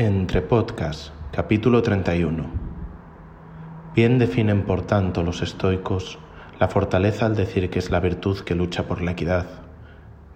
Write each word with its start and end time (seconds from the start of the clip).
Entre 0.00 0.42
Podcast, 0.42 1.10
capítulo 1.32 1.82
31. 1.82 2.44
Bien 3.96 4.20
definen 4.20 4.62
por 4.62 4.82
tanto 4.82 5.24
los 5.24 5.42
estoicos 5.42 6.20
la 6.60 6.68
fortaleza 6.68 7.26
al 7.26 7.34
decir 7.34 7.68
que 7.68 7.80
es 7.80 7.90
la 7.90 7.98
virtud 7.98 8.38
que 8.42 8.54
lucha 8.54 8.84
por 8.84 9.02
la 9.02 9.10
equidad. 9.10 9.46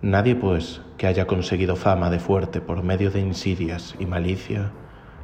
Nadie, 0.00 0.34
pues, 0.34 0.80
que 0.98 1.06
haya 1.06 1.28
conseguido 1.28 1.76
fama 1.76 2.10
de 2.10 2.18
fuerte 2.18 2.60
por 2.60 2.82
medio 2.82 3.12
de 3.12 3.20
insidias 3.20 3.94
y 4.00 4.06
malicia, 4.06 4.72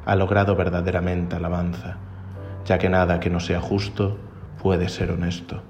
ha 0.05 0.15
logrado 0.15 0.55
verdaderamente 0.55 1.35
alabanza, 1.35 1.97
ya 2.63 2.77
que 2.77 2.87
nada 2.87 3.19
que 3.19 3.29
no 3.29 3.41
sea 3.41 3.59
justo 3.59 4.15
puede 4.63 4.87
ser 4.87 5.11
honesto. 5.11 5.63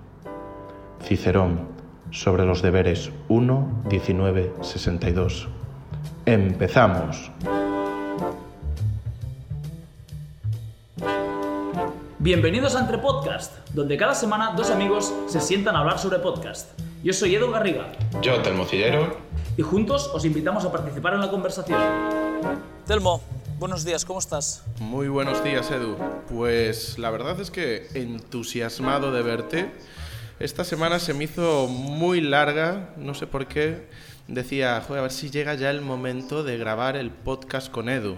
Cicerón, 1.02 1.70
sobre 2.12 2.46
los 2.46 2.62
deberes 2.62 3.12
1, 3.30 3.86
19, 3.90 4.54
62. 4.62 5.50
Empezamos. 6.28 7.32
Bienvenidos 12.21 12.75
a 12.75 12.82
Entre 12.82 12.97
Podcast, 12.97 13.65
donde 13.73 13.96
cada 13.96 14.14
semana 14.14 14.51
dos 14.51 14.71
amigos 14.71 15.14
se 15.28 15.39
sientan 15.39 15.78
a 15.78 15.79
hablar 15.79 16.00
sobre 16.00 16.19
podcast. 16.19 16.78
Yo 17.01 17.14
soy 17.14 17.33
Edu 17.33 17.50
Garriga. 17.50 17.93
Yo, 18.21 18.42
Telmo 18.42 18.65
Cillero. 18.65 19.15
Y 19.55 19.61
juntos 19.61 20.11
os 20.14 20.25
invitamos 20.25 20.65
a 20.65 20.71
participar 20.73 21.14
en 21.14 21.21
la 21.21 21.32
conversación. 21.32 21.79
Telmo, 22.86 23.21
buenos 23.57 23.86
días, 23.86 24.04
¿cómo 24.04 24.19
estás? 24.19 24.65
Muy 24.82 25.07
buenos 25.07 25.42
días, 25.45 25.71
Edu. 25.71 25.95
Pues 26.28 27.00
la 27.00 27.09
verdad 27.09 27.39
es 27.39 27.51
que 27.51 27.87
entusiasmado 27.93 29.14
de 29.14 29.21
verte. 29.21 29.71
Esta 30.42 30.65
semana 30.65 31.00
se 31.00 31.14
me 31.14 31.23
hizo 31.23 31.67
muy 31.67 32.20
larga, 32.20 32.89
no 32.97 33.14
sé 33.14 33.28
por 33.28 33.47
qué. 33.47 33.88
Decía, 34.28 34.83
joder, 34.86 35.00
a 35.00 35.03
ver 35.03 35.11
si 35.11 35.30
llega 35.30 35.53
ya 35.53 35.70
el 35.70 35.80
momento 35.80 36.44
de 36.44 36.58
grabar 36.58 36.97
el 36.97 37.11
podcast 37.11 37.72
con 37.72 37.88
Edu. 37.88 38.17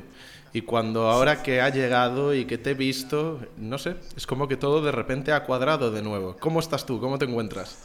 Y 0.54 0.64
cuando 0.64 1.10
ahora 1.10 1.42
que 1.44 1.62
ha 1.62 1.70
llegado 1.70 2.34
y 2.34 2.46
que 2.46 2.58
te 2.58 2.72
he 2.72 2.74
visto, 2.74 3.40
no 3.56 3.78
sé, 3.78 3.96
es 4.18 4.28
como 4.28 4.50
que 4.50 4.58
todo 4.58 4.82
de 4.82 4.92
repente 4.92 5.32
ha 5.32 5.46
cuadrado 5.46 5.92
de 5.92 6.02
nuevo. 6.02 6.36
¿Cómo 6.40 6.60
estás 6.60 6.86
tú? 6.86 7.00
¿Cómo 7.00 7.18
te 7.18 7.26
encuentras? 7.26 7.78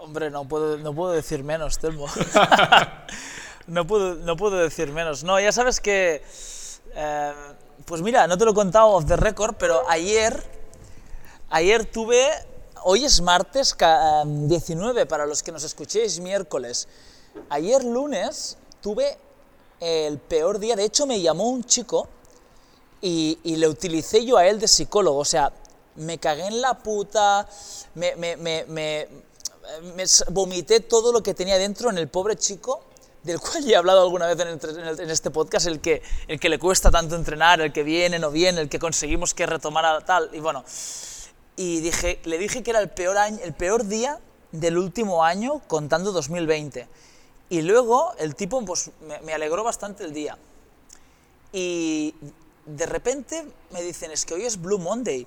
Hombre, 0.00 0.28
no 0.30 0.48
puedo, 0.48 0.76
no 0.78 0.92
puedo 0.92 1.12
decir 1.12 1.44
menos, 1.44 1.78
Telmo. 1.78 2.06
no, 3.68 3.86
puedo, 3.86 4.16
no 4.16 4.36
puedo 4.36 4.56
decir 4.56 4.90
menos. 4.90 5.22
No, 5.22 5.38
ya 5.38 5.52
sabes 5.52 5.80
que... 5.80 6.22
Eh, 6.94 7.32
pues 7.84 8.02
mira, 8.02 8.26
no 8.26 8.36
te 8.36 8.44
lo 8.44 8.50
he 8.50 8.54
contado 8.54 8.88
off 8.88 9.06
the 9.06 9.16
record, 9.16 9.54
pero 9.56 9.88
ayer, 9.88 10.42
ayer 11.50 11.84
tuve... 11.84 12.26
Hoy 12.82 13.04
es 13.04 13.20
martes 13.20 13.76
19, 14.24 15.06
para 15.06 15.26
los 15.26 15.42
que 15.42 15.52
nos 15.52 15.62
escuchéis 15.62 16.18
miércoles. 16.20 16.88
Ayer 17.50 17.84
lunes 17.84 18.56
tuve 18.80 19.18
el 19.80 20.18
peor 20.18 20.58
día. 20.58 20.76
De 20.76 20.84
hecho, 20.84 21.06
me 21.06 21.20
llamó 21.20 21.48
un 21.48 21.64
chico 21.64 22.08
y, 23.00 23.38
le 23.44 23.68
utilicé 23.68 24.24
yo 24.24 24.36
a 24.36 24.46
él 24.46 24.58
de 24.58 24.68
psicólogo. 24.68 25.18
O 25.18 25.24
sea, 25.24 25.52
me 25.96 26.18
cagué 26.18 26.46
en 26.46 26.60
la 26.60 26.78
puta, 26.78 27.48
me, 27.94 29.08
vomité 30.30 30.80
todo 30.80 31.12
lo 31.12 31.22
que 31.22 31.34
tenía 31.34 31.58
dentro 31.58 31.90
en 31.90 31.98
el 31.98 32.08
pobre 32.08 32.36
chico, 32.36 32.82
del 33.22 33.40
cual 33.40 33.64
ya 33.64 33.72
he 33.72 33.76
hablado 33.76 34.02
alguna 34.02 34.26
vez 34.26 34.38
en, 34.40 35.10
este 35.10 35.30
podcast, 35.30 35.66
el 35.66 35.80
que, 35.80 36.02
el 36.28 36.40
que 36.40 36.48
le 36.48 36.58
cuesta 36.58 36.90
tanto 36.90 37.16
entrenar, 37.16 37.60
el 37.60 37.72
que 37.72 37.82
viene, 37.82 38.18
no 38.18 38.30
viene, 38.30 38.60
el 38.60 38.68
que 38.68 38.78
conseguimos 38.78 39.34
que 39.34 39.46
retomara 39.46 40.00
tal. 40.04 40.30
Y 40.32 40.40
bueno, 40.40 40.64
y 41.56 41.80
dije, 41.80 42.20
le 42.24 42.38
dije 42.38 42.62
que 42.62 42.70
era 42.70 42.80
el 42.80 42.88
peor, 42.88 43.18
año, 43.18 43.38
el 43.42 43.52
peor 43.52 43.84
día 43.84 44.20
del 44.52 44.78
último 44.78 45.24
año 45.24 45.60
contando 45.66 46.12
2020. 46.12 46.88
Y 47.50 47.62
luego 47.62 48.12
el 48.18 48.34
tipo 48.34 48.62
pues, 48.64 48.90
me, 49.24 49.32
alegró 49.32 49.64
bastante 49.64 50.04
el 50.04 50.12
día. 50.12 50.36
Y 51.52 52.14
de 52.66 52.86
repente 52.86 53.44
me 53.70 53.82
dicen, 53.82 54.10
es 54.10 54.24
que 54.24 54.34
hoy 54.34 54.44
es 54.44 54.60
Blue 54.60 54.78
Monday. 54.78 55.26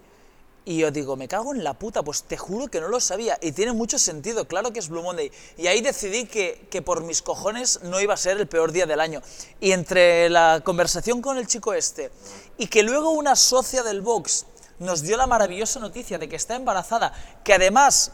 Y 0.63 0.77
yo 0.77 0.91
digo, 0.91 1.15
me 1.15 1.27
cago 1.27 1.55
en 1.55 1.63
la 1.63 1.73
puta, 1.73 2.03
pues 2.03 2.23
te 2.23 2.37
juro 2.37 2.67
que 2.67 2.79
no 2.79 2.87
lo 2.87 2.99
sabía. 2.99 3.39
Y 3.41 3.51
tiene 3.51 3.73
mucho 3.73 3.97
sentido, 3.97 4.47
claro 4.47 4.71
que 4.71 4.77
es 4.77 4.89
Blue 4.89 5.01
Monday. 5.01 5.31
Y 5.57 5.65
ahí 5.65 5.81
decidí 5.81 6.27
que, 6.27 6.67
que 6.69 6.83
por 6.83 7.03
mis 7.03 7.23
cojones 7.23 7.81
no 7.81 7.99
iba 7.99 8.13
a 8.13 8.17
ser 8.17 8.37
el 8.37 8.47
peor 8.47 8.71
día 8.71 8.85
del 8.85 8.99
año. 8.99 9.23
Y 9.59 9.71
entre 9.71 10.29
la 10.29 10.61
conversación 10.63 11.23
con 11.23 11.39
el 11.39 11.47
chico 11.47 11.73
este 11.73 12.11
y 12.59 12.67
que 12.67 12.83
luego 12.83 13.09
una 13.09 13.35
socia 13.35 13.81
del 13.81 14.01
box 14.01 14.45
nos 14.77 15.01
dio 15.01 15.17
la 15.17 15.25
maravillosa 15.25 15.79
noticia 15.79 16.19
de 16.19 16.29
que 16.29 16.35
está 16.35 16.55
embarazada, 16.55 17.11
que 17.43 17.53
además 17.53 18.11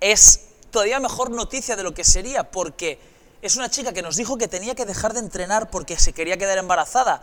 es 0.00 0.46
todavía 0.70 1.00
mejor 1.00 1.30
noticia 1.30 1.76
de 1.76 1.84
lo 1.84 1.94
que 1.94 2.04
sería, 2.04 2.50
porque 2.50 2.98
es 3.44 3.56
una 3.56 3.68
chica 3.68 3.92
que 3.92 4.00
nos 4.00 4.16
dijo 4.16 4.38
que 4.38 4.48
tenía 4.48 4.74
que 4.74 4.86
dejar 4.86 5.12
de 5.12 5.20
entrenar 5.20 5.68
porque 5.68 5.98
se 5.98 6.14
quería 6.14 6.38
quedar 6.38 6.56
embarazada. 6.56 7.20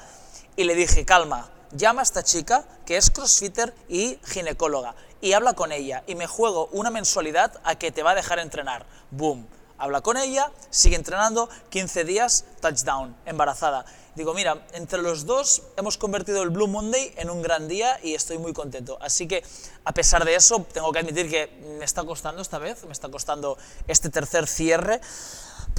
Y 0.55 0.65
le 0.65 0.75
dije, 0.75 1.03
calma, 1.03 1.49
llama 1.71 2.01
a 2.01 2.03
esta 2.03 2.21
chica 2.21 2.63
que 2.85 2.95
es 2.95 3.09
crossfitter 3.09 3.73
y 3.89 4.19
ginecóloga 4.23 4.93
y 5.19 5.33
habla 5.33 5.53
con 5.53 5.71
ella 5.71 6.03
y 6.05 6.13
me 6.13 6.27
juego 6.27 6.67
una 6.73 6.91
mensualidad 6.91 7.59
a 7.63 7.73
que 7.73 7.91
te 7.91 8.03
va 8.03 8.11
a 8.11 8.15
dejar 8.15 8.37
entrenar. 8.37 8.85
Boom. 9.09 9.47
Habla 9.79 10.01
con 10.01 10.15
ella, 10.15 10.51
sigue 10.69 10.95
entrenando, 10.95 11.49
15 11.71 12.03
días, 12.03 12.45
touchdown, 12.59 13.15
embarazada. 13.25 13.83
Digo, 14.13 14.35
mira, 14.35 14.63
entre 14.73 15.01
los 15.01 15.25
dos 15.25 15.63
hemos 15.75 15.97
convertido 15.97 16.43
el 16.43 16.51
Blue 16.51 16.67
Monday 16.67 17.15
en 17.17 17.31
un 17.31 17.41
gran 17.41 17.67
día 17.67 17.99
y 18.03 18.13
estoy 18.13 18.37
muy 18.37 18.53
contento. 18.53 18.99
Así 19.01 19.27
que, 19.27 19.43
a 19.83 19.91
pesar 19.91 20.23
de 20.23 20.35
eso, 20.35 20.63
tengo 20.71 20.91
que 20.91 20.99
admitir 20.99 21.31
que 21.31 21.47
me 21.79 21.85
está 21.85 22.03
costando 22.03 22.43
esta 22.43 22.59
vez, 22.59 22.83
me 22.83 22.91
está 22.91 23.09
costando 23.09 23.57
este 23.87 24.11
tercer 24.11 24.45
cierre 24.45 25.01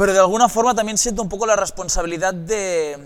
pero 0.02 0.14
de 0.14 0.18
alguna 0.18 0.48
forma 0.48 0.74
también 0.74 0.98
siento 0.98 1.22
un 1.22 1.28
poco 1.28 1.46
la 1.46 1.54
responsabilidad 1.54 2.34
de, 2.34 2.98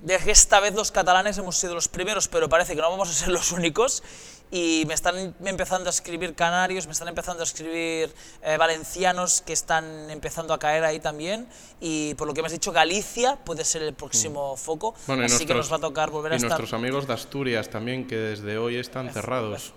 de 0.00 0.16
que 0.16 0.30
esta 0.30 0.58
vez 0.58 0.74
los 0.74 0.90
catalanes 0.90 1.36
hemos 1.36 1.54
sido 1.54 1.74
los 1.74 1.88
primeros, 1.88 2.28
pero 2.28 2.48
parece 2.48 2.74
que 2.74 2.80
no 2.80 2.88
vamos 2.88 3.10
a 3.10 3.12
ser 3.12 3.28
los 3.28 3.52
únicos. 3.52 4.02
Y 4.50 4.84
me 4.88 4.94
están 4.94 5.34
empezando 5.44 5.88
a 5.88 5.90
escribir 5.90 6.34
canarios, 6.34 6.86
me 6.86 6.92
están 6.92 7.08
empezando 7.08 7.42
a 7.42 7.44
escribir 7.44 8.10
eh, 8.42 8.56
valencianos 8.56 9.42
que 9.42 9.52
están 9.52 10.08
empezando 10.08 10.54
a 10.54 10.58
caer 10.58 10.82
ahí 10.82 10.98
también. 10.98 11.46
Y 11.78 12.14
por 12.14 12.26
lo 12.26 12.32
que 12.32 12.40
me 12.40 12.46
has 12.46 12.52
dicho, 12.52 12.72
Galicia 12.72 13.36
puede 13.44 13.62
ser 13.62 13.82
el 13.82 13.92
próximo 13.92 14.54
mm. 14.54 14.56
foco. 14.56 14.94
Bueno, 15.06 15.24
así 15.24 15.32
nuestros, 15.34 15.46
que 15.46 15.54
nos 15.54 15.70
va 15.70 15.76
a 15.76 15.80
tocar 15.80 16.08
volver 16.08 16.32
a 16.32 16.36
estar. 16.36 16.48
Y 16.48 16.50
nuestros 16.52 16.72
amigos 16.72 17.06
de 17.06 17.12
Asturias 17.12 17.68
también, 17.68 18.06
que 18.06 18.16
desde 18.16 18.56
hoy 18.56 18.76
están 18.76 19.12
cerrados. 19.12 19.74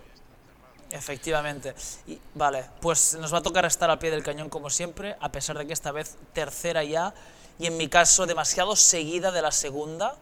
Efectivamente. 0.93 1.73
Y, 2.07 2.19
vale, 2.35 2.65
pues 2.79 3.17
nos 3.19 3.33
va 3.33 3.39
a 3.39 3.41
tocar 3.41 3.65
estar 3.65 3.89
al 3.89 3.97
pie 3.97 4.11
del 4.11 4.23
cañón 4.23 4.49
como 4.49 4.69
siempre, 4.69 5.15
a 5.19 5.31
pesar 5.31 5.57
de 5.57 5.65
que 5.65 5.73
esta 5.73 5.91
vez 5.91 6.17
tercera 6.33 6.83
ya, 6.83 7.13
y 7.57 7.65
en 7.65 7.77
mi 7.77 7.87
caso 7.87 8.25
demasiado 8.25 8.75
seguida 8.75 9.31
de 9.31 9.41
la 9.41 9.51
segunda. 9.51 10.15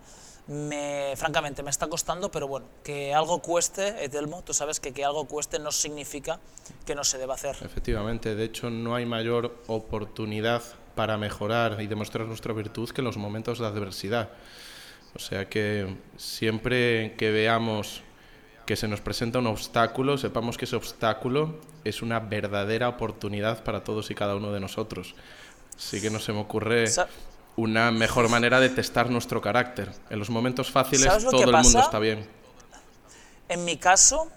Me, 0.47 1.13
francamente, 1.17 1.61
me 1.61 1.69
está 1.69 1.87
costando, 1.87 2.31
pero 2.31 2.47
bueno, 2.47 2.65
que 2.83 3.13
algo 3.13 3.41
cueste, 3.41 4.03
Etelmo, 4.03 4.41
tú 4.41 4.53
sabes 4.53 4.79
que 4.79 4.91
que 4.91 5.05
algo 5.05 5.25
cueste 5.25 5.59
no 5.59 5.71
significa 5.71 6.39
que 6.83 6.95
no 6.95 7.03
se 7.03 7.19
deba 7.19 7.35
hacer. 7.35 7.55
Efectivamente, 7.61 8.33
de 8.33 8.43
hecho 8.45 8.69
no 8.69 8.95
hay 8.95 9.05
mayor 9.05 9.55
oportunidad 9.67 10.63
para 10.95 11.17
mejorar 11.17 11.79
y 11.79 11.87
demostrar 11.87 12.25
nuestra 12.25 12.53
virtud 12.53 12.89
que 12.89 13.01
en 13.01 13.05
los 13.05 13.17
momentos 13.17 13.59
de 13.59 13.67
adversidad. 13.67 14.29
O 15.13 15.19
sea 15.19 15.47
que 15.47 15.95
siempre 16.17 17.15
que 17.17 17.31
veamos 17.31 18.01
que 18.65 18.75
se 18.75 18.87
nos 18.87 19.01
presenta 19.01 19.39
un 19.39 19.47
obstáculo, 19.47 20.17
sepamos 20.17 20.57
que 20.57 20.65
ese 20.65 20.75
obstáculo 20.75 21.55
es 21.83 22.01
una 22.01 22.19
verdadera 22.19 22.89
oportunidad 22.89 23.63
para 23.63 23.83
todos 23.83 24.11
y 24.11 24.15
cada 24.15 24.35
uno 24.35 24.51
de 24.51 24.59
nosotros. 24.59 25.15
Así 25.75 26.01
que 26.01 26.09
no 26.09 26.19
se 26.19 26.31
me 26.31 26.39
ocurre 26.39 26.85
una 27.57 27.91
mejor 27.91 28.29
manera 28.29 28.59
de 28.59 28.69
testar 28.69 29.09
nuestro 29.09 29.41
carácter. 29.41 29.91
En 30.09 30.19
los 30.19 30.29
momentos 30.29 30.71
fáciles 30.71 31.11
todo 31.23 31.43
el 31.43 31.51
mundo 31.51 31.79
está 31.79 31.99
bien. 31.99 32.27
En 33.49 33.65
mi 33.65 33.77
caso, 33.77 34.27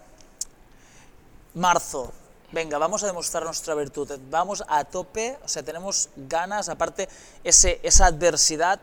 marzo. 1.53 2.11
Venga, 2.51 2.77
vamos 2.77 3.03
a 3.03 3.07
demostrar 3.07 3.43
nuestra 3.43 3.75
virtud. 3.75 4.11
Vamos 4.29 4.63
a 4.67 4.83
tope, 4.85 5.37
o 5.43 5.47
sea, 5.47 5.63
tenemos 5.63 6.09
ganas, 6.15 6.69
aparte, 6.69 7.09
ese, 7.43 7.79
esa 7.83 8.07
adversidad 8.07 8.79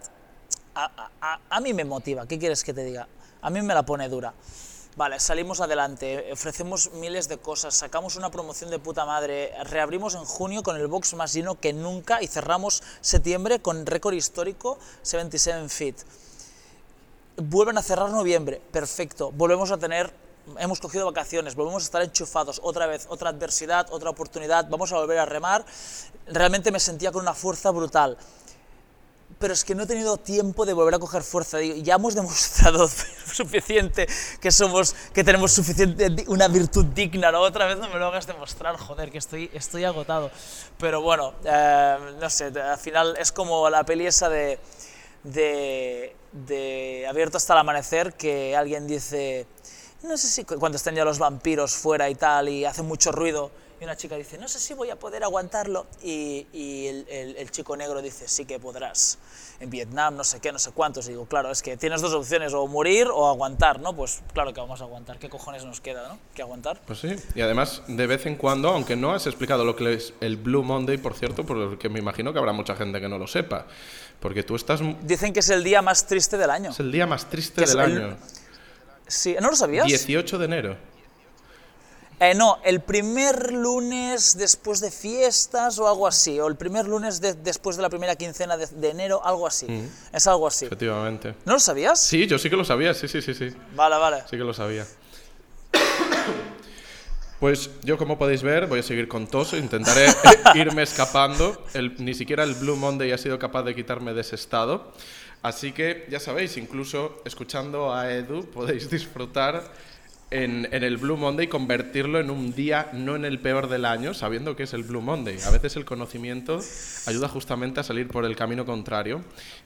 a, 0.74 1.10
a, 1.20 1.40
a 1.50 1.60
mí 1.60 1.72
me 1.72 1.84
motiva. 1.84 2.26
¿Qué 2.26 2.38
quieres 2.38 2.64
que 2.64 2.72
te 2.72 2.84
diga? 2.84 3.06
A 3.40 3.50
mí 3.50 3.60
me 3.60 3.74
la 3.74 3.82
pone 3.82 4.08
dura. 4.08 4.32
Vale, 4.94 5.18
salimos 5.20 5.62
adelante, 5.62 6.28
ofrecemos 6.32 6.92
miles 6.92 7.26
de 7.26 7.38
cosas, 7.38 7.72
sacamos 7.72 8.16
una 8.16 8.30
promoción 8.30 8.68
de 8.68 8.78
puta 8.78 9.06
madre, 9.06 9.50
reabrimos 9.64 10.14
en 10.14 10.26
junio 10.26 10.62
con 10.62 10.76
el 10.76 10.86
box 10.86 11.14
más 11.14 11.32
lleno 11.32 11.58
que 11.58 11.72
nunca 11.72 12.22
y 12.22 12.26
cerramos 12.26 12.82
septiembre 13.00 13.62
con 13.62 13.86
récord 13.86 14.12
histórico 14.12 14.78
77 15.00 15.70
feet. 15.70 15.96
Vuelven 17.38 17.78
a 17.78 17.82
cerrar 17.82 18.10
noviembre, 18.10 18.60
perfecto, 18.70 19.32
volvemos 19.32 19.70
a 19.70 19.78
tener, 19.78 20.12
hemos 20.58 20.78
cogido 20.78 21.06
vacaciones, 21.06 21.54
volvemos 21.54 21.84
a 21.84 21.86
estar 21.86 22.02
enchufados, 22.02 22.60
otra 22.62 22.86
vez, 22.86 23.06
otra 23.08 23.30
adversidad, 23.30 23.86
otra 23.92 24.10
oportunidad, 24.10 24.68
vamos 24.68 24.92
a 24.92 24.96
volver 24.96 25.18
a 25.20 25.24
remar. 25.24 25.64
Realmente 26.26 26.70
me 26.70 26.78
sentía 26.78 27.12
con 27.12 27.22
una 27.22 27.32
fuerza 27.32 27.70
brutal 27.70 28.18
pero 29.42 29.54
es 29.54 29.64
que 29.64 29.74
no 29.74 29.82
he 29.82 29.86
tenido 29.86 30.18
tiempo 30.18 30.64
de 30.64 30.72
volver 30.72 30.94
a 30.94 30.98
coger 31.00 31.24
fuerza. 31.24 31.60
Ya 31.60 31.96
hemos 31.96 32.14
demostrado 32.14 32.88
suficiente 33.32 34.06
que 34.40 34.52
somos, 34.52 34.94
que 35.12 35.24
tenemos 35.24 35.50
suficiente, 35.50 36.24
una 36.28 36.46
virtud 36.46 36.84
digna, 36.84 37.32
¿no? 37.32 37.40
Otra 37.40 37.66
vez 37.66 37.76
no 37.76 37.88
me 37.88 37.98
lo 37.98 38.06
hagas 38.06 38.28
demostrar, 38.28 38.76
joder, 38.76 39.10
que 39.10 39.18
estoy, 39.18 39.50
estoy 39.52 39.82
agotado. 39.82 40.30
Pero 40.78 41.02
bueno, 41.02 41.34
eh, 41.44 41.98
no 42.20 42.30
sé, 42.30 42.52
al 42.56 42.78
final 42.78 43.16
es 43.18 43.32
como 43.32 43.68
la 43.68 43.82
peli 43.82 44.06
esa 44.06 44.28
de, 44.28 44.60
de, 45.24 46.14
de 46.30 47.06
Abierto 47.08 47.36
hasta 47.36 47.54
el 47.54 47.58
amanecer 47.58 48.12
que 48.14 48.56
alguien 48.56 48.86
dice, 48.86 49.48
no 50.04 50.16
sé 50.18 50.28
si 50.28 50.44
cuando 50.44 50.76
están 50.76 50.94
ya 50.94 51.04
los 51.04 51.18
vampiros 51.18 51.74
fuera 51.74 52.08
y 52.08 52.14
tal 52.14 52.48
y 52.48 52.64
hace 52.64 52.82
mucho 52.82 53.10
ruido 53.10 53.50
y 53.82 53.84
una 53.84 53.96
chica 53.96 54.14
dice, 54.14 54.38
no 54.38 54.46
sé 54.46 54.60
si 54.60 54.74
voy 54.74 54.90
a 54.90 54.96
poder 54.96 55.24
aguantarlo 55.24 55.88
y, 56.04 56.46
y 56.52 56.86
el, 56.86 57.06
el- 57.10 57.36
el 57.36 57.50
chico 57.50 57.76
negro 57.76 58.00
dice, 58.00 58.28
sí 58.28 58.44
que 58.44 58.60
podrás. 58.60 59.18
En 59.58 59.70
Vietnam, 59.70 60.16
no 60.16 60.22
sé 60.22 60.38
qué, 60.38 60.52
no 60.52 60.60
sé 60.60 60.70
cuántos. 60.70 61.06
Y 61.06 61.10
digo, 61.10 61.26
claro, 61.26 61.50
es 61.50 61.62
que 61.62 61.76
tienes 61.76 62.00
dos 62.00 62.12
opciones, 62.14 62.52
o 62.54 62.64
morir 62.68 63.08
o 63.12 63.28
aguantar, 63.28 63.80
¿no? 63.80 63.94
Pues 63.96 64.22
claro 64.32 64.54
que 64.54 64.60
vamos 64.60 64.80
a 64.80 64.84
aguantar. 64.84 65.18
¿Qué 65.18 65.28
cojones 65.28 65.64
nos 65.64 65.80
queda, 65.80 66.06
no? 66.08 66.18
Que 66.32 66.42
aguantar. 66.42 66.80
Pues 66.86 67.00
sí, 67.00 67.16
y 67.34 67.40
además 67.40 67.82
de 67.88 68.06
vez 68.06 68.24
en 68.26 68.36
cuando, 68.36 68.68
aunque 68.70 68.94
no 68.94 69.12
has 69.12 69.26
explicado 69.26 69.64
lo 69.64 69.74
que 69.74 69.94
es 69.94 70.14
el 70.20 70.36
Blue 70.36 70.62
Monday, 70.62 70.98
por 70.98 71.14
cierto, 71.14 71.44
porque 71.44 71.88
me 71.88 71.98
imagino 71.98 72.32
que 72.32 72.38
habrá 72.38 72.52
mucha 72.52 72.76
gente 72.76 73.00
que 73.00 73.08
no 73.08 73.18
lo 73.18 73.26
sepa, 73.26 73.66
porque 74.20 74.44
tú 74.44 74.54
estás... 74.54 74.80
Dicen 75.02 75.32
que 75.32 75.40
es 75.40 75.48
el 75.50 75.64
día 75.64 75.82
más 75.82 76.06
triste 76.06 76.36
del 76.38 76.50
año. 76.50 76.70
Es 76.70 76.78
el 76.78 76.92
día 76.92 77.06
más 77.08 77.28
triste 77.28 77.62
del 77.62 77.70
el- 77.70 77.80
año. 77.80 78.16
Sí, 79.08 79.36
¿no 79.40 79.50
lo 79.50 79.56
sabías? 79.56 79.86
18 79.86 80.38
de 80.38 80.44
enero. 80.44 80.91
Eh, 82.24 82.34
no, 82.36 82.58
el 82.62 82.80
primer 82.80 83.52
lunes 83.52 84.36
después 84.38 84.78
de 84.80 84.92
fiestas 84.92 85.76
o 85.80 85.88
algo 85.88 86.06
así, 86.06 86.38
o 86.38 86.46
el 86.46 86.54
primer 86.54 86.86
lunes 86.86 87.20
de- 87.20 87.34
después 87.34 87.74
de 87.74 87.82
la 87.82 87.88
primera 87.90 88.14
quincena 88.14 88.56
de, 88.56 88.66
de 88.68 88.90
enero, 88.90 89.20
algo 89.24 89.44
así. 89.44 89.66
Es 90.12 90.28
algo 90.28 90.46
así. 90.46 90.66
Efectivamente. 90.66 91.34
¿No 91.44 91.54
lo 91.54 91.58
sabías? 91.58 91.98
Sí, 92.00 92.28
yo 92.28 92.38
sí 92.38 92.48
que 92.48 92.54
lo 92.56 92.64
sabía, 92.64 92.94
sí, 92.94 93.08
sí, 93.08 93.20
sí, 93.22 93.34
sí. 93.34 93.48
Vale, 93.74 93.96
vale. 93.96 94.18
Sí 94.30 94.36
que 94.36 94.44
lo 94.44 94.54
sabía. 94.54 94.86
Pues 97.40 97.70
yo, 97.82 97.98
como 97.98 98.16
podéis 98.18 98.44
ver, 98.44 98.68
voy 98.68 98.78
a 98.78 98.82
seguir 98.84 99.08
con 99.08 99.26
tos. 99.26 99.52
Intentaré 99.54 100.06
irme 100.54 100.82
escapando. 100.84 101.64
El- 101.74 101.96
ni 102.04 102.14
siquiera 102.14 102.44
el 102.44 102.54
Blue 102.54 102.76
Monday 102.76 103.10
ha 103.10 103.18
sido 103.18 103.36
capaz 103.40 103.64
de 103.64 103.74
quitarme 103.74 104.14
de 104.14 104.20
ese 104.20 104.36
estado. 104.36 104.92
Así 105.42 105.72
que, 105.72 106.06
ya 106.08 106.20
sabéis, 106.20 106.56
incluso 106.56 107.20
escuchando 107.24 107.92
a 107.92 108.12
Edu 108.12 108.44
podéis 108.48 108.88
disfrutar 108.88 109.64
en, 110.32 110.68
en 110.72 110.82
el 110.82 110.96
Blue 110.96 111.16
Monday, 111.16 111.46
convertirlo 111.48 112.18
en 112.20 112.30
un 112.30 112.54
día 112.54 112.88
no 112.92 113.14
en 113.16 113.24
el 113.24 113.38
peor 113.38 113.68
del 113.68 113.84
año, 113.84 114.14
sabiendo 114.14 114.56
que 114.56 114.64
es 114.64 114.72
el 114.72 114.82
Blue 114.82 115.00
Monday. 115.00 115.38
A 115.46 115.50
veces 115.50 115.76
el 115.76 115.84
conocimiento 115.84 116.60
ayuda 117.06 117.28
justamente 117.28 117.80
a 117.80 117.82
salir 117.82 118.08
por 118.08 118.24
el 118.24 118.34
camino 118.36 118.64
contrario. 118.66 119.22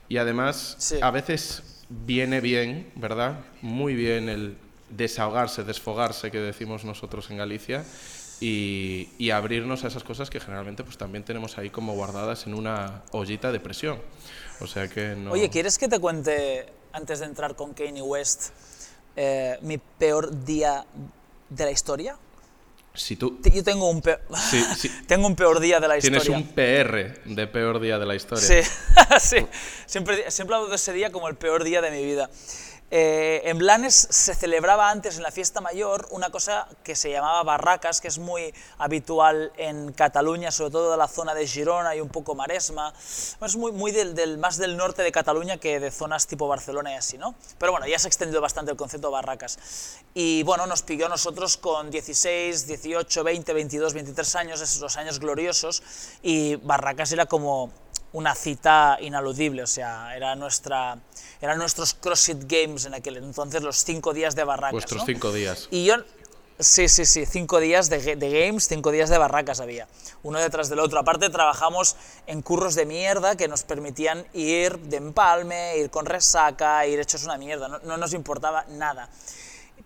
Y 0.09 0.17
además, 0.17 0.75
Sí. 0.79 0.97
a 1.01 1.11
veces 1.11 1.83
viene 1.89 2.41
bien, 2.41 2.91
¿verdad? 2.95 3.39
Muy 3.61 3.95
bien 3.95 4.29
el 4.29 4.57
desahogarse, 4.89 5.63
desfogarse, 5.63 6.31
que 6.31 6.39
decimos 6.39 6.83
nosotros 6.85 7.29
en 7.29 7.37
Galicia, 7.37 7.83
y, 8.39 9.09
y 9.17 9.31
abrirnos 9.31 9.83
a 9.83 9.87
esas 9.87 10.03
cosas 10.03 10.29
que 10.29 10.39
generalmente 10.39 10.83
pues 10.83 10.97
también 10.97 11.23
tenemos 11.23 11.57
ahí 11.57 11.69
como 11.71 11.93
guardadas 11.95 12.45
en 12.45 12.53
una 12.53 13.01
ollita 13.11 13.51
de 13.51 13.59
presión. 13.59 13.97
O 14.59 14.67
sea 14.67 14.87
que 14.87 15.15
no... 15.15 15.31
Oye, 15.31 15.49
¿quieres 15.49 15.77
que 15.77 15.87
te 15.87 15.99
cuente, 15.99 16.67
antes 16.93 17.19
de 17.19 17.25
entrar 17.25 17.55
con 17.55 17.73
Kanye 17.73 18.01
West, 18.01 18.51
eh, 19.17 19.57
mi 19.61 19.77
peor 19.77 20.45
día 20.45 20.85
de 21.49 21.65
la 21.65 21.71
historia? 21.71 22.17
Si 22.93 23.15
tú 23.15 23.39
Yo 23.53 23.63
tengo 23.63 23.89
un, 23.89 24.01
peor, 24.01 24.21
Sí, 24.49 24.63
sí. 24.75 24.91
tengo 25.07 25.27
un 25.27 25.35
peor 25.35 25.59
día 25.59 25.79
de 25.79 25.87
la 25.87 25.99
tienes 25.99 26.23
historia. 26.23 26.37
un 26.37 26.47
PR 26.53 27.21
de 27.25 27.47
peor 27.47 27.79
día 27.79 27.99
de 27.99 28.05
la 28.05 28.15
historia. 28.15 28.43
Sí, 28.43 28.69
sí. 29.19 29.45
Siempre, 29.85 30.31
siempre 30.31 30.55
hablo 30.55 30.69
de 30.69 30.75
ese 30.77 30.93
día 30.93 31.11
como 31.11 31.27
el 31.27 31.35
peor 31.35 31.63
día 31.63 31.81
de 31.81 31.91
mi 31.91 32.03
vida. 32.03 32.29
Eh, 32.89 33.41
en 33.43 33.57
Blanes 33.57 34.07
se 34.09 34.33
celebraba 34.33 34.89
antes 34.89 35.17
en 35.17 35.23
la 35.23 35.31
fiesta 35.31 35.59
mayor 35.59 36.07
una 36.11 36.29
cosa 36.29 36.69
que 36.85 36.95
se 36.95 37.11
llamaba 37.11 37.43
barracas, 37.43 37.99
que 37.99 38.07
es 38.07 38.17
muy 38.17 38.53
habitual 38.77 39.51
en 39.57 39.91
Cataluña, 39.91 40.51
sobre 40.51 40.71
todo 40.71 40.91
de 40.91 40.97
la 40.97 41.09
zona 41.09 41.33
de 41.33 41.45
Girona 41.45 41.95
y 41.97 41.99
un 41.99 42.07
poco 42.07 42.33
Maresma. 42.33 42.93
Es 43.41 43.57
muy, 43.57 43.91
del- 43.91 44.37
más 44.37 44.55
del 44.57 44.77
norte 44.77 45.03
de 45.03 45.11
Cataluña 45.11 45.57
que 45.57 45.81
de 45.81 45.91
zonas 45.91 46.27
tipo 46.27 46.47
Barcelona 46.47 46.93
y 46.93 46.95
así, 46.95 47.17
¿no? 47.17 47.35
Pero 47.57 47.73
bueno, 47.73 47.87
ya 47.87 47.99
se 47.99 48.07
ha 48.07 48.09
extendido 48.09 48.39
bastante 48.39 48.71
el 48.71 48.77
concepto 48.77 49.07
de 49.07 49.13
barracas. 49.13 49.59
Y 50.13 50.43
bueno, 50.43 50.65
nos 50.65 50.81
pilló 50.81 51.07
a 51.07 51.09
nosotros 51.09 51.57
con 51.57 51.91
16, 51.91 52.67
18, 52.67 53.23
20, 53.23 53.51
22, 53.53 53.93
23 53.93 54.35
años, 54.37 54.61
esos 54.61 54.79
los 54.79 54.95
años 54.95 55.19
gloriosos, 55.19 55.83
y 56.23 56.55
barracas 56.55 57.11
era 57.11 57.25
como 57.25 57.69
una 58.13 58.35
cita 58.35 58.97
inaludible, 59.01 59.63
o 59.63 59.67
sea, 59.67 60.15
era 60.15 60.35
nuestra, 60.35 60.97
eran 61.41 61.57
nuestros 61.57 61.93
CrossFit 61.93 62.43
Games 62.47 62.85
en 62.85 62.93
aquel 62.93 63.17
entonces, 63.17 63.61
los 63.61 63.83
cinco 63.83 64.13
días 64.13 64.35
de 64.35 64.43
barracas. 64.43 64.71
Vuestros 64.71 65.01
¿no? 65.01 65.05
cinco 65.05 65.31
días. 65.33 65.67
Y 65.71 65.85
yo, 65.85 65.95
sí, 66.59 66.87
sí, 66.87 67.05
sí, 67.05 67.25
cinco 67.25 67.59
días 67.59 67.89
de, 67.89 68.15
games, 68.15 68.67
cinco 68.67 68.91
días 68.91 69.09
de 69.09 69.17
barracas 69.17 69.59
había, 69.59 69.87
uno 70.23 70.39
detrás 70.39 70.69
del 70.69 70.79
otro. 70.79 70.99
Aparte 70.99 71.29
trabajamos 71.29 71.95
en 72.25 72.41
curros 72.41 72.75
de 72.75 72.85
mierda 72.85 73.35
que 73.35 73.47
nos 73.47 73.63
permitían 73.63 74.25
ir 74.33 74.79
de 74.79 74.97
empalme, 74.97 75.77
ir 75.77 75.89
con 75.89 76.05
resaca, 76.05 76.85
ir 76.87 76.99
hechos 76.99 77.23
una 77.23 77.37
mierda, 77.37 77.67
no, 77.67 77.79
no 77.79 77.97
nos 77.97 78.13
importaba 78.13 78.65
nada. 78.69 79.09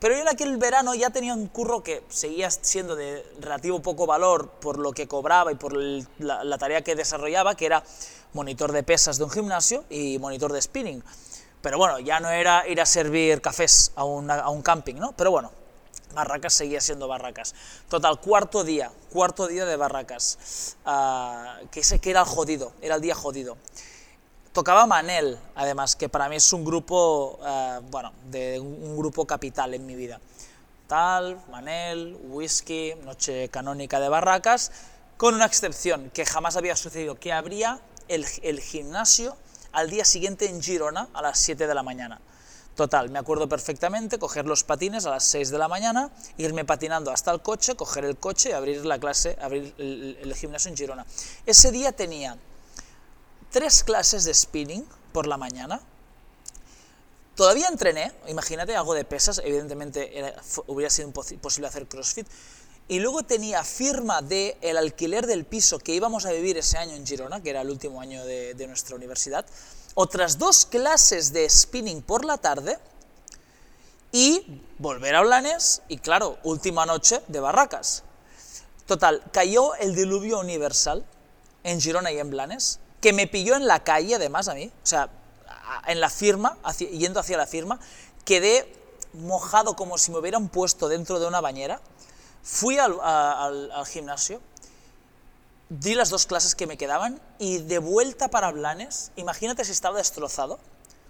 Pero 0.01 0.15
yo 0.15 0.21
en 0.21 0.30
aquel 0.30 0.57
verano 0.57 0.95
ya 0.95 1.12
tenía 1.12 1.36
un 1.36 1.45
curro 1.45 1.83
que 1.83 2.01
seguía 2.09 2.50
siendo 2.50 2.95
de 2.95 3.24
relativo 3.39 3.83
poco 3.83 4.07
valor 4.07 4.50
por 4.50 4.80
lo 4.80 4.94
que 4.94 5.07
cobraba 5.07 5.51
y 5.51 5.56
por 5.56 5.74
la, 6.18 6.57
tarea 6.57 6.81
que 6.81 6.95
desarrollaba, 6.95 7.53
que 7.53 7.68
era 7.68 7.83
monitor 8.33 8.71
de 8.71 8.81
pesas 8.81 9.19
de 9.19 9.25
un 9.25 9.30
gimnasio 9.30 9.83
y 9.92 10.18
monitor 10.18 10.53
de 10.53 10.59
spinning. 10.59 11.03
Pero 11.62 11.77
bueno, 11.77 12.00
ya 12.00 12.19
no 12.19 12.31
era 12.31 12.68
ir 12.68 12.81
a 12.81 12.88
servir 12.88 13.42
cafés 13.42 13.92
a, 13.95 14.03
una- 14.03 14.39
a 14.39 14.50
un 14.50 14.63
camping, 14.63 14.95
¿no? 14.95 15.12
Pero 15.12 15.30
bueno, 15.30 15.51
Barracas 16.15 16.53
seguía 16.56 16.81
siendo 16.81 17.07
Barracas. 17.07 17.53
Total, 17.88 18.19
cuarto 18.19 18.63
día, 18.63 18.92
cuarto 19.12 19.45
día 19.45 19.65
de 19.65 19.75
Barracas. 19.75 20.77
Ah, 20.83 21.59
que 21.69 21.81
ese 21.81 22.00
que 22.00 22.09
era 22.09 22.21
el 22.21 22.25
jodido, 22.25 22.71
era 22.81 22.95
el 22.95 23.01
día 23.01 23.13
jodido. 23.13 23.56
Tocaba 24.53 24.86
Manel, 24.86 25.39
además, 25.56 25.95
que 25.95 26.09
para 26.09 26.27
mí 26.27 26.36
es 26.36 26.51
un 26.51 26.65
grupo, 26.65 27.39
ah, 27.44 27.80
bueno, 27.89 28.12
de 28.30 28.59
un 28.59 28.98
grupo 28.98 29.25
capital 29.25 29.74
en 29.74 29.86
mi 29.86 29.95
vida. 29.95 30.19
Tal, 30.88 31.42
Manel, 31.50 32.18
Whisky, 32.25 32.95
Noche 33.06 33.48
Canónica 33.48 34.01
de 34.01 34.09
Barracas, 34.09 34.71
con 35.15 35.36
una 35.36 35.45
excepción 35.45 36.09
que 36.13 36.25
jamás 36.25 36.57
había 36.57 36.75
sucedido, 36.75 37.15
que 37.15 37.31
abría 37.31 37.80
el, 38.09 38.25
el 38.44 38.59
gimnasio 38.59 39.38
al 39.71 39.89
día 39.89 40.03
siguiente 40.03 40.50
en 40.50 40.62
Girona 40.62 41.07
a 41.13 41.21
las 41.21 41.39
7 41.39 41.65
de 41.65 41.74
la 41.74 41.83
mañana. 41.83 42.19
Total, 42.75 43.09
me 43.09 43.19
acuerdo 43.19 43.48
perfectamente 43.48 44.19
coger 44.19 44.45
los 44.45 44.65
patines 44.65 45.06
a 45.06 45.12
las 45.12 45.24
6 45.25 45.50
de 45.51 45.59
la 45.59 45.69
mañana, 45.69 46.09
irme 46.38 46.65
patinando 46.65 47.12
hasta 47.12 47.31
el 47.31 47.42
coche, 47.42 47.75
coger 47.75 48.03
el 48.03 48.18
coche 48.18 48.50
y 48.50 48.51
abrir 48.53 48.86
la 48.86 49.00
clase, 49.00 49.38
abrir 49.42 49.74
el- 49.77 50.18
el 50.21 50.36
gimnasio 50.36 50.69
en 50.71 50.75
Girona. 50.77 51.06
Ese 51.45 51.71
día 51.71 51.94
tenía 51.94 52.38
tres 53.51 53.83
clases 53.83 54.24
de 54.24 54.33
spinning 54.33 54.88
por 55.13 55.27
la 55.27 55.38
mañana. 55.38 55.80
Todavía 57.36 57.68
entrené, 57.68 58.12
imagínate, 58.27 58.75
algo 58.75 58.94
de 58.94 59.06
pesas, 59.06 59.42
evidentemente 59.44 60.34
hubiera 60.67 60.89
sido 60.89 61.10
imposi- 61.10 61.38
posible 61.39 61.67
hacer 61.67 61.88
CrossFit. 61.88 62.27
Y 62.88 63.00
luego 63.00 63.24
tenía 63.24 63.63
firma 63.63 64.22
de 64.22 64.58
el 64.60 64.75
alquiler 64.75 65.25
del 65.25 65.46
piso 65.46 65.79
que 65.79 65.93
íbamos 65.93 66.25
a 66.25 66.31
vivir 66.31 66.58
ese 66.58 66.77
año 66.77 66.93
en 66.93 67.08
Girona, 67.08 67.41
que 67.41 67.51
era 67.51 67.62
el 67.62 67.70
último 67.70 68.01
año 68.01 68.25
de, 68.25 68.53
de 68.53 68.67
nuestra 68.67 68.98
universidad. 68.98 69.46
Otras 69.93 70.38
dos 70.38 70.65
clases 70.65 71.31
de 71.31 71.50
spinning 71.50 72.01
por 72.01 72.25
la 72.25 72.38
tarde 72.38 72.77
y 74.12 74.62
volver 74.77 75.15
a 75.15 75.22
Blanes 75.22 75.84
y 75.88 76.00
claro, 76.00 76.38
última 76.43 76.86
noche 76.86 77.22
de 77.29 77.39
Barracas. 77.39 78.03
Total, 78.88 79.24
cayó 79.31 79.74
el 79.75 79.96
diluvio 79.96 80.39
universal 80.39 81.05
en 81.63 81.79
Girona 81.79 82.12
y 82.12 82.20
en 82.20 82.29
Blanes, 82.29 82.80
que 83.01 83.13
me 83.13 83.27
pilló 83.27 83.55
en 83.55 83.67
la 83.67 83.84
calle 83.84 84.15
además 84.15 84.48
a 84.48 84.53
mí, 84.53 84.67
o 84.84 84.86
sea, 84.86 85.10
en 85.88 86.00
la 86.00 86.10
firma, 86.10 86.58
yendo 86.91 87.20
hacia 87.20 87.38
la 87.38 87.48
firma, 87.48 87.79
quedé 88.25 88.72
mojado 89.13 89.75
como 89.75 89.98
si 89.98 90.12
me 90.12 90.20
hubieran 90.20 90.48
puesto 90.50 90.88
dentro 90.88 91.20
de 91.20 91.27
una 91.27 91.41
bañera, 91.41 91.81
fui 92.43 92.77
al- 92.77 93.00
al 93.01 93.86
gimnasio, 93.86 94.41
di 95.70 95.96
las 95.96 96.10
dos 96.10 96.25
clases 96.25 96.53
que 96.55 96.67
me 96.67 96.77
quedaban 96.77 97.22
y 97.39 97.60
de 97.60 97.79
vuelta 97.79 98.27
para 98.29 98.51
Blanes, 98.51 99.12
imagínate 99.15 99.63
si 99.65 99.72
estaba 99.72 99.98
destrozado, 99.98 100.60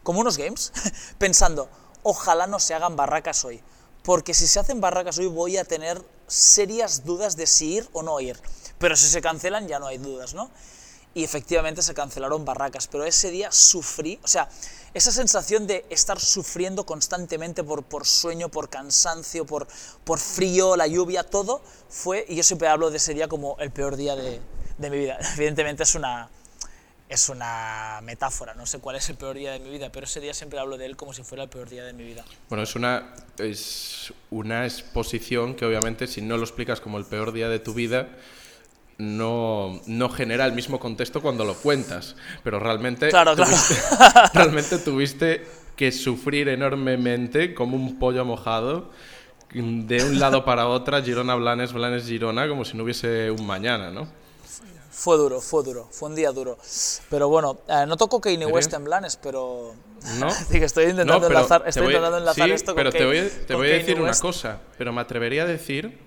como 0.04 0.20
unos 0.20 0.38
games, 0.38 0.72
pensando, 1.18 1.70
ojalá 2.04 2.48
no 2.48 2.60
se 2.60 2.74
hagan 2.74 2.96
barracas 2.96 3.44
hoy, 3.46 3.62
porque 4.04 4.34
si 4.34 4.48
se 4.48 4.60
hacen 4.60 4.80
barracas 4.82 5.18
hoy 5.18 5.28
voy 5.28 5.58
a 5.58 5.64
tener 5.66 6.02
serias 6.28 7.06
dudas 7.06 7.36
de 7.36 7.48
si 7.48 7.74
ir 7.74 7.90
o 7.94 8.04
no 8.04 8.20
ir, 8.20 8.40
pero 8.78 8.96
si 8.96 9.08
se 9.08 9.22
cancelan 9.22 9.68
ya 9.68 9.80
no 9.80 9.88
hay 9.88 9.98
dudas, 9.98 10.34
¿no? 10.34 10.50
Y 11.14 11.24
efectivamente 11.24 11.82
se 11.82 11.94
cancelaron 11.94 12.46
barracas, 12.46 12.88
pero 12.88 13.04
ese 13.04 13.32
día 13.32 13.52
sufrí, 13.52 14.20
o 14.24 14.28
sea, 14.28 14.50
esa 14.94 15.12
sensación 15.12 15.68
de 15.68 15.86
estar 15.90 16.20
sufriendo 16.20 16.86
constantemente 16.86 17.64
por, 17.64 17.84
por 17.84 18.06
sueño, 18.06 18.50
por 18.50 18.70
cansancio, 18.70 19.46
por, 19.46 19.68
por 20.04 20.20
frío, 20.20 20.76
la 20.76 20.88
lluvia, 20.88 21.24
todo 21.24 21.62
fue, 21.90 22.26
y 22.30 22.36
yo 22.36 22.44
siempre 22.44 22.68
hablo 22.68 22.92
de 22.92 22.98
ese 22.98 23.14
día 23.14 23.28
como 23.28 23.58
el 23.60 23.72
peor 23.72 23.98
día 23.98 24.16
de, 24.16 24.40
de 24.78 24.90
mi 24.90 24.98
vida. 24.98 25.18
Evidentemente 25.36 25.84
es 25.84 25.96
una, 25.96 26.30
es 27.12 27.28
una 27.28 28.00
metáfora, 28.04 28.54
no 28.54 28.66
sé 28.66 28.80
cuál 28.80 28.96
es 28.96 29.10
el 29.10 29.18
peor 29.18 29.36
día 29.36 29.52
de 29.52 29.60
mi 29.60 29.70
vida, 29.70 29.92
pero 29.92 30.06
ese 30.06 30.22
día 30.22 30.34
siempre 30.34 30.60
hablo 30.60 30.78
de 30.78 30.86
él 30.86 30.96
como 30.96 31.14
si 31.14 31.24
fuera 31.24 31.44
el 31.44 31.50
peor 31.50 31.70
día 31.70 31.84
de 31.84 31.92
mi 31.92 32.06
vida. 32.06 32.24
Bueno, 32.48 32.64
es 32.64 32.74
una, 32.76 33.14
es 33.38 34.14
una 34.30 34.64
exposición 34.66 35.56
que 35.56 35.66
obviamente 35.66 36.08
si 36.08 36.22
no 36.22 36.38
lo 36.38 36.44
explicas 36.44 36.80
como 36.80 36.98
el 36.98 37.06
peor 37.06 37.34
día 37.34 37.50
de 37.50 37.60
tu 37.60 37.74
vida, 37.74 38.08
no, 39.02 39.82
no 39.88 40.10
genera 40.10 40.46
el 40.46 40.54
mismo 40.54 40.80
contexto 40.80 41.22
cuando 41.22 41.44
lo 41.46 41.56
cuentas. 41.56 42.16
Pero 42.44 42.60
realmente, 42.60 43.10
Claro, 43.10 43.36
claro. 43.36 43.52
tuviste, 43.52 43.76
realmente 44.34 44.78
tuviste 44.78 45.46
que 45.76 45.92
sufrir 45.92 46.48
enormemente 46.50 47.54
como 47.54 47.76
un 47.76 47.98
pollo 47.98 48.24
mojado 48.26 48.92
de 49.54 50.04
un 50.04 50.20
lado 50.20 50.46
para 50.46 50.68
otra, 50.68 51.02
Girona 51.02 51.36
Blanes, 51.36 51.74
Blanes 51.74 52.06
Girona, 52.06 52.48
como 52.48 52.64
si 52.64 52.78
no 52.78 52.84
hubiese 52.84 53.32
un 53.32 53.46
mañana, 53.46 53.90
¿no? 53.92 54.08
Fue 54.94 55.18
duro, 55.18 55.42
fue 55.42 55.64
duro, 55.64 55.88
fue 55.92 56.10
un 56.10 56.16
día 56.16 56.32
duro. 56.32 56.58
Pero 57.10 57.28
bueno, 57.30 57.60
eh, 57.68 57.86
no 57.88 57.98
toco 57.98 58.22
Kanye. 58.22 58.46
West 58.46 58.74
en 58.74 58.84
Blanes, 58.84 59.18
pero... 59.18 59.74
¿No? 60.20 60.28
Que 60.52 60.64
estoy 60.64 60.84
intentando 60.86 61.14
No, 61.16 61.28
pero 61.28 61.40
enlazar, 61.40 61.64
estoy 61.66 61.84
voy- 61.84 61.94
intentando 61.94 62.18
enlazar 62.20 62.48
sí, 62.48 62.54
esto 62.54 62.74
con 62.74 62.76
pero 62.76 62.92
te 62.92 63.06
voy, 63.06 63.18
a- 63.18 63.30
te 63.48 63.56
voy 63.56 63.70
a 63.70 63.74
decir 63.74 63.96
una 64.00 64.10
West. 64.10 64.22
cosa, 64.22 64.60
pero 64.78 64.94
me 64.94 65.02
atrevería 65.02 65.44
a 65.44 65.48
decir 65.48 65.98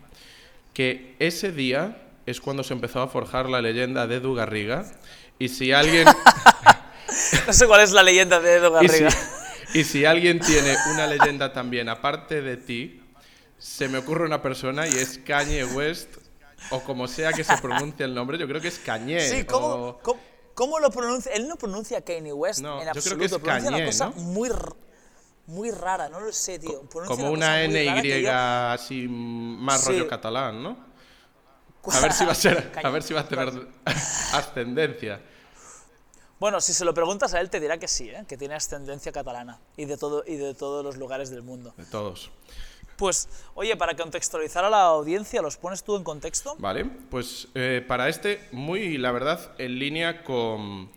que 0.73 1.17
ese 1.19 1.51
día 1.53 2.04
es 2.27 2.41
cuando 2.41 2.65
se 2.65 2.73
empezó 2.75 3.01
a 3.03 3.09
forjar 3.09 3.49
la 3.49 3.61
leyenda 3.61 4.07
de 4.07 4.17
Edu 4.17 4.35
Garriga 4.35 4.85
y 5.39 5.49
si 5.49 5.73
alguien 5.73 6.07
No 7.47 7.53
sé 7.53 7.67
cuál 7.67 7.83
es 7.83 7.93
la 7.93 8.03
leyenda 8.03 8.41
de 8.41 8.55
Edo 8.57 8.83
y 8.83 8.89
si, 8.89 9.01
Garriga. 9.05 9.21
y 9.75 9.85
si 9.85 10.05
alguien 10.05 10.41
tiene 10.41 10.77
una 10.93 11.07
leyenda 11.07 11.53
también 11.53 11.89
aparte 11.89 12.41
de 12.43 12.57
ti, 12.57 13.03
se 13.59 13.89
me 13.89 13.99
ocurre 13.99 14.25
una 14.25 14.43
persona 14.43 14.87
y 14.89 14.91
es 14.95 15.19
Kanye 15.19 15.65
West 15.65 16.09
o 16.71 16.81
como 16.81 17.07
sea 17.09 17.33
que 17.33 17.45
se 17.45 17.57
pronuncie 17.59 18.05
el 18.07 18.15
nombre, 18.15 18.39
yo 18.39 18.49
creo 18.49 18.61
que 18.61 18.69
es 18.69 18.79
Kanye. 18.79 19.21
Sí, 19.21 19.45
¿cómo, 19.45 19.67
o- 19.67 19.99
cómo, 19.99 20.21
cómo 20.55 20.79
lo 20.81 20.91
pronuncia? 20.91 21.31
Él 21.33 21.47
no 21.47 21.57
pronuncia 21.57 22.01
Kanye 22.03 22.33
West 22.33 22.61
No, 22.61 22.81
en 22.81 22.87
yo 22.87 23.03
creo 23.03 23.19
que 23.19 23.25
absoluto. 23.25 23.25
es 23.37 23.43
pronuncia 23.43 23.71
Kanye, 23.71 23.83
una 23.83 23.87
cosa 23.87 24.07
¿no? 24.07 24.13
muy, 24.23 24.51
muy 25.47 25.71
rara, 25.71 26.09
no 26.09 26.21
lo 26.21 26.33
sé, 26.33 26.59
tío. 26.59 26.81
Pronuncia 26.89 27.17
como 27.17 27.31
una 27.33 27.57
que 27.61 27.69
NY 27.69 28.23
yo- 28.23 28.33
así 28.33 29.07
más 29.09 29.83
Sí. 29.83 29.89
rollo 29.93 30.09
catalán, 30.09 30.63
¿no? 30.63 30.94
A 31.93 32.01
ver 32.01 32.13
si 32.13 32.25
va 32.25 32.33
a 32.33 32.35
ser, 32.35 32.73
a 32.83 32.91
ver 32.91 33.03
si 33.03 33.15
va 33.15 33.21
a 33.21 33.29
tener 33.29 33.53
ascendencia. 34.33 35.21
Bueno, 36.41 36.61
si 36.61 36.73
se 36.73 36.85
lo 36.85 36.93
preguntas 36.93 37.33
a 37.35 37.41
él 37.41 37.49
te 37.49 37.61
dirá 37.61 37.79
que 37.79 37.89
sí, 37.89 38.11
¿eh? 38.11 38.25
que 38.29 38.37
tiene 38.37 38.55
ascendencia 38.55 39.13
catalana 39.13 39.61
y 39.77 39.85
de, 39.85 39.97
todo, 39.97 40.25
y 40.27 40.37
de 40.37 40.55
todos 40.55 40.85
los 40.85 40.97
lugares 40.97 41.31
del 41.31 41.43
mundo. 41.43 41.75
De 41.77 41.87
todos. 41.87 42.31
Pues, 42.97 43.29
oye, 43.55 43.77
para 43.77 43.97
contextualizar 43.97 44.65
a 44.65 44.71
la 44.71 44.83
audiencia, 44.83 45.43
¿los 45.43 45.57
pones 45.57 45.83
tú 45.83 45.97
en 45.97 46.05
contexto? 46.05 46.55
Vale, 46.59 46.85
pues 46.85 47.49
eh, 47.55 47.85
para 47.87 48.09
este, 48.09 48.47
muy, 48.53 48.99
la 48.99 49.11
verdad, 49.11 49.53
en 49.59 49.79
línea 49.79 50.23
con 50.23 50.91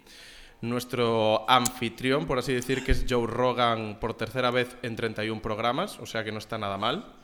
nuestro 0.62 1.50
anfitrión, 1.50 2.26
por 2.28 2.40
así 2.40 2.54
decir, 2.54 2.84
que 2.84 2.92
es 2.92 3.06
Joe 3.08 3.28
Rogan 3.28 4.00
por 4.00 4.16
tercera 4.16 4.52
vez 4.52 4.76
en 4.82 4.96
31 4.96 5.42
programas, 5.42 6.00
o 6.00 6.06
sea 6.06 6.24
que 6.24 6.32
no 6.32 6.40
está 6.40 6.58
nada 6.58 6.78
mal, 6.78 7.16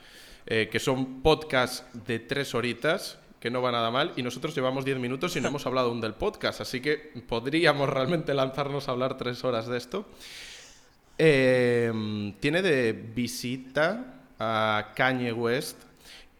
eh, 0.46 0.70
que 0.72 0.80
son 0.80 1.22
podcasts 1.22 1.86
de 2.06 2.20
tres 2.20 2.54
horitas, 2.56 3.20
que 3.44 3.52
no 3.52 3.62
va 3.62 3.74
nada 3.74 3.92
mal, 3.92 4.14
y 4.16 4.24
nosotros 4.24 4.56
llevamos 4.56 4.86
10 4.86 5.00
minutos 5.00 5.36
y 5.36 5.42
no 5.42 5.48
hemos 5.50 5.66
hablado 5.66 5.90
aún 5.90 6.00
del 6.00 6.14
podcast, 6.14 6.62
así 6.62 6.80
que 6.80 7.12
podríamos 7.28 7.90
realmente 7.90 8.34
lanzarnos 8.34 8.88
a 8.88 8.92
hablar 8.94 9.18
tres 9.18 9.44
horas 9.44 9.68
de 9.68 9.78
esto. 9.78 10.06
Eh, 11.18 11.92
tiene 12.40 12.62
de 12.62 12.94
visita 12.94 14.22
a 14.40 14.94
Kanye 14.96 15.34
West 15.34 15.78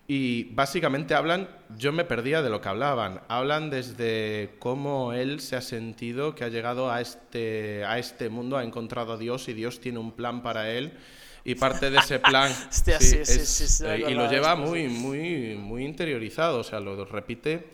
y 0.08 0.46
básicamente 0.46 1.14
hablan, 1.14 1.50
yo 1.78 1.92
me 1.92 2.06
perdía 2.06 2.42
de 2.42 2.50
lo 2.50 2.62
que 2.62 2.70
hablaban, 2.70 3.20
hablan 3.28 3.70
desde 3.70 4.56
cómo 4.60 5.12
él 5.12 5.42
se 5.42 5.58
ha 5.58 5.62
sentido 5.62 6.36
que 6.36 6.46
ha 6.46 6.48
llegado 6.48 6.90
a 6.90 7.02
este, 7.02 7.84
a 7.84 8.00
este 8.00 8.30
mundo, 8.30 8.56
ha 8.56 8.64
encontrado 8.64 9.12
a 9.12 9.18
Dios 9.18 9.50
y 9.50 9.54
Dios 9.54 9.82
tiene 9.82 10.00
un 10.00 10.14
plan 10.14 10.42
para 10.42 10.72
él 10.72 10.94
y 11.46 11.56
parte 11.56 11.90
de 11.90 11.98
ese 12.00 12.20
plan 12.20 12.52
Hostia, 12.70 13.00
sí, 13.00 13.08
sí, 13.26 13.40
es- 13.42 13.48
sí, 13.50 13.68
sí, 13.68 13.84
me 13.84 13.96
eh, 13.96 14.12
y 14.12 14.14
lo 14.14 14.30
lleva 14.30 14.56
muy, 14.56 14.88
muy, 14.88 15.56
muy 15.56 15.84
interiorizado, 15.86 16.60
o 16.60 16.64
sea, 16.64 16.80
lo 16.80 17.04
repite 17.06 17.68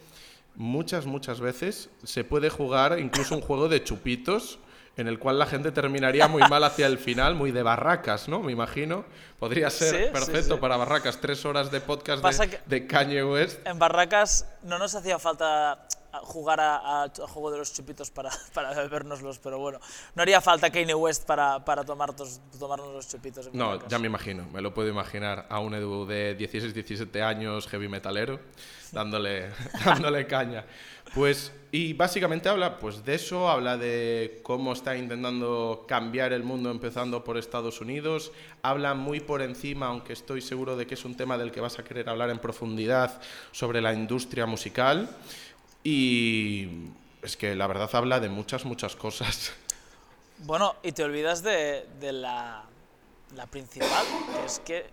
muchas, 0.56 1.06
muchas 1.06 1.40
veces. 1.40 1.90
Se 2.04 2.24
puede 2.24 2.50
jugar 2.50 3.00
incluso 3.00 3.36
un 3.36 3.42
juego 3.42 3.70
de 3.70 3.84
chupitos 3.84 4.60
en 5.00 5.08
el 5.08 5.18
cual 5.18 5.40
la 5.40 5.46
gente 5.46 5.72
terminaría 5.72 6.28
muy 6.28 6.42
mal 6.50 6.64
hacia 6.64 6.86
el 6.88 6.98
final, 6.98 7.34
muy 7.34 7.52
de 7.52 7.64
barracas, 7.64 8.28
¿no? 8.28 8.42
Me 8.42 8.52
imagino. 8.52 9.06
Podría 9.40 9.70
ser 9.70 10.08
Sí, 10.08 10.12
perfecto 10.12 10.56
sí. 10.56 10.60
para 10.60 10.76
barracas. 10.76 11.22
Tres 11.22 11.46
horas 11.46 11.72
de 11.72 11.80
podcast 11.80 12.24
de, 12.24 12.60
de 12.66 12.88
Kanye 12.88 13.24
West. 13.24 13.66
En 13.66 13.80
Barracas 13.80 14.46
no 14.64 14.78
nos 14.78 14.94
hacía 14.96 15.18
falta 15.18 15.88
jugar 16.24 16.60
al 16.60 17.12
juego 17.12 17.52
de 17.52 17.60
los 17.60 17.74
chupitos 17.74 18.12
para, 18.12 18.30
para 18.54 18.74
bebérnoslos, 18.74 19.40
pero 19.40 19.58
bueno, 19.60 19.80
no 20.16 20.22
haría 20.22 20.42
falta 20.42 20.70
Kanye 20.70 20.96
West 20.96 21.26
para, 21.26 21.64
para 21.64 21.84
tomarnos, 21.84 22.42
tomarnos 22.60 22.94
los 22.94 23.08
chupitos. 23.08 23.48
En 23.48 23.58
No, 23.58 23.88
ya 23.88 24.00
me 24.00 24.08
imagino, 24.08 24.46
me 24.52 24.62
lo 24.62 24.74
puedo 24.74 24.90
imaginar 24.90 25.46
a 25.50 25.60
un 25.60 25.74
Edu 25.76 26.06
de 26.06 26.36
16, 26.36 26.74
17 26.74 27.22
años, 27.22 27.68
heavy 27.68 27.88
metalero, 27.88 28.40
dándole, 28.92 29.50
dándole 29.86 30.28
caña. 30.28 30.66
Pues, 31.14 31.52
y 31.72 31.94
básicamente 31.94 32.50
habla 32.50 32.78
pues, 32.78 33.04
de 33.04 33.16
eso, 33.16 33.50
habla 33.50 33.78
de 33.78 34.40
cómo 34.44 34.74
está 34.74 34.96
intentando 34.96 35.86
cambiar 35.88 36.34
el 36.34 36.44
mundo 36.44 36.70
empezando 36.70 37.24
por 37.24 37.38
Estados 37.38 37.82
Unidos, 37.82 38.32
habla 38.62 38.94
muy 38.94 39.20
por 39.20 39.42
encima, 39.42 39.88
aunque 39.88 40.14
estoy 40.14 40.42
seguro 40.42 40.76
de 40.78 40.86
que 40.86 40.94
es 40.94 41.06
un 41.06 41.16
tema 41.16 41.38
del 41.38 41.52
que 41.52 41.62
vas 41.62 41.80
a 41.80 41.84
querer 41.84 42.10
hablar 42.10 42.30
en 42.30 42.40
profundidad, 42.40 43.22
sobre 43.52 43.82
la 43.82 43.94
industria 43.94 44.46
musical. 44.46 45.10
Y 45.84 46.68
es 47.22 47.38
que 47.38 47.56
la 47.56 47.68
verdad 47.68 47.90
habla 47.94 48.20
de 48.20 48.30
muchas, 48.30 48.66
muchas 48.66 48.96
cosas. 48.96 49.52
Bueno, 50.40 50.76
y 50.84 50.92
te 50.92 51.04
olvidas 51.04 51.44
de, 51.44 51.86
de 52.00 52.14
la, 52.14 52.64
la 53.36 53.46
principal, 53.48 54.06
que 54.34 54.46
es 54.46 54.60
que 54.60 54.86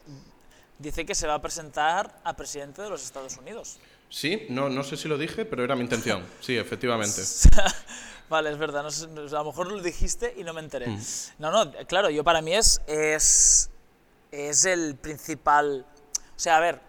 dice 0.78 1.06
que 1.06 1.14
se 1.14 1.26
va 1.26 1.34
a 1.34 1.42
presentar 1.42 2.20
a 2.24 2.34
presidente 2.34 2.82
de 2.82 2.90
los 2.90 3.02
Estados 3.02 3.36
Unidos. 3.36 3.78
Sí, 4.08 4.46
no, 4.50 4.68
no 4.68 4.84
sé 4.84 4.96
si 4.96 5.08
lo 5.08 5.18
dije, 5.18 5.44
pero 5.44 5.64
era 5.64 5.74
mi 5.74 5.82
intención. 5.82 6.24
Sí, 6.40 6.56
efectivamente. 6.56 7.22
vale, 8.28 8.50
es 8.50 8.58
verdad, 8.58 8.82
no 8.82 8.90
sé, 8.90 9.06
a 9.06 9.08
lo 9.08 9.44
mejor 9.44 9.70
lo 9.70 9.82
dijiste 9.82 10.34
y 10.36 10.44
no 10.44 10.52
me 10.52 10.60
enteré. 10.60 10.86
No, 11.38 11.50
no, 11.50 11.72
claro, 11.86 12.10
yo 12.10 12.22
para 12.22 12.40
mí 12.42 12.54
es, 12.54 12.80
es, 12.86 13.70
es 14.30 14.64
el 14.64 14.96
principal... 14.96 15.84
O 16.36 16.38
sea, 16.38 16.58
a 16.58 16.60
ver, 16.60 16.80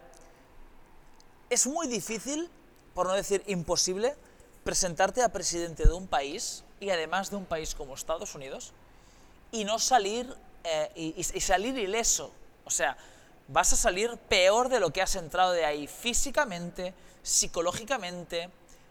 es 1.49 1.65
muy 1.65 1.87
difícil, 1.87 2.49
por 2.93 3.07
no 3.07 3.13
decir 3.13 3.41
imposible, 3.47 4.15
presentarte 4.63 5.23
a 5.23 5.29
presidente 5.29 5.87
de 5.87 5.93
un 5.93 6.07
país, 6.07 6.63
y 6.79 6.89
además 6.89 7.31
de 7.31 7.37
un 7.37 7.45
país 7.45 7.73
como 7.73 7.95
Estados 7.95 8.35
Unidos, 8.35 8.73
y 9.51 9.63
no 9.63 9.79
salir, 9.79 10.35
eh, 10.65 10.91
y 10.95 11.23
salir 11.23 11.77
ileso. 11.77 12.31
O 12.65 12.69
sea, 12.69 12.97
vas 13.47 13.73
a 13.73 13.75
salir 13.75 14.17
peor 14.29 14.69
de 14.69 14.79
lo 14.79 14.91
que 14.91 15.01
has 15.01 15.15
entrado 15.15 15.51
de 15.51 15.65
ahí 15.65 15.87
físicamente, 15.87 16.93
psicológicamente, 17.23 18.49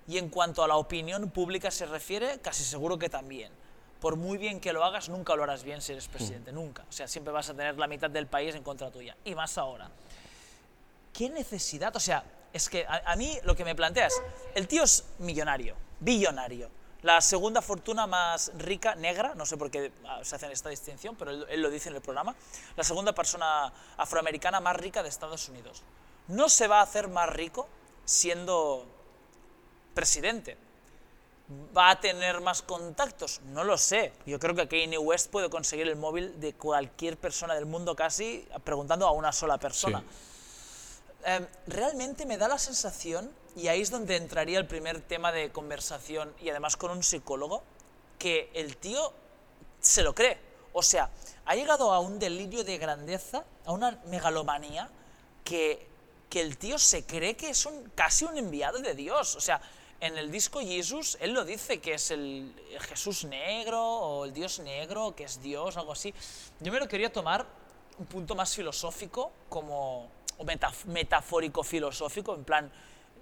y 0.08 0.18
en 0.18 0.28
cuanto 0.28 0.62
a 0.62 0.68
la 0.68 0.76
opinión 0.76 1.30
pública 1.30 1.70
se 1.70 1.86
refiere, 1.86 2.38
casi 2.40 2.64
seguro 2.64 2.98
que 2.98 3.08
también. 3.08 3.52
Por 4.00 4.16
muy 4.16 4.38
bien 4.38 4.60
que 4.60 4.72
lo 4.72 4.84
hagas, 4.84 5.08
nunca 5.08 5.34
lo 5.34 5.42
harás 5.42 5.64
bien 5.64 5.80
si 5.80 5.92
eres 5.92 6.06
presidente, 6.06 6.52
nunca. 6.52 6.84
O 6.88 6.92
sea, 6.92 7.08
siempre 7.08 7.32
vas 7.32 7.48
a 7.48 7.54
tener 7.54 7.76
la 7.76 7.86
mitad 7.86 8.10
del 8.10 8.26
país 8.26 8.54
en 8.54 8.62
contra 8.62 8.90
tuya. 8.90 9.16
Y 9.24 9.34
más 9.34 9.58
ahora. 9.58 9.90
¿Qué 11.12 11.28
necesidad? 11.30 11.96
O 11.96 12.00
sea, 12.00 12.22
es 12.52 12.68
que 12.68 12.84
a, 12.86 13.02
a 13.10 13.16
mí 13.16 13.38
lo 13.42 13.56
que 13.56 13.64
me 13.64 13.74
planteas, 13.74 14.12
el 14.54 14.68
tío 14.68 14.84
es 14.84 15.04
millonario, 15.18 15.74
billonario, 15.98 16.70
la 17.06 17.20
segunda 17.20 17.62
fortuna 17.62 18.08
más 18.08 18.50
rica, 18.58 18.96
negra, 18.96 19.34
no 19.36 19.46
sé 19.46 19.56
por 19.56 19.70
qué 19.70 19.92
ah, 20.08 20.18
se 20.24 20.34
hacen 20.34 20.50
esta 20.50 20.68
distinción, 20.70 21.14
pero 21.14 21.30
él, 21.30 21.46
él 21.48 21.62
lo 21.62 21.70
dice 21.70 21.88
en 21.88 21.94
el 21.94 22.02
programa, 22.02 22.34
la 22.76 22.82
segunda 22.82 23.14
persona 23.14 23.72
afroamericana 23.96 24.58
más 24.58 24.74
rica 24.74 25.04
de 25.04 25.08
Estados 25.08 25.48
Unidos. 25.48 25.84
No 26.26 26.48
se 26.48 26.66
va 26.66 26.80
a 26.80 26.82
hacer 26.82 27.06
más 27.06 27.30
rico 27.30 27.68
siendo 28.04 28.84
presidente. 29.94 30.58
¿Va 31.76 31.90
a 31.90 32.00
tener 32.00 32.40
más 32.40 32.62
contactos? 32.62 33.40
No 33.52 33.62
lo 33.62 33.78
sé. 33.78 34.12
Yo 34.26 34.40
creo 34.40 34.56
que 34.56 34.66
Kanye 34.66 34.98
West 34.98 35.30
puede 35.30 35.48
conseguir 35.48 35.86
el 35.86 35.94
móvil 35.94 36.40
de 36.40 36.54
cualquier 36.54 37.16
persona 37.16 37.54
del 37.54 37.66
mundo 37.66 37.94
casi 37.94 38.48
preguntando 38.64 39.06
a 39.06 39.12
una 39.12 39.30
sola 39.30 39.58
persona. 39.58 40.02
Eh, 41.24 41.46
realmente 41.68 42.26
me 42.26 42.36
da 42.36 42.48
la 42.48 42.58
sensación, 42.58 43.30
y 43.56 43.68
ahí 43.68 43.80
es 43.80 43.90
donde 43.90 44.16
entraría 44.16 44.58
el 44.58 44.66
primer 44.66 45.00
tema 45.00 45.32
de 45.32 45.50
conversación, 45.50 46.32
y 46.40 46.50
además 46.50 46.76
con 46.76 46.90
un 46.92 47.02
psicólogo, 47.02 47.62
que 48.18 48.50
el 48.54 48.76
tío 48.76 49.12
se 49.80 50.02
lo 50.02 50.14
cree. 50.14 50.38
O 50.72 50.82
sea, 50.82 51.10
ha 51.46 51.54
llegado 51.54 51.92
a 51.92 52.00
un 52.00 52.18
delirio 52.18 52.62
de 52.62 52.76
grandeza, 52.78 53.44
a 53.64 53.72
una 53.72 54.00
megalomanía, 54.06 54.90
que, 55.42 55.86
que 56.28 56.40
el 56.40 56.58
tío 56.58 56.78
se 56.78 57.06
cree 57.06 57.34
que 57.36 57.50
es 57.50 57.64
un, 57.66 57.90
casi 57.94 58.24
un 58.24 58.36
enviado 58.36 58.78
de 58.78 58.94
Dios. 58.94 59.36
O 59.36 59.40
sea, 59.40 59.60
en 60.00 60.18
el 60.18 60.30
disco 60.30 60.60
Jesus, 60.60 61.16
él 61.20 61.32
lo 61.32 61.44
dice 61.44 61.80
que 61.80 61.94
es 61.94 62.10
el, 62.10 62.54
Jesús 62.80 63.24
negro 63.24 63.80
o 63.82 64.24
el 64.26 64.34
Dios 64.34 64.58
negro, 64.58 65.14
que 65.14 65.24
es 65.24 65.40
Dios, 65.40 65.76
algo 65.78 65.92
así. 65.92 66.12
Yo 66.60 66.70
me 66.72 66.78
lo 66.78 66.88
quería 66.88 67.10
tomar 67.10 67.46
un 67.98 68.06
punto 68.06 68.34
más 68.34 68.54
filosófico, 68.54 69.32
como, 69.48 70.10
o 70.36 70.44
metaf- 70.44 70.84
metafórico 70.84 71.62
filosófico, 71.62 72.34
en 72.34 72.44
plan 72.44 72.72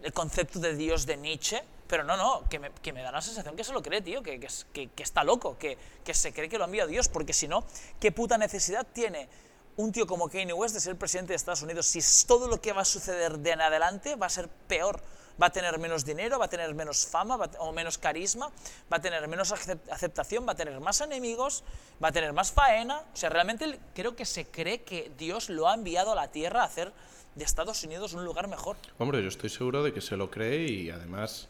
el 0.05 0.13
concepto 0.13 0.61
de 0.61 0.75
Dios 0.77 1.07
de 1.07 1.17
Nietzsche, 1.17 1.63
pero 1.89 2.05
no, 2.05 2.17
no, 2.17 2.45
que 2.49 2.59
me, 2.59 3.03
da 3.03 3.11
la 3.11 3.21
sensación 3.21 3.57
que 3.57 3.65
se 3.65 3.73
lo 3.73 3.83
cree, 3.83 4.01
tío, 4.03 4.23
que, 4.23 4.39
que, 4.39 4.47
es- 4.47 4.67
que- 4.73 4.89
que 4.89 5.03
está 5.03 5.25
loco, 5.25 5.59
que, 5.59 5.77
se 6.13 6.33
cree 6.33 6.49
que 6.49 6.59
lo 6.59 6.65
envía 6.67 6.87
Dios, 6.87 7.09
porque 7.09 7.33
si 7.33 7.49
no, 7.49 7.65
¿qué 8.01 8.13
puta 8.13 8.39
necesidad 8.39 8.87
tiene 8.93 9.29
un 9.77 9.91
tío 9.91 10.07
como 10.07 10.29
Kanye 10.29 10.53
West 10.53 10.75
de 10.75 10.81
ser 10.81 10.97
presidente 10.97 11.33
de 11.33 11.37
Estados 11.37 11.63
Unidos 11.63 11.87
si 11.87 12.01
todo 12.27 12.47
lo 12.49 12.61
que 12.61 12.73
va 12.73 12.83
a 12.83 12.85
suceder 12.85 13.39
de 13.39 13.51
en 13.51 13.61
adelante 13.61 14.15
va 14.15 14.27
a 14.27 14.31
ser 14.31 14.49
peor? 14.69 15.01
va 15.43 15.47
a 15.49 15.51
tener 15.51 15.77
menos 15.81 16.05
dinero, 16.05 16.39
va 16.39 16.45
a 16.45 16.49
tener 16.49 16.73
menos 16.75 17.09
fama 17.09 17.35
o 17.59 17.73
menos 17.73 17.99
carisma, 17.99 18.53
va 18.93 18.99
a 18.99 19.01
tener 19.01 19.27
menos 19.27 19.51
aceptación, 19.91 20.47
va 20.47 20.53
a 20.53 20.55
tener 20.55 20.79
más 20.79 21.01
enemigos, 21.01 21.65
va 22.01 22.11
a 22.11 22.13
tener 22.13 22.33
más 22.33 22.53
faena. 22.53 23.01
O 23.13 23.17
sea, 23.17 23.31
realmente 23.31 23.81
creo 23.97 24.15
que 24.15 24.27
se 24.27 24.47
cree 24.47 24.85
que 24.85 25.11
Dios 25.19 25.49
lo 25.51 25.69
ha 25.69 25.75
enviado 25.75 26.13
a 26.13 26.15
la 26.15 26.29
tierra 26.29 26.63
a 26.63 26.67
hacer 26.67 26.93
de 27.35 27.45
Estados 27.45 27.83
Unidos 27.85 28.15
un 28.15 28.25
lugar 28.25 28.49
mejor. 28.49 28.77
Hombre, 28.99 29.23
yo 29.23 29.29
estoy 29.29 29.51
seguro 29.51 29.83
de 29.83 29.93
que 29.93 30.01
se 30.01 30.17
lo 30.17 30.31
cree 30.31 30.71
y 30.71 30.91
además 30.91 31.49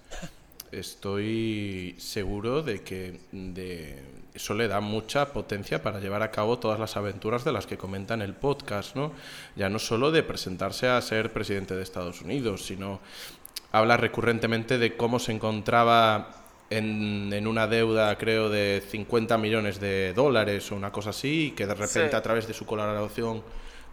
estoy 0.72 1.94
seguro 1.98 2.62
de 2.62 2.82
que 2.82 3.20
de, 3.32 4.02
eso 4.34 4.54
le 4.54 4.68
da 4.68 4.80
mucha 4.80 5.32
potencia 5.32 5.82
para 5.82 6.00
llevar 6.00 6.22
a 6.22 6.30
cabo 6.30 6.58
todas 6.58 6.80
las 6.80 6.96
aventuras 6.96 7.44
de 7.44 7.52
las 7.52 7.66
que 7.66 7.78
comenta 7.78 8.14
en 8.14 8.22
el 8.22 8.34
podcast, 8.34 8.96
¿no? 8.96 9.12
Ya 9.56 9.68
no 9.68 9.78
solo 9.78 10.10
de 10.10 10.22
presentarse 10.22 10.88
a 10.88 11.00
ser 11.00 11.32
presidente 11.32 11.74
de 11.74 11.82
Estados 11.82 12.22
Unidos, 12.22 12.64
sino 12.64 13.00
habla 13.72 13.96
recurrentemente 13.96 14.78
de 14.78 14.96
cómo 14.96 15.18
se 15.18 15.32
encontraba 15.32 16.42
en, 16.70 17.32
en, 17.32 17.46
una 17.46 17.66
deuda, 17.66 18.16
creo, 18.16 18.48
de 18.48 18.82
50 18.88 19.36
millones 19.38 19.80
de 19.80 20.12
dólares 20.14 20.72
o 20.72 20.76
una 20.76 20.90
cosa 20.90 21.10
así, 21.10 21.48
y 21.48 21.50
que 21.52 21.66
de 21.66 21.74
repente 21.74 22.16
a 22.16 22.22
través 22.22 22.48
de 22.48 22.54
su 22.54 22.66
colaboración 22.66 23.42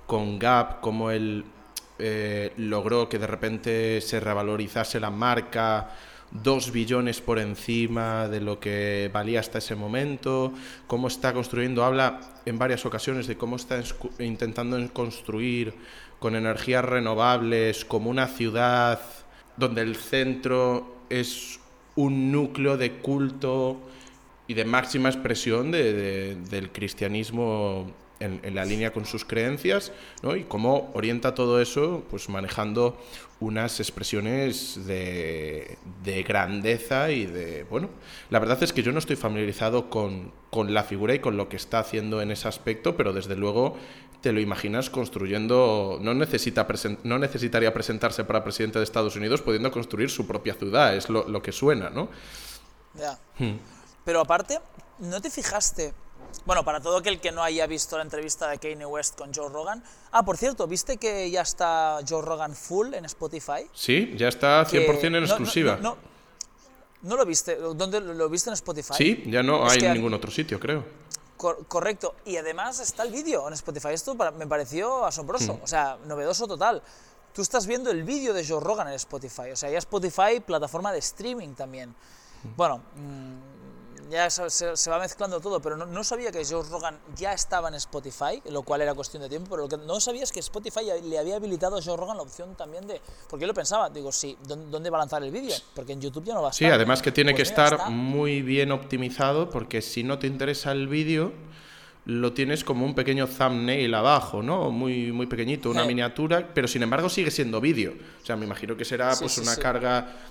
con 0.07 0.39
Gap, 0.39 0.81
como 0.81 1.11
él 1.11 1.45
eh, 2.01 2.53
logró 2.57 3.07
que 3.07 3.19
de 3.19 3.27
repente 3.27 4.01
se 4.01 4.19
revalorizase 4.19 4.99
la 4.99 5.11
marca 5.11 5.91
dos 6.31 6.71
billones 6.71 7.21
por 7.21 7.39
encima 7.39 8.27
de 8.27 8.39
lo 8.39 8.59
que 8.59 9.09
valía 9.13 9.41
hasta 9.41 9.57
ese 9.57 9.75
momento, 9.75 10.53
cómo 10.87 11.07
está 11.07 11.33
construyendo, 11.33 11.83
habla 11.83 12.21
en 12.45 12.57
varias 12.57 12.85
ocasiones 12.85 13.27
de 13.27 13.37
cómo 13.37 13.57
está 13.57 13.81
intentando 14.19 14.77
construir 14.93 15.73
con 16.19 16.35
energías 16.35 16.85
renovables 16.85 17.83
como 17.83 18.09
una 18.09 18.27
ciudad 18.27 19.01
donde 19.57 19.81
el 19.81 19.95
centro 19.95 20.95
es 21.09 21.59
un 21.95 22.31
núcleo 22.31 22.77
de 22.77 22.93
culto 22.99 23.81
y 24.47 24.53
de 24.53 24.65
máxima 24.65 25.09
expresión 25.09 25.71
del 25.71 26.69
cristianismo 26.71 27.91
en, 28.21 28.55
la 28.55 28.65
línea 28.65 28.93
con 28.93 29.05
sus 29.05 29.25
creencias, 29.25 29.91
¿no? 30.21 30.35
Y 30.35 30.43
cómo 30.43 30.91
orienta 30.93 31.33
todo 31.35 31.61
eso, 31.61 32.03
pues 32.09 32.29
manejando 32.29 32.97
unas 33.39 33.79
expresiones 33.79 34.85
de, 34.85 35.77
de, 36.03 36.23
grandeza 36.23 37.09
y 37.11 37.25
de, 37.25 37.63
bueno, 37.63 37.89
la 38.29 38.39
verdad 38.39 38.61
es 38.61 38.71
que 38.71 38.83
yo 38.83 38.91
no 38.91 38.99
estoy 38.99 39.15
familiarizado 39.15 39.89
con, 39.89 40.31
con 40.51 40.73
la 40.73 40.83
figura 40.83 41.15
y 41.15 41.19
con 41.19 41.37
lo 41.37 41.49
que 41.49 41.55
está 41.55 41.79
haciendo 41.79 42.21
en 42.21 42.31
ese 42.31 42.47
aspecto, 42.47 42.95
pero 42.95 43.13
desde 43.13 43.35
luego 43.35 43.77
te 44.21 44.31
lo 44.31 44.39
imaginas 44.39 44.91
construyendo, 44.91 45.97
no, 46.01 46.13
necesita 46.13 46.67
no 47.03 47.17
necesitaría 47.17 47.73
presentarse 47.73 48.23
para 48.23 48.43
presidente 48.43 48.77
de 48.77 48.83
Estados 48.83 49.15
Unidos 49.15 49.41
pudiendo 49.41 49.71
construir 49.71 50.11
su 50.11 50.27
propia 50.27 50.53
ciudad, 50.53 50.95
es 50.95 51.09
lo, 51.09 51.27
lo 51.27 51.41
que 51.41 51.51
suena, 51.51 51.89
¿no? 51.89 52.09
Ya. 52.93 53.17
Hmm. 53.39 53.57
Pero 54.05 54.19
aparte, 54.19 54.59
¿no 54.99 55.19
te 55.21 55.31
fijaste 55.31 55.93
bueno, 56.45 56.63
para 56.63 56.79
todo 56.79 56.97
aquel 56.97 57.19
que 57.19 57.31
no 57.31 57.43
haya 57.43 57.67
visto 57.67 57.97
la 57.97 58.03
entrevista 58.03 58.49
de 58.49 58.57
Kanye 58.57 58.85
West 58.85 59.17
con 59.17 59.33
Joe 59.33 59.49
Rogan. 59.49 59.83
Ah, 60.11 60.23
por 60.23 60.37
cierto, 60.37 60.67
¿viste 60.67 60.97
que 60.97 61.29
ya 61.29 61.41
está 61.41 61.99
Joe 62.07 62.21
Rogan 62.21 62.55
full 62.55 62.93
en 62.93 63.05
Spotify? 63.05 63.67
Sí, 63.73 64.13
ya 64.17 64.27
está 64.27 64.65
100% 64.65 65.05
en 65.05 65.23
exclusiva. 65.23 65.77
No, 65.81 65.97
no, 67.03 67.15
lo 67.15 67.25
viste? 67.25 67.55
¿Dónde 67.55 67.99
lo 67.99 68.29
viste 68.29 68.49
en 68.49 68.53
Spotify? 68.53 68.93
Sí, 68.95 69.23
ya 69.27 69.43
no 69.43 69.67
hay 69.67 69.79
en 69.79 69.93
ningún 69.93 70.13
otro 70.13 70.31
sitio, 70.31 70.59
creo. 70.59 70.83
correcto. 71.37 72.15
Y 72.25 72.37
además 72.37 72.79
está 72.79 73.03
el 73.03 73.11
vídeo 73.11 73.47
en 73.47 73.53
Spotify. 73.53 73.89
Esto 73.89 74.15
me 74.15 74.47
pareció 74.47 75.05
asombroso, 75.05 75.55
hmm. 75.55 75.63
o 75.63 75.67
sea, 75.67 75.97
novedoso 76.05 76.47
total. 76.47 76.81
Tú 77.33 77.41
estás 77.41 77.65
viendo 77.65 77.89
el 77.91 78.03
vídeo 78.03 78.33
de 78.33 78.45
Joe 78.45 78.59
Rogan 78.59 78.87
en 78.89 78.93
Spotify. 78.95 79.51
O 79.51 79.55
sea, 79.55 79.69
ya 79.69 79.77
Spotify, 79.77 80.41
plataforma 80.45 80.91
de 80.91 80.99
streaming 80.99 81.53
también. 81.53 81.89
Hmm. 82.43 82.55
Bueno, 82.55 82.77
mm, 82.95 83.51
ya 84.11 84.29
se, 84.29 84.89
va 84.89 84.99
mezclando 84.99 85.39
todo, 85.39 85.61
pero 85.61 85.77
no, 85.77 86.03
sabía 86.03 86.31
que 86.31 86.43
Joe 86.43 86.63
Rogan 86.69 86.99
ya 87.15 87.33
estaba 87.33 87.69
en 87.69 87.75
Spotify, 87.75 88.41
lo 88.49 88.61
cual 88.61 88.81
era 88.81 88.93
cuestión 88.93 89.23
de 89.23 89.29
tiempo, 89.29 89.49
pero 89.49 89.63
lo 89.63 89.69
que 89.69 89.77
no 89.77 89.99
sabía 90.01 90.23
es 90.23 90.31
que 90.31 90.41
Spotify 90.41 90.81
le 91.01 91.17
había 91.17 91.37
habilitado 91.37 91.77
a 91.77 91.81
Joe 91.81 91.95
Rogan 91.95 92.17
la 92.17 92.23
opción 92.23 92.55
también 92.55 92.85
de... 92.85 93.01
Porque 93.29 93.43
yo 93.43 93.47
lo 93.47 93.53
pensaba, 93.53 93.89
digo, 93.89 94.11
sí, 94.11 94.37
¿dónde 94.45 94.89
va 94.89 94.97
a 94.97 95.01
lanzar 95.01 95.23
el 95.23 95.31
vídeo? 95.31 95.55
Porque 95.73 95.93
en 95.93 96.01
YouTube 96.01 96.25
ya 96.25 96.33
no 96.33 96.41
va 96.41 96.49
a 96.49 96.51
estar. 96.51 96.67
Sí, 96.67 96.71
además 96.71 97.01
que 97.01 97.11
tiene 97.11 97.31
pues 97.31 97.37
que 97.37 97.49
estar 97.49 97.89
muy 97.89 98.41
bien 98.41 98.71
optimizado, 98.71 99.49
porque 99.49 99.81
si 99.81 100.03
no 100.03 100.19
te 100.19 100.27
interesa 100.27 100.73
el 100.73 100.89
vídeo, 100.89 101.31
lo 102.05 102.33
tienes 102.33 102.63
como 102.63 102.85
un 102.85 102.95
pequeño 102.95 103.27
thumbnail 103.27 103.93
abajo, 103.93 104.41
¿no? 104.41 104.71
Muy, 104.71 105.11
muy 105.11 105.27
pequeñito, 105.27 105.69
una 105.69 105.85
miniatura, 105.85 106.49
pero 106.53 106.67
sin 106.67 106.81
embargo 106.83 107.09
sigue 107.09 107.29
siendo 107.29 107.61
vídeo. 107.61 107.93
O 108.21 108.25
sea, 108.25 108.35
me 108.35 108.45
imagino 108.45 108.75
que 108.75 108.85
será 108.85 109.13
pues 109.19 109.37
una 109.37 109.55
carga 109.55 110.30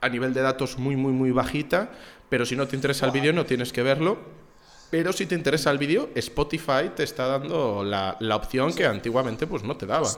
a 0.00 0.08
nivel 0.08 0.34
de 0.34 0.42
datos 0.42 0.78
muy, 0.78 0.96
muy, 0.96 1.12
muy 1.12 1.30
bajita, 1.30 1.90
pero 2.28 2.46
si 2.46 2.56
no 2.56 2.66
te 2.68 2.76
interesa 2.76 3.06
el 3.06 3.12
vídeo 3.12 3.32
no 3.32 3.46
tienes 3.46 3.72
que 3.72 3.82
verlo. 3.82 4.18
Pero 4.90 5.12
si 5.12 5.26
te 5.26 5.34
interesa 5.34 5.70
el 5.70 5.76
vídeo, 5.76 6.08
Spotify 6.14 6.90
te 6.96 7.02
está 7.02 7.26
dando 7.26 7.84
la, 7.84 8.16
la 8.20 8.36
opción 8.36 8.72
que 8.74 8.86
antiguamente 8.86 9.46
pues 9.46 9.62
no 9.62 9.76
te 9.76 9.84
daba. 9.84 10.08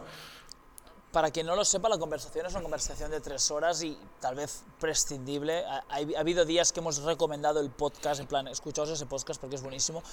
Para 1.10 1.32
quien 1.32 1.44
no 1.44 1.56
lo 1.56 1.64
sepa, 1.64 1.88
la 1.88 1.98
conversación 1.98 2.46
es 2.46 2.52
una 2.52 2.62
conversación 2.62 3.10
de 3.10 3.20
tres 3.20 3.50
horas 3.50 3.82
y 3.82 3.98
tal 4.20 4.36
vez 4.36 4.62
prescindible. 4.78 5.64
Ha, 5.64 5.84
ha, 5.88 6.20
habido 6.20 6.44
días 6.44 6.70
que 6.70 6.78
hemos 6.78 7.02
recomendado 7.02 7.58
el 7.58 7.70
podcast, 7.70 8.20
en 8.20 8.28
plan, 8.28 8.46
escuchaos 8.46 8.90
ese 8.90 9.06
podcast 9.06 9.40
porque 9.40 9.56
es 9.56 9.62
buenísimo. 9.62 10.04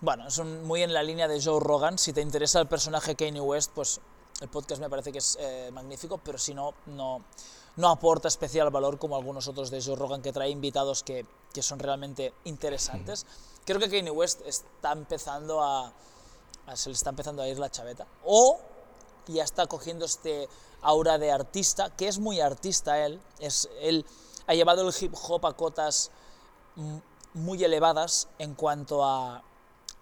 Bueno, 0.00 0.28
es 0.28 0.38
muy 0.38 0.82
en 0.82 0.94
la 0.94 1.02
línea 1.02 1.28
de 1.28 1.42
Joe 1.42 1.60
Rogan. 1.60 1.98
Si 1.98 2.14
te 2.14 2.22
interesa 2.22 2.58
el 2.58 2.68
personaje 2.68 3.16
Kanye 3.16 3.42
West, 3.42 3.72
pues 3.74 4.00
el 4.40 4.48
podcast 4.48 4.80
me 4.80 4.88
parece 4.88 5.12
que 5.12 5.18
es 5.18 5.36
eh, 5.38 5.70
magnífico, 5.74 6.16
pero 6.16 6.38
si 6.38 6.54
no, 6.54 6.72
no, 6.86 7.22
no 7.76 7.88
aporta 7.88 8.28
especial 8.28 8.70
valor 8.70 8.98
como 8.98 9.16
algunos 9.16 9.48
otros 9.48 9.70
de 9.70 9.82
Joe 9.82 9.96
Rogan 9.96 10.22
que 10.22 10.32
trae 10.32 10.50
invitados 10.50 11.02
que, 11.02 11.26
que 11.52 11.62
son 11.62 11.78
realmente 11.78 12.32
interesantes. 12.44 13.26
Creo 13.64 13.78
que 13.78 13.88
Kanye 13.88 14.10
West 14.10 14.40
está 14.46 14.92
empezando 14.92 15.62
a, 15.62 15.92
se 16.74 16.88
le 16.88 16.94
está 16.94 17.10
empezando 17.10 17.42
a 17.42 17.48
ir 17.48 17.58
la 17.58 17.70
chaveta. 17.70 18.06
O 18.24 18.58
ya 19.26 19.44
está 19.44 19.66
cogiendo 19.66 20.04
este 20.04 20.48
aura 20.82 21.18
de 21.18 21.30
artista, 21.30 21.90
que 21.90 22.08
es 22.08 22.18
muy 22.18 22.40
artista 22.40 23.04
él, 23.04 23.20
es 23.38 23.68
él 23.80 24.04
ha 24.46 24.54
llevado 24.54 24.88
el 24.88 24.94
hip 24.98 25.14
hop 25.14 25.46
a 25.46 25.52
cotas 25.52 26.10
muy 27.34 27.62
elevadas 27.62 28.28
en 28.38 28.54
cuanto 28.54 29.04
a, 29.04 29.42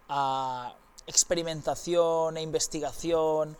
a 0.08 0.74
experimentación 1.06 2.36
e 2.36 2.42
investigación 2.42 3.56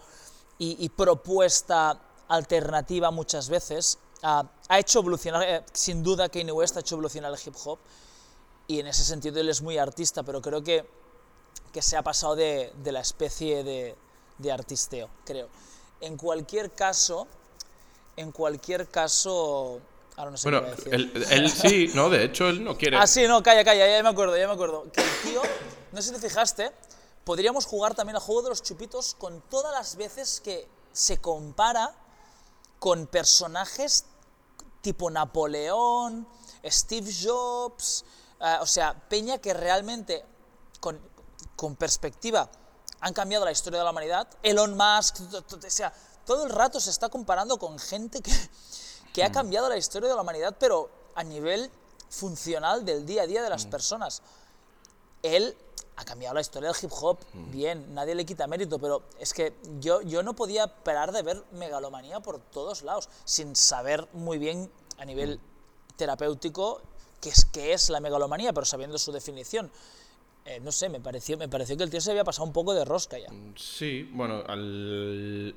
y, 0.61 0.89
propuesta 0.89 2.01
alternativa 2.29 3.11
muchas 3.11 3.49
veces. 3.49 3.99
ha 4.23 4.79
hecho 4.79 5.01
evolucionar, 5.01 5.43
eh, 5.43 5.65
sin 5.73 6.03
duda 6.03 6.29
Kanye 6.29 6.53
West 6.53 6.77
ha 6.77 6.81
hecho 6.81 6.97
evolucionar 6.97 7.33
el 7.33 7.39
hip 7.45 7.55
hop 7.65 7.79
y 8.69 8.81
en 8.81 8.87
ese 8.87 9.03
sentido 9.03 9.41
él 9.41 9.49
es 9.49 9.63
muy 9.63 9.79
artista, 9.79 10.23
pero 10.23 10.43
creo 10.43 10.63
que, 10.63 10.85
que 11.73 11.81
se 11.81 11.97
ha 11.97 12.03
pasado 12.03 12.37
de, 12.37 12.73
de 12.83 12.93
la 12.93 13.01
especie 13.01 13.65
de, 13.65 13.97
de, 14.37 14.53
artisteo, 14.53 15.09
creo. 15.25 15.49
En 16.03 16.19
cualquier 16.19 16.71
caso, 16.73 17.27
en 18.17 18.31
cualquier 18.31 18.89
caso... 18.89 19.81
Ahora 20.17 20.33
no 20.33 20.37
sé 20.37 20.51
bueno, 20.51 20.67
qué 20.85 20.91
él, 20.91 21.27
él, 21.31 21.51
sí, 21.51 21.91
no, 21.95 22.11
de 22.11 22.25
hecho 22.25 22.49
él 22.49 22.63
no 22.63 22.77
quiere... 22.77 22.99
Ah, 22.99 23.07
sí, 23.07 23.27
no, 23.27 23.43
calla, 23.43 23.65
calla, 23.65 23.89
ya 23.89 24.03
me 24.03 24.11
acuerdo, 24.11 24.37
ya 24.37 24.47
me 24.47 24.53
acuerdo. 24.53 24.85
Que 24.93 25.01
el 25.01 25.09
tío, 25.23 25.41
no 25.93 26.03
sé 26.03 26.09
si 26.09 26.21
te 26.21 26.29
fijaste, 26.29 26.71
podríamos 27.25 27.65
jugar 27.65 27.95
también 27.95 28.17
al 28.17 28.23
juego 28.23 28.43
de 28.43 28.49
los 28.51 28.63
chupitos 28.63 29.15
con 29.15 29.41
todas 29.49 29.73
las 29.73 29.97
veces 29.97 30.43
que 30.45 30.69
se 30.93 31.19
compara 31.19 31.95
con 32.79 33.07
personajes 33.07 34.05
tipo 34.81 35.11
Napoleón, 35.11 36.27
Steve 36.65 37.11
Jobs, 37.13 38.05
eh, 38.41 38.57
o 38.61 38.67
sea, 38.67 38.95
Peña 39.09 39.39
que 39.39 39.53
realmente 39.53 40.25
con, 40.81 41.01
con, 41.57 41.77
perspectiva 41.77 42.49
han 43.01 43.13
cambiado 43.13 43.45
la 43.45 43.53
historia 43.53 43.81
de 43.81 43.85
la 43.85 43.91
humanidad, 43.91 44.29
Elon 44.43 44.77
Musk, 44.77 45.21
o 45.33 45.71
sea, 45.71 45.93
todo 46.25 46.45
el 46.45 46.51
rato 46.51 46.81
se 46.81 46.91
está 46.91 47.09
comparando 47.09 47.59
con 47.59 47.79
gente 47.79 48.21
que, 48.21 48.33
que 49.13 49.25
ha 49.25 49.29
mm. 49.31 49.33
cambiado 49.33 49.69
la 49.69 49.77
historia 49.77 50.09
de 50.09 50.15
la 50.15 50.23
humanidad, 50.23 50.57
pero 50.59 50.91
a 51.15 51.25
nivel 51.25 51.71
funcional 52.11 52.85
del 52.85 53.05
día 53.05 53.23
a 53.23 53.27
día 53.27 53.43
de 53.43 53.51
las 53.51 53.67
mm. 53.67 53.71
personas. 53.71 54.23
Él 55.23 55.57
ha 55.99 56.05
cambiado 56.05 56.35
la 56.35 56.41
historia 56.41 56.71
del 56.71 56.77
hip 56.81 56.93
hop, 56.93 57.19
mm. 57.35 57.51
bien, 57.51 57.95
nadie 57.95 58.15
le 58.15 58.25
quita 58.25 58.47
mérito, 58.47 58.79
pero 58.79 59.03
es 59.19 59.35
que 59.35 59.53
yo, 59.81 60.01
yo 60.03 60.23
no 60.23 60.35
podía 60.35 60.69
parar 60.69 61.11
de 61.11 61.23
ver 61.23 61.43
megalomanía 61.53 62.21
por 62.21 62.39
todos 62.39 62.83
lados, 62.83 63.09
sin 63.25 63.57
saber 63.57 64.07
muy 64.13 64.39
bien 64.39 64.71
a 64.99 65.05
nivel 65.05 65.39
mm. 65.39 65.97
terapéutico 65.97 66.81
qué 67.21 67.31
es, 67.31 67.45
qué 67.47 67.73
es 67.73 67.91
la 67.91 67.99
megalomanía, 67.99 68.53
pero 68.53 68.65
sabiendo 68.65 68.97
su 68.97 69.11
definición. 69.11 69.73
Eh, 70.45 70.61
no 70.61 70.71
sé, 70.71 70.89
me 70.89 71.01
pareció, 71.01 71.37
me 71.37 71.49
pareció 71.49 71.77
que 71.77 71.83
el 71.83 71.91
tío 71.91 72.01
se 72.01 72.13
había 72.13 72.25
pasado 72.25 72.47
un 72.47 72.53
poco 72.53 72.75
de 72.75 72.85
rosca 72.85 73.19
ya. 73.19 73.31
Mm, 73.31 73.55
sí, 73.57 74.09
bueno, 74.13 74.45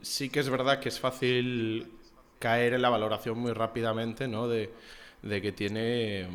sí 0.02 0.30
que 0.32 0.40
es 0.40 0.50
verdad 0.50 0.80
que 0.80 0.90
es 0.90 1.00
fácil 1.00 2.00
caer 2.40 2.74
en 2.74 2.82
la 2.82 2.90
valoración 2.90 3.38
muy 3.38 3.54
rápidamente, 3.54 4.28
¿no? 4.28 4.48
De, 4.48 4.74
de 5.22 5.40
que 5.40 5.52
tiene 5.52 6.28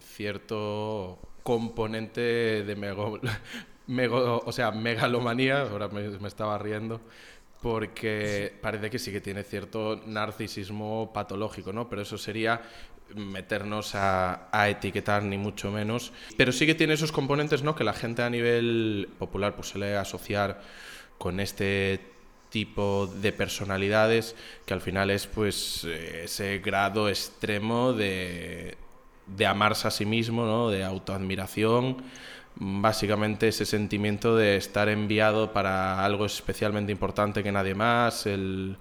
cierto 0.00 1.18
componente 1.48 2.20
de 2.62 2.76
mego, 3.86 4.42
o 4.44 4.52
sea, 4.52 4.70
megalomanía, 4.70 5.62
ahora 5.62 5.88
me, 5.88 6.28
estaba 6.28 6.58
riendo, 6.58 7.00
porque 7.62 8.52
parece 8.60 8.90
que 8.90 8.98
sí 8.98 9.10
que 9.10 9.22
tiene 9.22 9.44
cierto 9.44 9.98
narcisismo 10.04 11.10
patológico, 11.14 11.72
¿no? 11.72 11.88
Pero 11.88 12.02
eso 12.02 12.18
sería 12.18 12.60
meternos 13.14 13.94
a, 13.94 14.50
etiquetar 14.68 15.22
ni 15.22 15.38
mucho 15.38 15.70
menos. 15.70 16.12
Pero 16.36 16.52
sí 16.52 16.66
que 16.66 16.74
tiene 16.74 16.92
esos 16.92 17.12
componentes, 17.12 17.62
¿no? 17.62 17.74
Que 17.74 17.82
la 17.82 17.94
gente 17.94 18.20
a 18.20 18.28
nivel 18.28 19.08
popular 19.18 19.56
pues 19.56 19.68
suele 19.68 19.96
asociar 19.96 20.60
con 21.16 21.40
este 21.40 22.00
tipo 22.50 23.06
de 23.06 23.32
personalidades 23.32 24.36
que 24.66 24.74
al 24.74 24.82
final 24.82 25.10
es 25.10 25.26
pues 25.26 25.84
ese 25.84 26.58
grado 26.58 27.08
extremo 27.08 27.94
de, 27.94 28.76
de 29.36 29.46
amarse 29.46 29.88
a 29.88 29.90
sí 29.90 30.06
mismo, 30.06 30.44
¿no? 30.44 30.70
de 30.70 30.84
autoadmiración, 30.84 31.98
básicamente 32.56 33.48
ese 33.48 33.64
sentimiento 33.64 34.36
de 34.36 34.56
estar 34.56 34.88
enviado 34.88 35.52
para 35.52 36.04
algo 36.04 36.26
especialmente 36.26 36.92
importante 36.92 37.42
que 37.42 37.52
nadie 37.52 37.74
más, 37.74 38.26
el 38.26 38.76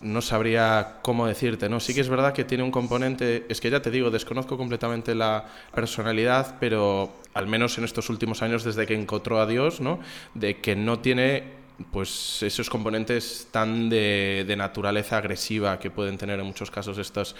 no 0.00 0.22
sabría 0.22 0.98
cómo 1.02 1.26
decirte, 1.26 1.68
¿no? 1.68 1.80
Sí 1.80 1.94
que 1.94 2.00
es 2.00 2.08
verdad 2.08 2.32
que 2.32 2.44
tiene 2.44 2.62
un 2.62 2.70
componente, 2.70 3.46
es 3.48 3.60
que 3.60 3.70
ya 3.70 3.82
te 3.82 3.90
digo, 3.90 4.10
desconozco 4.10 4.56
completamente 4.56 5.14
la 5.14 5.46
personalidad, 5.74 6.56
pero 6.60 7.12
al 7.34 7.46
menos 7.46 7.78
en 7.78 7.84
estos 7.84 8.08
últimos 8.08 8.42
años 8.42 8.62
desde 8.62 8.86
que 8.86 8.94
encontró 8.94 9.40
a 9.40 9.46
Dios, 9.46 9.80
¿no? 9.80 9.98
De 10.34 10.58
que 10.60 10.76
no 10.76 11.00
tiene 11.00 11.57
pues 11.92 12.42
esos 12.42 12.68
componentes 12.68 13.48
tan 13.50 13.88
de, 13.88 14.54
naturaleza 14.58 15.18
agresiva 15.18 15.78
que 15.78 15.90
pueden 15.90 16.18
tener 16.18 16.40
en 16.40 16.46
muchos 16.46 16.70
casos 16.70 16.98
estas, 16.98 17.36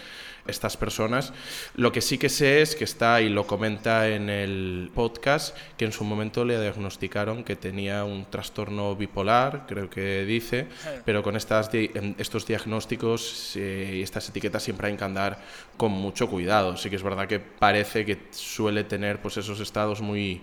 estas 0.46 0.77
personas. 0.77 1.33
Lo 1.74 1.90
que 1.90 2.01
sí 2.01 2.18
que 2.18 2.29
sé 2.29 2.62
es 2.62 2.77
que 2.77 2.85
está, 2.85 3.20
y 3.20 3.29
lo 3.29 3.46
comenta 3.46 4.09
en 4.09 4.31
el 4.31 4.90
podcast, 4.94 5.57
que 5.77 5.85
en 5.85 5.92
su 5.92 6.05
momento 6.05 6.44
le 6.44 6.61
diagnosticaron 6.61 7.42
que 7.42 7.57
tenía 7.57 8.05
un 8.05 8.31
trastorno 8.31 8.94
bipolar, 8.94 9.66
creo 9.66 9.90
que 9.90 10.24
dice, 10.24 10.68
pero 11.05 11.22
con 11.22 11.37
estas, 11.37 11.70
estos 11.72 12.46
diagnósticos 12.46 13.57
eh, 13.57 13.96
y 13.96 14.03
estas 14.03 14.29
etiquetas 14.29 14.62
siempre 14.62 14.88
hay 14.88 14.96
que 14.96 15.05
andar 15.05 15.38
con 15.77 15.90
mucho 15.90 16.29
cuidado. 16.29 16.77
Sí 16.77 16.90
que 16.90 16.96
es 16.96 17.03
verdad 17.03 17.27
que 17.27 17.40
parece 17.40 18.05
que 18.05 18.29
suele 18.31 18.85
tener 18.85 19.20
pues 19.20 19.37
esos 19.37 19.59
estados 19.61 20.01
muy 20.01 20.42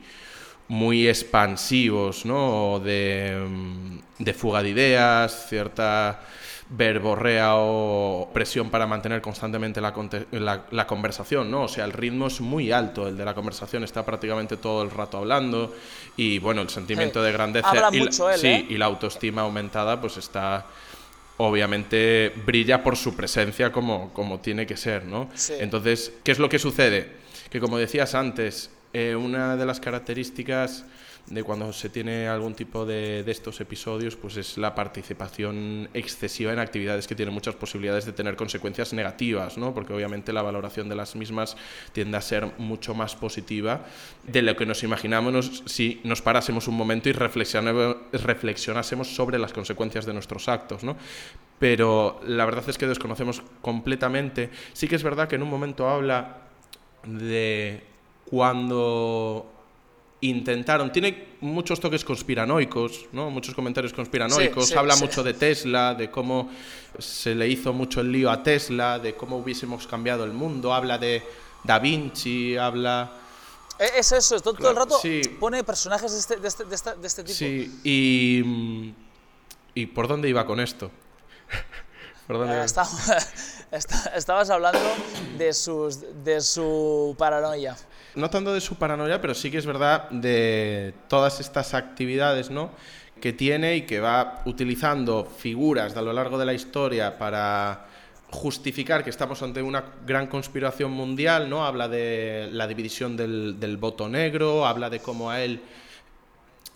muy 0.67 1.08
expansivos, 1.08 2.25
¿no? 2.25 2.80
De, 2.84 3.45
mm, 3.47 4.23
de 4.23 4.34
fuga 4.34 4.63
de 4.63 4.69
ideas, 4.69 5.47
cierta 5.49 6.21
verborrea 6.67 7.58
o 7.58 8.30
presión 8.34 8.71
para 8.71 8.88
mantener 8.88 9.21
constantemente 9.21 9.80
la, 9.80 9.93
la, 10.71 10.88
conversación, 10.88 11.51
¿no? 11.51 11.63
O 11.63 11.67
sea, 11.67 11.86
el 11.86 11.93
ritmo 11.93 12.25
es 12.28 12.41
muy 12.41 12.71
alto, 12.71 13.08
el 13.08 13.15
de 13.15 13.23
la 13.23 13.36
conversación 13.36 13.84
está 13.84 14.04
prácticamente 14.04 14.58
todo 14.58 14.82
el 14.82 14.89
rato 14.89 15.19
hablando 15.19 15.75
y, 16.17 16.39
bueno, 16.39 16.62
el 16.63 16.69
sentimiento 16.69 17.21
de 17.21 17.32
grandeza 17.32 17.71
y, 17.91 18.12
sí, 18.12 18.47
¿eh? 18.47 18.65
y 18.67 18.78
la 18.78 18.86
autoestima 18.86 19.43
aumentada 19.43 20.01
pues 20.01 20.17
está 20.17 20.65
obviamente 21.38 22.34
brilla 22.45 22.82
por 22.82 22.95
su 22.95 23.15
presencia 23.15 23.71
como, 23.71 24.12
como 24.13 24.39
tiene 24.39 24.65
que 24.65 24.78
ser, 24.78 25.06
¿no? 25.06 25.30
Entonces, 25.60 26.13
¿qué 26.23 26.32
es 26.32 26.39
lo 26.39 26.49
que 26.49 26.58
sucede? 26.58 27.12
Que 27.51 27.60
como 27.60 27.78
decías 27.78 28.15
antes, 28.15 28.71
eh, 28.97 29.13
una 29.13 29.58
de 29.58 29.65
las 29.65 29.81
características 29.81 30.86
de 31.27 31.43
cuando 31.43 31.73
se 31.73 31.89
tiene 31.89 32.29
algún 32.29 32.55
tipo 32.55 32.86
de, 32.86 33.29
estos 33.29 33.60
episodios, 33.60 34.15
pues 34.15 34.38
es 34.38 34.58
la 34.58 34.73
participación 34.73 35.89
excesiva 35.93 36.53
en 36.53 36.60
actividades 36.60 37.05
que 37.05 37.13
tienen 37.13 37.34
muchas 37.34 37.55
posibilidades 37.55 38.05
de 38.05 38.13
tener 38.13 38.38
consecuencias 38.38 38.93
negativas, 38.93 39.58
¿no? 39.58 39.73
Porque 39.73 39.91
obviamente 39.91 40.31
la 40.31 40.43
valoración 40.43 40.88
de 40.88 40.95
las 40.95 41.17
mismas 41.17 41.58
tiende 41.91 42.15
a 42.15 42.21
ser 42.21 42.53
mucho 42.58 42.95
más 42.95 43.17
positiva 43.17 43.84
de 44.23 44.41
lo 44.41 44.55
que 44.55 44.65
nos 44.65 44.81
imaginamos 44.81 45.63
si 45.65 45.99
nos 46.05 46.21
parásemos 46.21 46.69
un 46.69 46.75
momento 46.75 47.10
y 47.10 47.12
reflexionásemos 47.12 49.13
sobre 49.13 49.39
las 49.39 49.51
consecuencias 49.51 50.05
de 50.05 50.13
nuestros 50.13 50.47
actos, 50.47 50.86
¿no? 50.86 50.95
Pero 51.60 52.21
la 52.25 52.45
verdad 52.45 52.63
es 52.69 52.77
que 52.77 52.88
desconocemos 52.88 53.43
completamente. 53.62 54.51
Sí 54.71 54.88
que 54.88 54.95
es 54.95 55.03
verdad 55.03 55.27
que 55.27 55.36
en 55.36 55.43
un 55.43 55.49
momento 55.49 55.89
habla 55.89 56.43
de 57.03 57.94
cuando 58.30 59.56
intentaron, 60.22 60.92
tiene 60.92 61.36
muchos 61.42 61.80
toques 61.80 62.04
conspiranoicos, 62.04 63.08
¿no? 63.12 63.30
muchos 63.30 63.54
comentarios 63.54 63.94
conspiranoicos, 63.94 64.76
habla 64.76 64.96
mucho 64.96 65.24
de 65.24 65.34
Tesla, 65.34 65.94
de 65.94 66.10
cómo 66.10 66.50
se 66.98 67.36
le 67.36 67.48
hizo 67.48 67.74
mucho 67.74 68.02
el 68.02 68.12
lío 68.12 68.32
a 68.32 68.42
Tesla, 68.42 69.00
de 69.00 69.16
cómo 69.16 69.38
hubiésemos 69.38 69.86
cambiado 69.88 70.24
el 70.24 70.34
mundo, 70.34 70.74
habla 70.74 70.98
de 70.98 71.24
Da 71.64 71.80
Vinci, 71.80 72.58
habla... 72.58 73.12
E, 73.78 74.00
es 74.00 74.12
eso, 74.14 74.40
todo, 74.40 74.70
el 74.70 74.76
rato 74.76 75.00
pone 75.40 75.64
personajes 75.64 76.12
de 76.14 76.20
este, 76.20 76.38
de, 76.38 76.48
este, 76.48 76.64
de, 76.64 76.76
este, 76.76 76.96
de 76.96 77.08
este, 77.08 77.24
tipo. 77.24 77.38
Sí, 77.38 77.82
y, 77.84 78.94
y 79.74 79.86
¿por 79.88 80.08
dónde 80.08 80.30
iba 80.30 80.46
con 80.46 80.62
esto? 80.62 80.90
¿Por 82.28 82.38
dónde 82.38 82.62
eh, 82.62 82.66
estabas 84.16 84.50
hablando 84.50 84.80
de, 85.38 85.54
sus, 85.54 86.00
de 86.24 86.40
su 86.40 87.16
paranoia 87.20 87.76
no 88.15 88.30
tanto 88.30 88.54
de 88.54 88.62
su 88.62 88.75
paranoia, 88.75 89.21
pero 89.21 89.34
sí 89.34 89.51
que 89.51 89.58
es 89.58 89.65
verdad 89.65 90.10
de 90.10 90.93
todas 91.08 91.39
estas 91.39 91.73
actividades, 91.73 92.49
¿no? 92.49 92.71
que 93.21 93.34
tiene 93.34 93.78
y 93.78 93.82
que 93.84 93.99
va 93.99 94.41
utilizando 94.45 95.25
figuras 95.25 95.95
a 95.95 96.01
lo 96.01 96.13
largo 96.13 96.38
de 96.38 96.45
la 96.45 96.54
historia 96.54 97.17
para 97.17 97.88
justificar 98.30 99.04
que 99.04 99.10
estamos 99.10 99.41
ante 99.41 99.62
una 99.62 99.84
gran 100.06 100.28
conspiración 100.28 100.91
mundial, 100.91 101.49
¿no? 101.49 101.65
Habla 101.65 101.88
de 101.88 102.49
la 102.51 102.67
división 102.67 103.15
del, 103.15 103.60
del 103.60 103.78
voto 103.78 104.10
negro, 104.10 104.65
habla 104.65 104.89
de 104.89 104.99
cómo 104.99 105.32
a 105.32 105.41
él, 105.41 105.62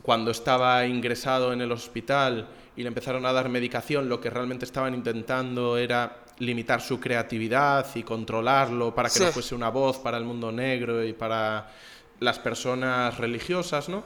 cuando 0.02 0.32
estaba 0.32 0.86
ingresado 0.86 1.52
en 1.52 1.62
el 1.62 1.72
hospital 1.72 2.48
y 2.78 2.84
le 2.84 2.88
empezaron 2.88 3.26
a 3.26 3.34
dar 3.34 3.50
medicación, 3.50 4.08
lo 4.08 4.22
que 4.22 4.30
realmente 4.30 4.64
estaban 4.64 4.94
intentando 4.94 5.78
era 5.78 6.20
limitar 6.40 6.82
su 6.82 7.00
creatividad 7.00 7.88
y 7.96 8.04
controlarlo 8.04 8.96
para 8.96 9.10
que 9.10 9.20
no 9.20 9.32
fuese 9.32 9.56
una 9.56 9.70
voz 9.70 9.98
para 9.98 10.18
el 10.18 10.24
mundo 10.24 10.52
negro 10.52 11.04
y 11.06 11.14
para 11.14 11.70
las 12.20 12.40
personas 12.40 13.18
religiosas, 13.18 13.90
¿no? 13.90 14.04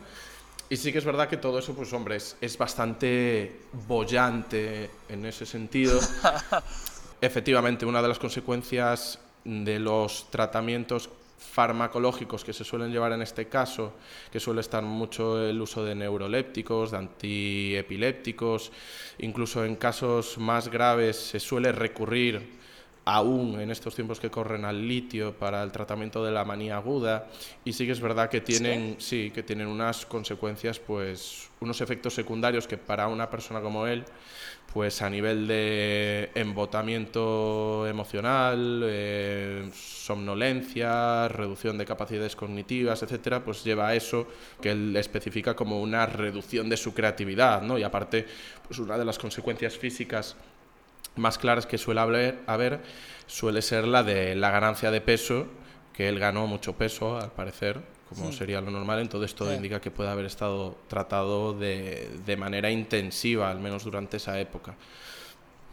Y 0.70 0.78
sí 0.78 0.92
que 0.92 0.98
es 0.98 1.06
verdad 1.06 1.30
que 1.30 1.38
todo 1.38 1.60
eso, 1.60 1.76
pues 1.76 1.94
hombre, 1.94 2.16
es, 2.16 2.58
bastante 2.58 3.60
bollante 3.88 4.90
en 5.10 5.26
ese 5.26 5.46
sentido. 5.46 6.00
Efectivamente, 7.22 7.86
una 7.86 8.02
de 8.02 8.08
las 8.08 8.18
consecuencias 8.18 9.20
de 9.44 9.80
los 9.80 10.32
tratamientos 10.32 11.10
farmacológicos 11.52 12.44
que 12.44 12.54
se 12.54 12.64
suelen 12.64 12.92
llevar 12.92 13.12
en 13.12 13.22
este 13.22 13.48
caso, 13.48 13.94
que 14.32 14.40
suele 14.40 14.62
estar 14.62 14.84
mucho 14.84 15.42
el 15.42 15.62
uso 15.62 15.84
de 15.84 15.96
neurolépticos, 15.96 16.92
de 16.92 16.98
antiepilépticos, 16.98 18.72
incluso 19.20 19.66
en 19.66 19.76
casos 19.76 20.38
más 20.38 20.70
graves 20.70 21.18
se 21.18 21.40
suele 21.40 21.72
recurrir 21.72 22.64
aún 23.06 23.60
en 23.60 23.70
estos 23.70 23.96
tiempos 23.96 24.20
que 24.20 24.32
corren 24.32 24.66
al 24.66 24.88
litio 24.88 25.34
para 25.38 25.62
el 25.64 25.72
tratamiento 25.72 26.24
de 26.24 26.32
la 26.32 26.46
manía 26.46 26.78
aguda 26.78 27.28
y 27.66 27.74
sí 27.74 27.86
que 27.86 27.92
es 27.92 28.00
verdad 28.00 28.30
que 28.30 28.42
tienen 28.42 28.96
sí, 29.00 29.32
que 29.32 29.44
tienen 29.44 29.68
unas 29.68 30.06
consecuencias 30.06 30.80
pues 30.80 31.50
unos 31.60 31.82
efectos 31.82 32.14
secundarios 32.14 32.66
que 32.66 32.78
para 32.78 33.08
una 33.08 33.30
persona 33.30 33.60
como 33.60 33.88
él 33.88 34.06
pues 34.74 35.04
a 35.04 35.10
nivel 35.10 35.46
de 35.46 36.32
embotamiento 36.34 37.86
emocional, 37.88 38.82
eh, 38.84 39.70
somnolencia, 39.72 41.28
reducción 41.28 41.78
de 41.78 41.86
capacidades 41.86 42.36
cognitivas, 42.36 43.04
etcétera, 43.04 43.44
pues 43.46 43.64
lleva 43.64 43.90
a 43.90 43.96
eso 43.96 44.28
que 44.60 44.72
él 44.72 44.96
especifica 44.98 45.56
como 45.56 45.80
una 45.80 46.08
reducción 46.08 46.70
de 46.70 46.78
su 46.78 46.92
creatividad, 46.96 47.62
¿no? 47.62 47.78
Y 47.78 47.84
aparte, 47.84 48.26
pues 48.66 48.80
una 48.80 48.98
de 48.98 49.06
las 49.06 49.20
consecuencias 49.20 49.78
físicas 49.78 50.36
más 51.18 51.38
claras 51.38 51.68
que 51.68 51.78
suele 51.78 52.02
haber, 52.02 52.40
haber 52.48 52.82
suele 53.28 53.62
ser 53.62 53.88
la 53.88 54.02
de 54.02 54.34
la 54.34 54.50
ganancia 54.50 54.90
de 54.90 55.02
peso, 55.02 55.46
que 55.94 56.10
él 56.10 56.18
ganó 56.18 56.48
mucho 56.48 56.74
peso, 56.74 57.20
al 57.20 57.32
parecer, 57.32 57.80
como 58.14 58.32
sería 58.32 58.62
lo 58.62 58.72
normal, 58.72 59.00
entonces 59.00 59.34
todo 59.36 59.54
indica 59.54 59.80
que 59.82 59.92
puede 59.92 60.10
haber 60.10 60.26
estado 60.26 60.76
tratado 60.88 61.54
de, 61.54 62.10
de, 62.26 62.38
manera 62.38 62.70
intensiva, 62.70 63.50
al 63.50 63.60
menos 63.60 63.84
durante 63.84 64.18
esa 64.18 64.40
época. 64.40 64.76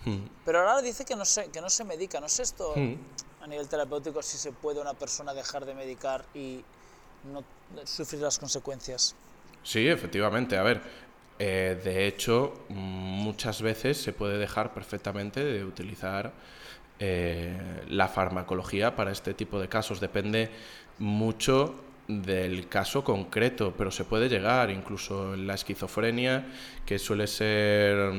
Hmm. 0.04 0.18
Pero 0.44 0.60
ahora 0.60 0.80
dice 0.82 1.04
que 1.04 1.14
no, 1.14 1.24
se, 1.24 1.50
que 1.50 1.60
no 1.60 1.68
se 1.68 1.84
medica, 1.84 2.20
¿no 2.20 2.28
sé 2.28 2.42
esto 2.42 2.72
hmm. 2.74 3.42
a 3.42 3.46
nivel 3.46 3.68
terapéutico 3.68 4.22
si 4.22 4.38
se 4.38 4.52
puede 4.52 4.80
una 4.80 4.94
persona 4.94 5.34
dejar 5.34 5.64
de 5.66 5.74
medicar 5.74 6.24
y 6.34 6.64
no 7.32 7.44
sufrir 7.84 8.22
las 8.22 8.38
consecuencias? 8.38 9.14
Sí, 9.62 9.86
efectivamente. 9.86 10.56
A 10.56 10.62
ver, 10.62 10.82
eh, 11.38 11.80
de 11.82 12.06
hecho, 12.06 12.64
muchas 12.68 13.62
veces 13.62 14.00
se 14.00 14.12
puede 14.12 14.38
dejar 14.38 14.72
perfectamente 14.72 15.44
de 15.44 15.64
utilizar 15.64 16.32
eh, 16.98 17.82
la 17.88 18.08
farmacología 18.08 18.94
para 18.94 19.10
este 19.10 19.34
tipo 19.34 19.60
de 19.60 19.68
casos. 19.68 20.00
Depende 20.00 20.50
mucho 20.98 21.74
del 22.08 22.68
caso 22.68 23.04
concreto, 23.04 23.74
pero 23.76 23.90
se 23.90 24.04
puede 24.04 24.28
llegar 24.28 24.70
incluso 24.70 25.34
en 25.34 25.46
la 25.46 25.54
esquizofrenia, 25.54 26.46
que 26.84 26.98
suele 26.98 27.26
ser, 27.26 28.12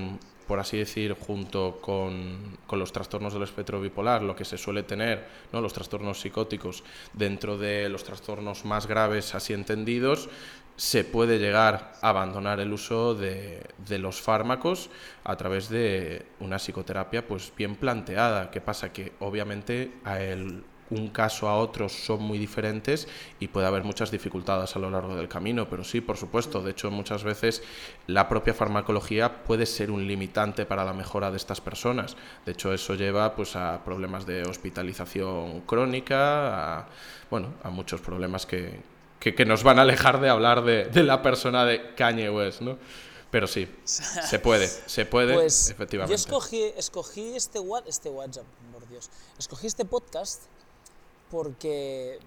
por 0.48 0.60
así 0.60 0.78
decir, 0.78 1.14
junto 1.14 1.80
con, 1.82 2.58
con, 2.68 2.80
los 2.80 2.92
trastornos 2.92 3.34
del 3.34 3.44
espectro 3.44 3.82
bipolar, 3.82 4.22
lo 4.22 4.36
que 4.36 4.46
se 4.46 4.58
suele 4.58 4.84
tener, 4.84 5.28
¿no? 5.52 5.62
los 5.62 5.74
trastornos 5.74 6.22
psicóticos, 6.22 6.84
dentro 7.14 7.58
de 7.58 7.90
los 7.90 8.04
trastornos 8.04 8.66
más 8.66 8.88
graves 8.88 9.36
así 9.36 9.54
entendidos, 9.54 10.30
se 10.78 11.04
puede 11.04 11.38
llegar 11.38 11.94
a 12.02 12.10
abandonar 12.10 12.60
el 12.60 12.74
uso 12.74 13.14
de, 13.14 13.62
de, 13.88 14.00
los 14.00 14.20
fármacos 14.20 14.90
a 15.24 15.36
través 15.36 15.70
de 15.70 16.26
una 16.40 16.58
psicoterapia 16.58 17.28
pues 17.28 17.54
bien 17.56 17.76
planteada. 17.76 18.50
¿Qué 18.50 18.62
pasa? 18.62 18.92
Que 18.92 19.12
obviamente 19.20 19.92
a 20.04 20.22
el, 20.22 20.64
un 20.92 21.10
caso 21.10 21.50
a 21.50 21.58
otro 21.58 21.90
son 21.90 22.22
muy 22.22 22.38
diferentes 22.38 23.08
y 23.40 23.48
puede 23.48 23.68
haber 23.68 23.84
muchas 23.84 24.12
dificultades 24.12 24.76
a 24.76 24.80
lo 24.80 24.90
largo 24.90 25.16
del 25.16 25.28
camino, 25.28 25.68
pero 25.70 25.84
sí, 25.84 26.02
por 26.02 26.18
supuesto, 26.18 26.62
de 26.62 26.72
hecho 26.72 26.92
muchas 26.92 27.24
veces 27.24 27.64
la 28.08 28.30
propia 28.30 28.54
farmacología 28.54 29.44
puede 29.44 29.66
ser 29.66 29.90
un 29.90 30.08
limitante 30.08 30.66
para 30.66 30.84
la 30.84 30.94
mejora 30.94 31.32
de 31.32 31.38
estas 31.38 31.62
personas. 31.62 32.16
De 32.46 32.52
hecho, 32.52 32.74
eso 32.74 32.96
lleva 32.96 33.36
pues 33.36 33.56
a 33.56 33.84
problemas 33.84 34.26
de 34.26 34.44
hospitalización 34.44 35.62
crónica, 35.62 36.80
a, 36.80 36.88
bueno, 37.30 37.54
a 37.64 37.70
muchos 37.70 38.02
problemas 38.02 38.46
que, 38.46 38.82
que, 39.20 39.46
nos 39.46 39.64
van 39.64 39.80
a 39.80 39.84
alejar 39.84 40.20
de 40.20 40.30
hablar 40.30 40.64
de, 40.64 40.86
de 40.86 41.04
la 41.04 41.22
persona 41.22 41.66
de 41.66 41.94
Kanye 41.96 42.30
West, 42.30 42.62
¿no? 42.62 42.78
Pero 43.32 43.48
sí, 43.48 43.66
se 43.86 44.40
puede, 44.40 44.68
se 44.68 45.06
puede, 45.06 45.36
pues, 45.36 45.70
efectivamente. 45.70 46.12
Yo 46.12 46.16
escogí, 46.16 46.64
escogí 46.76 47.34
este, 47.34 47.60
este 47.88 48.10
WhatsApp, 48.10 48.44
por 48.74 48.86
Dios, 48.90 49.10
escogí 49.40 49.68
este 49.68 49.86
podcast 49.86 50.44
porque 51.32 52.20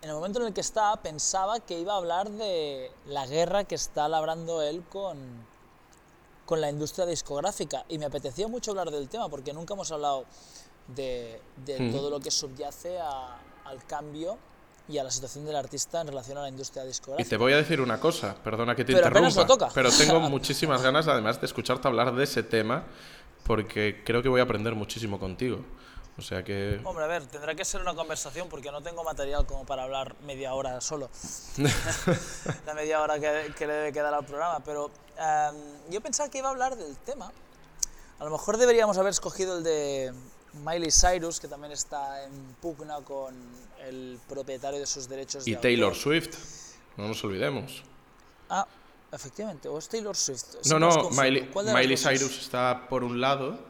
en 0.00 0.08
el 0.08 0.14
momento 0.14 0.40
en 0.40 0.46
el 0.46 0.52
que 0.54 0.62
estaba 0.62 0.96
pensaba 1.02 1.60
que 1.60 1.78
iba 1.78 1.92
a 1.92 1.96
hablar 1.96 2.30
de 2.30 2.90
la 3.06 3.26
guerra 3.26 3.64
que 3.64 3.74
está 3.74 4.08
labrando 4.08 4.62
él 4.62 4.82
con, 4.88 5.18
con 6.46 6.60
la 6.60 6.70
industria 6.70 7.04
discográfica 7.06 7.84
y 7.88 7.98
me 7.98 8.06
apetecía 8.06 8.48
mucho 8.48 8.70
hablar 8.70 8.90
del 8.90 9.08
tema 9.08 9.28
porque 9.28 9.52
nunca 9.52 9.74
hemos 9.74 9.92
hablado 9.92 10.24
de, 10.88 11.40
de 11.64 11.90
todo 11.90 12.10
lo 12.10 12.20
que 12.20 12.30
subyace 12.30 12.98
al 12.98 13.84
cambio 13.86 14.38
y 14.88 14.96
a 14.96 15.04
la 15.04 15.10
situación 15.10 15.44
del 15.44 15.56
artista 15.56 16.00
en 16.00 16.06
relación 16.06 16.38
a 16.38 16.42
la 16.42 16.48
industria 16.48 16.84
discográfica. 16.84 17.26
Y 17.26 17.28
te 17.28 17.36
voy 17.36 17.52
a 17.52 17.58
decir 17.58 17.80
una 17.80 18.00
cosa, 18.00 18.34
perdona 18.42 18.74
que 18.74 18.84
te 18.84 18.94
pero 18.94 19.06
interrumpa, 19.08 19.46
toca. 19.46 19.68
pero 19.74 19.90
tengo 19.90 20.18
muchísimas 20.30 20.80
ganas 20.82 21.06
además 21.08 21.38
de 21.40 21.46
escucharte 21.46 21.86
hablar 21.86 22.14
de 22.14 22.24
ese 22.24 22.42
tema 22.42 22.84
porque 23.44 24.02
creo 24.04 24.22
que 24.22 24.30
voy 24.30 24.40
a 24.40 24.44
aprender 24.44 24.74
muchísimo 24.74 25.18
contigo. 25.20 25.58
O 26.18 26.22
sea 26.22 26.42
que... 26.42 26.80
Hombre, 26.82 27.04
a 27.04 27.06
ver, 27.06 27.26
tendrá 27.26 27.54
que 27.54 27.64
ser 27.64 27.80
una 27.80 27.94
conversación 27.94 28.48
porque 28.48 28.72
no 28.72 28.82
tengo 28.82 29.04
material 29.04 29.46
como 29.46 29.64
para 29.64 29.84
hablar 29.84 30.16
media 30.22 30.52
hora 30.52 30.80
solo. 30.80 31.08
la 32.66 32.74
media 32.74 33.00
hora 33.00 33.20
que, 33.20 33.54
que, 33.56 33.66
le 33.68 33.72
debe 33.72 33.92
quedar 33.92 34.12
al 34.12 34.24
programa. 34.24 34.58
Pero 34.64 34.90
em, 35.16 35.90
yo 35.90 36.00
pensaba 36.00 36.28
que 36.28 36.38
iba 36.38 36.48
a 36.48 36.50
hablar 36.50 36.76
del 36.76 36.96
tema. 36.98 37.30
A 38.18 38.24
lo 38.24 38.30
mejor 38.30 38.56
deberíamos 38.56 38.98
haber 38.98 39.10
escogido 39.10 39.58
el 39.58 39.64
de 39.64 40.12
Miley 40.64 40.90
Cyrus, 40.90 41.38
que 41.38 41.46
también 41.46 41.72
está 41.72 42.24
en 42.24 42.32
pugna 42.60 42.96
con 42.96 43.36
el 43.86 44.18
propietario 44.28 44.80
de 44.80 44.86
sus 44.86 45.08
derechos. 45.08 45.46
Y 45.46 45.52
de 45.52 45.58
Taylor 45.58 45.90
autor. 45.90 46.02
Swift, 46.02 46.36
no 46.96 47.06
nos 47.06 47.22
olvidemos. 47.22 47.84
Ah, 48.50 48.66
efectivamente, 49.12 49.68
o 49.68 49.78
es 49.78 49.88
Taylor 49.88 50.16
Swift. 50.16 50.66
No, 50.66 50.80
no, 50.80 51.10
Miley, 51.10 51.48
Miley 51.72 51.96
Cyrus 51.96 52.40
está 52.40 52.88
por 52.88 53.04
un 53.04 53.20
lado 53.20 53.68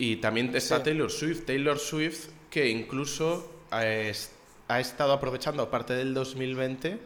y 0.00 0.16
también 0.16 0.56
está 0.56 0.78
Sí. 0.78 0.84
Taylor 0.84 1.10
Swift. 1.10 1.44
Taylor 1.44 1.78
Swift 1.78 2.28
que 2.50 2.68
incluso 2.68 3.52
ha, 3.70 3.86
es- 3.86 4.32
ha 4.66 4.80
estado 4.80 5.12
aprovechando 5.12 5.70
parte 5.70 5.92
del 5.94 6.14
2020 6.14 6.98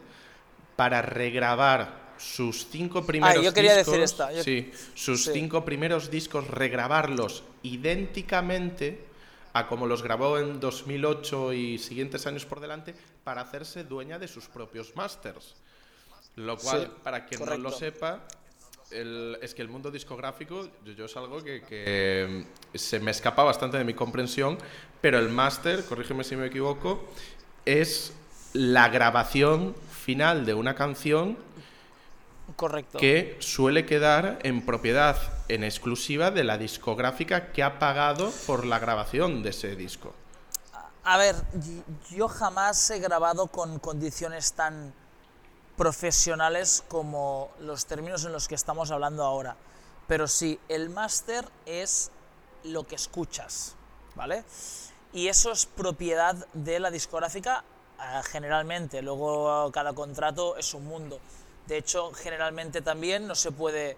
para 0.75 1.01
regrabar 1.01 2.13
sus 2.17 2.67
cinco 2.69 3.05
primeros 3.05 3.37
Ah, 3.37 3.41
yo 3.43 3.53
quería 3.53 3.75
discos. 3.75 3.91
decir 3.93 4.03
esta, 4.03 4.31
yo- 4.31 4.43
Sí, 4.43 4.71
sus 4.93 5.25
Sí. 5.25 5.31
cinco 5.33 5.65
primeros 5.65 6.09
discos, 6.09 6.47
regrabarlos 6.47 7.43
idénticamente 7.63 9.05
a 9.53 9.67
como 9.67 9.87
los 9.87 10.01
grabó 10.03 10.37
en 10.39 10.59
2008 10.59 11.53
y 11.53 11.77
siguientes 11.77 12.25
años 12.27 12.45
por 12.45 12.59
delante 12.59 12.93
para 13.23 13.41
hacerse 13.41 13.83
dueña 13.83 14.19
de 14.19 14.27
sus 14.27 14.45
propios 14.47 14.95
masters. 14.95 15.55
Lo 16.35 16.57
cual, 16.57 16.81
Sí, 16.83 16.91
para 17.03 17.25
quien 17.25 17.45
no 17.45 17.57
lo 17.57 17.71
sepa, 17.71 18.25
el- 18.91 19.37
es 19.41 19.53
que 19.53 19.61
el 19.61 19.67
mundo 19.69 19.91
discográfico, 19.91 20.69
yo, 20.83 20.93
yo 20.93 21.05
es 21.05 21.17
algo 21.17 21.43
que, 21.43 21.61
que, 21.63 22.45
mm, 22.73 22.77
se 22.77 22.99
me 22.99 23.11
escapa 23.11 23.43
bastante 23.43 23.77
de 23.77 23.83
mi 23.83 23.93
comprensión, 23.93 24.57
pero 25.01 25.19
el 25.19 25.29
máster, 25.29 25.85
corrígeme 25.85 26.23
si 26.23 26.35
me 26.35 26.47
equivoco, 26.47 27.03
es 27.65 28.13
la 28.53 28.89
grabación 28.89 29.75
final 29.91 30.45
de 30.45 30.53
una 30.53 30.75
canción 30.75 31.37
Correcto. 32.55 32.99
que 32.99 33.37
suele 33.39 33.85
quedar 33.85 34.39
en 34.43 34.65
propiedad 34.65 35.17
en 35.49 35.63
exclusiva 35.63 36.31
de 36.31 36.43
la 36.43 36.57
discográfica 36.57 37.51
que 37.51 37.63
ha 37.63 37.79
pagado 37.79 38.31
por 38.45 38.65
la 38.65 38.79
grabación 38.79 39.43
de 39.43 39.49
ese 39.49 39.75
disco. 39.75 40.13
A 41.03 41.17
ver, 41.17 41.35
yo 42.11 42.27
jamás 42.27 42.89
he 42.89 42.99
grabado 42.99 43.47
con 43.47 43.77
condiciones 43.79 44.53
tan 44.53 44.93
profesionales 45.77 46.83
como 46.87 47.49
los 47.59 47.85
términos 47.85 48.23
en 48.25 48.31
los 48.31 48.47
que 48.47 48.55
estamos 48.55 48.91
hablando 48.91 49.23
ahora. 49.23 49.55
Pero 50.07 50.27
sí, 50.27 50.59
el 50.69 50.89
máster 50.89 51.47
es 51.65 52.11
lo 52.63 52.85
que 52.85 52.95
escuchas, 52.95 53.75
¿vale? 54.15 54.43
Y 55.13 55.27
eso 55.27 55.51
es 55.51 55.65
propiedad 55.65 56.35
de 56.53 56.79
la 56.79 56.91
discográfica 56.91 57.63
ah, 57.99 58.21
generalmente. 58.23 59.01
Luego 59.01 59.71
cada 59.71 59.93
contrato 59.93 60.57
es 60.57 60.73
un 60.73 60.85
mundo. 60.85 61.19
De 61.67 61.77
hecho, 61.77 62.11
generalmente 62.13 62.81
también 62.81 63.27
no 63.27 63.33
se 63.33 63.51
puede, 63.51 63.97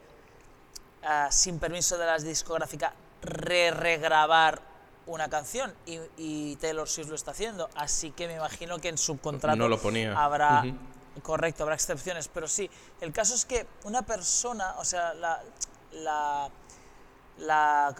ah, 1.03 1.27
sin 1.31 1.59
permiso 1.59 1.97
de 1.97 2.05
la 2.05 2.17
discográfica, 2.17 2.93
re-regrabar 3.21 4.61
una 5.07 5.29
canción. 5.29 5.73
Y, 5.85 5.99
y 6.17 6.55
Taylor 6.57 6.87
Swift 6.87 7.09
lo 7.09 7.15
está 7.15 7.31
haciendo. 7.31 7.69
Así 7.75 8.11
que 8.11 8.27
me 8.27 8.35
imagino 8.35 8.79
que 8.79 8.89
en 8.89 8.97
su 8.97 9.19
contrato 9.19 9.57
No 9.57 9.67
lo 9.67 9.79
ponía. 9.79 10.13
habrá... 10.17 10.63
Ujú. 10.65 10.75
Correcto, 11.23 11.63
habrá 11.63 11.75
excepciones, 11.75 12.27
pero 12.27 12.47
sí, 12.47 12.69
el 13.01 13.11
caso 13.11 13.35
es 13.35 13.45
que 13.45 13.65
una 13.83 14.03
persona, 14.03 14.75
o 14.77 14.85
sea, 14.85 15.13
la, 15.13 16.51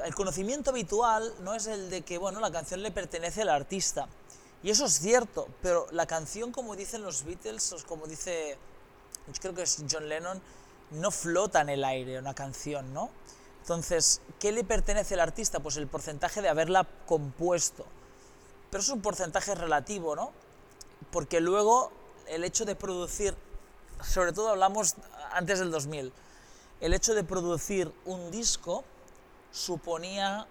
el 0.05 0.15
conocimiento 0.15 0.69
habitual 0.71 1.33
no 1.41 1.53
es 1.53 1.67
el 1.67 1.89
de 1.89 2.01
que, 2.01 2.17
bueno, 2.17 2.39
la 2.39 2.51
canción 2.51 2.81
le 2.81 2.91
pertenece 2.91 3.41
al 3.41 3.49
artista. 3.49 4.07
Y 4.63 4.69
eso 4.69 4.85
es 4.85 4.99
cierto, 4.99 5.47
pero 5.61 5.87
la 5.91 6.05
canción, 6.05 6.51
como 6.51 6.75
dicen 6.75 7.03
los 7.03 7.23
Beatles, 7.23 7.73
o 7.73 7.85
como 7.85 8.07
dice, 8.07 8.57
creo 9.39 9.53
que 9.53 9.63
es 9.63 9.83
John 9.89 10.09
Lennon, 10.09 10.41
no 10.91 11.11
flota 11.11 11.61
en 11.61 11.69
el 11.69 11.83
aire 11.83 12.17
una 12.19 12.33
canción, 12.33 12.93
¿no? 12.93 13.09
Entonces, 13.61 14.21
¿qué 14.39 14.51
le 14.51 14.63
pertenece 14.63 15.15
al 15.15 15.19
artista? 15.19 15.59
Pues 15.59 15.75
el 15.77 15.87
porcentaje 15.87 16.41
de 16.41 16.49
haberla 16.49 16.87
compuesto. 17.05 17.85
Pero 18.71 18.81
es 18.81 18.89
un 18.89 19.01
porcentaje 19.01 19.53
relativo, 19.55 20.15
¿no? 20.15 20.31
Porque 21.11 21.41
luego 21.41 21.91
el 22.29 22.43
hecho 22.43 22.65
de 22.65 22.75
producir, 22.75 23.35
sobre 24.03 24.33
todo 24.33 24.49
hablamos 24.49 24.95
antes 25.31 25.59
del 25.59 25.71
2000, 25.71 26.11
el 26.81 26.93
hecho 26.93 27.13
de 27.15 27.23
producir 27.23 27.91
un 28.05 28.29
disco 28.31 28.83
suponía 29.51 30.45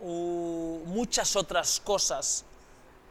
muchas 0.00 1.34
otras 1.36 1.80
cosas, 1.80 2.44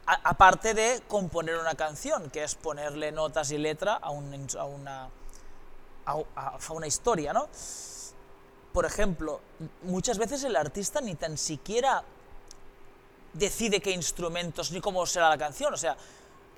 aparte 0.05 0.73
de 0.73 1.01
componer 1.07 1.57
una 1.57 1.75
canción, 1.75 2.29
que 2.29 2.43
es 2.43 2.55
ponerle 2.55 3.11
notas 3.11 3.51
y 3.51 3.57
letra 3.57 3.95
a, 3.95 4.11
un- 4.11 4.47
a 4.57 4.63
una, 4.65 5.09
a- 6.05 6.57
a 6.67 6.73
una 6.73 6.87
historia, 6.87 7.33
¿no? 7.33 7.47
Por 8.73 8.85
ejemplo, 8.85 9.39
muchas 9.83 10.17
veces 10.17 10.43
el 10.43 10.55
artista 10.55 10.99
ni 11.01 11.15
tan 11.15 11.37
siquiera 11.37 12.03
decide 13.33 13.79
qué 13.81 13.91
instrumentos 13.91 14.71
ni 14.71 14.81
cómo 14.81 15.05
será 15.05 15.29
la 15.29 15.37
canción. 15.37 15.73
O 15.73 15.77
sea, 15.77 15.95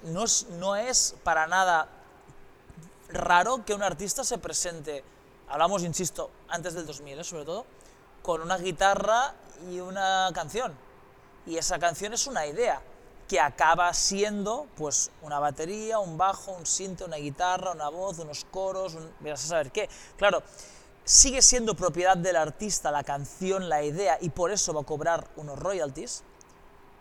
no 0.06 0.24
es, 0.24 0.48
no 0.52 0.76
es 0.76 1.16
para 1.24 1.48
nada 1.48 1.88
raro 3.10 3.64
que 3.66 3.74
un 3.74 3.84
artista 3.84 4.24
se 4.24 4.38
presente, 4.38 5.04
hablamos, 5.48 5.84
insisto, 5.84 6.32
antes 6.48 6.74
del 6.74 6.86
2000, 6.86 7.20
¿eh? 7.20 7.24
sobre 7.24 7.46
todo, 7.46 7.66
con 8.22 8.42
una 8.42 8.58
guitarra 8.58 9.34
y 9.70 9.80
una 9.80 10.30
canción. 10.34 10.74
Y 11.46 11.58
esa 11.58 11.78
canción 11.80 12.14
es 12.14 12.28
una 12.28 12.46
idea 12.46 12.82
que 13.28 13.40
acaba 13.40 13.92
siendo 13.94 14.68
pues 14.76 15.12
una 15.22 15.40
batería, 15.40 16.00
un 16.00 16.18
bajo, 16.18 16.52
un 16.52 16.66
sinte, 16.66 17.04
una 17.04 17.18
guitarra, 17.18 17.72
una 17.72 17.90
voz, 17.90 18.20
unos 18.20 18.46
coros, 18.46 18.96
un, 18.96 19.12
verás 19.20 19.46
a 19.46 19.48
saber 19.48 19.72
qué. 19.72 19.90
Claro, 20.18 20.44
sigue 21.04 21.42
siendo 21.42 21.76
propiedad 21.76 22.18
del 22.18 22.36
artista 22.36 22.92
la 22.92 23.04
canción, 23.04 23.70
la 23.70 23.84
idea, 23.84 24.18
y 24.22 24.30
por 24.30 24.52
eso 24.52 24.74
va 24.74 24.82
a 24.82 24.86
cobrar 24.86 25.28
unos 25.36 25.58
royalties, 25.58 26.24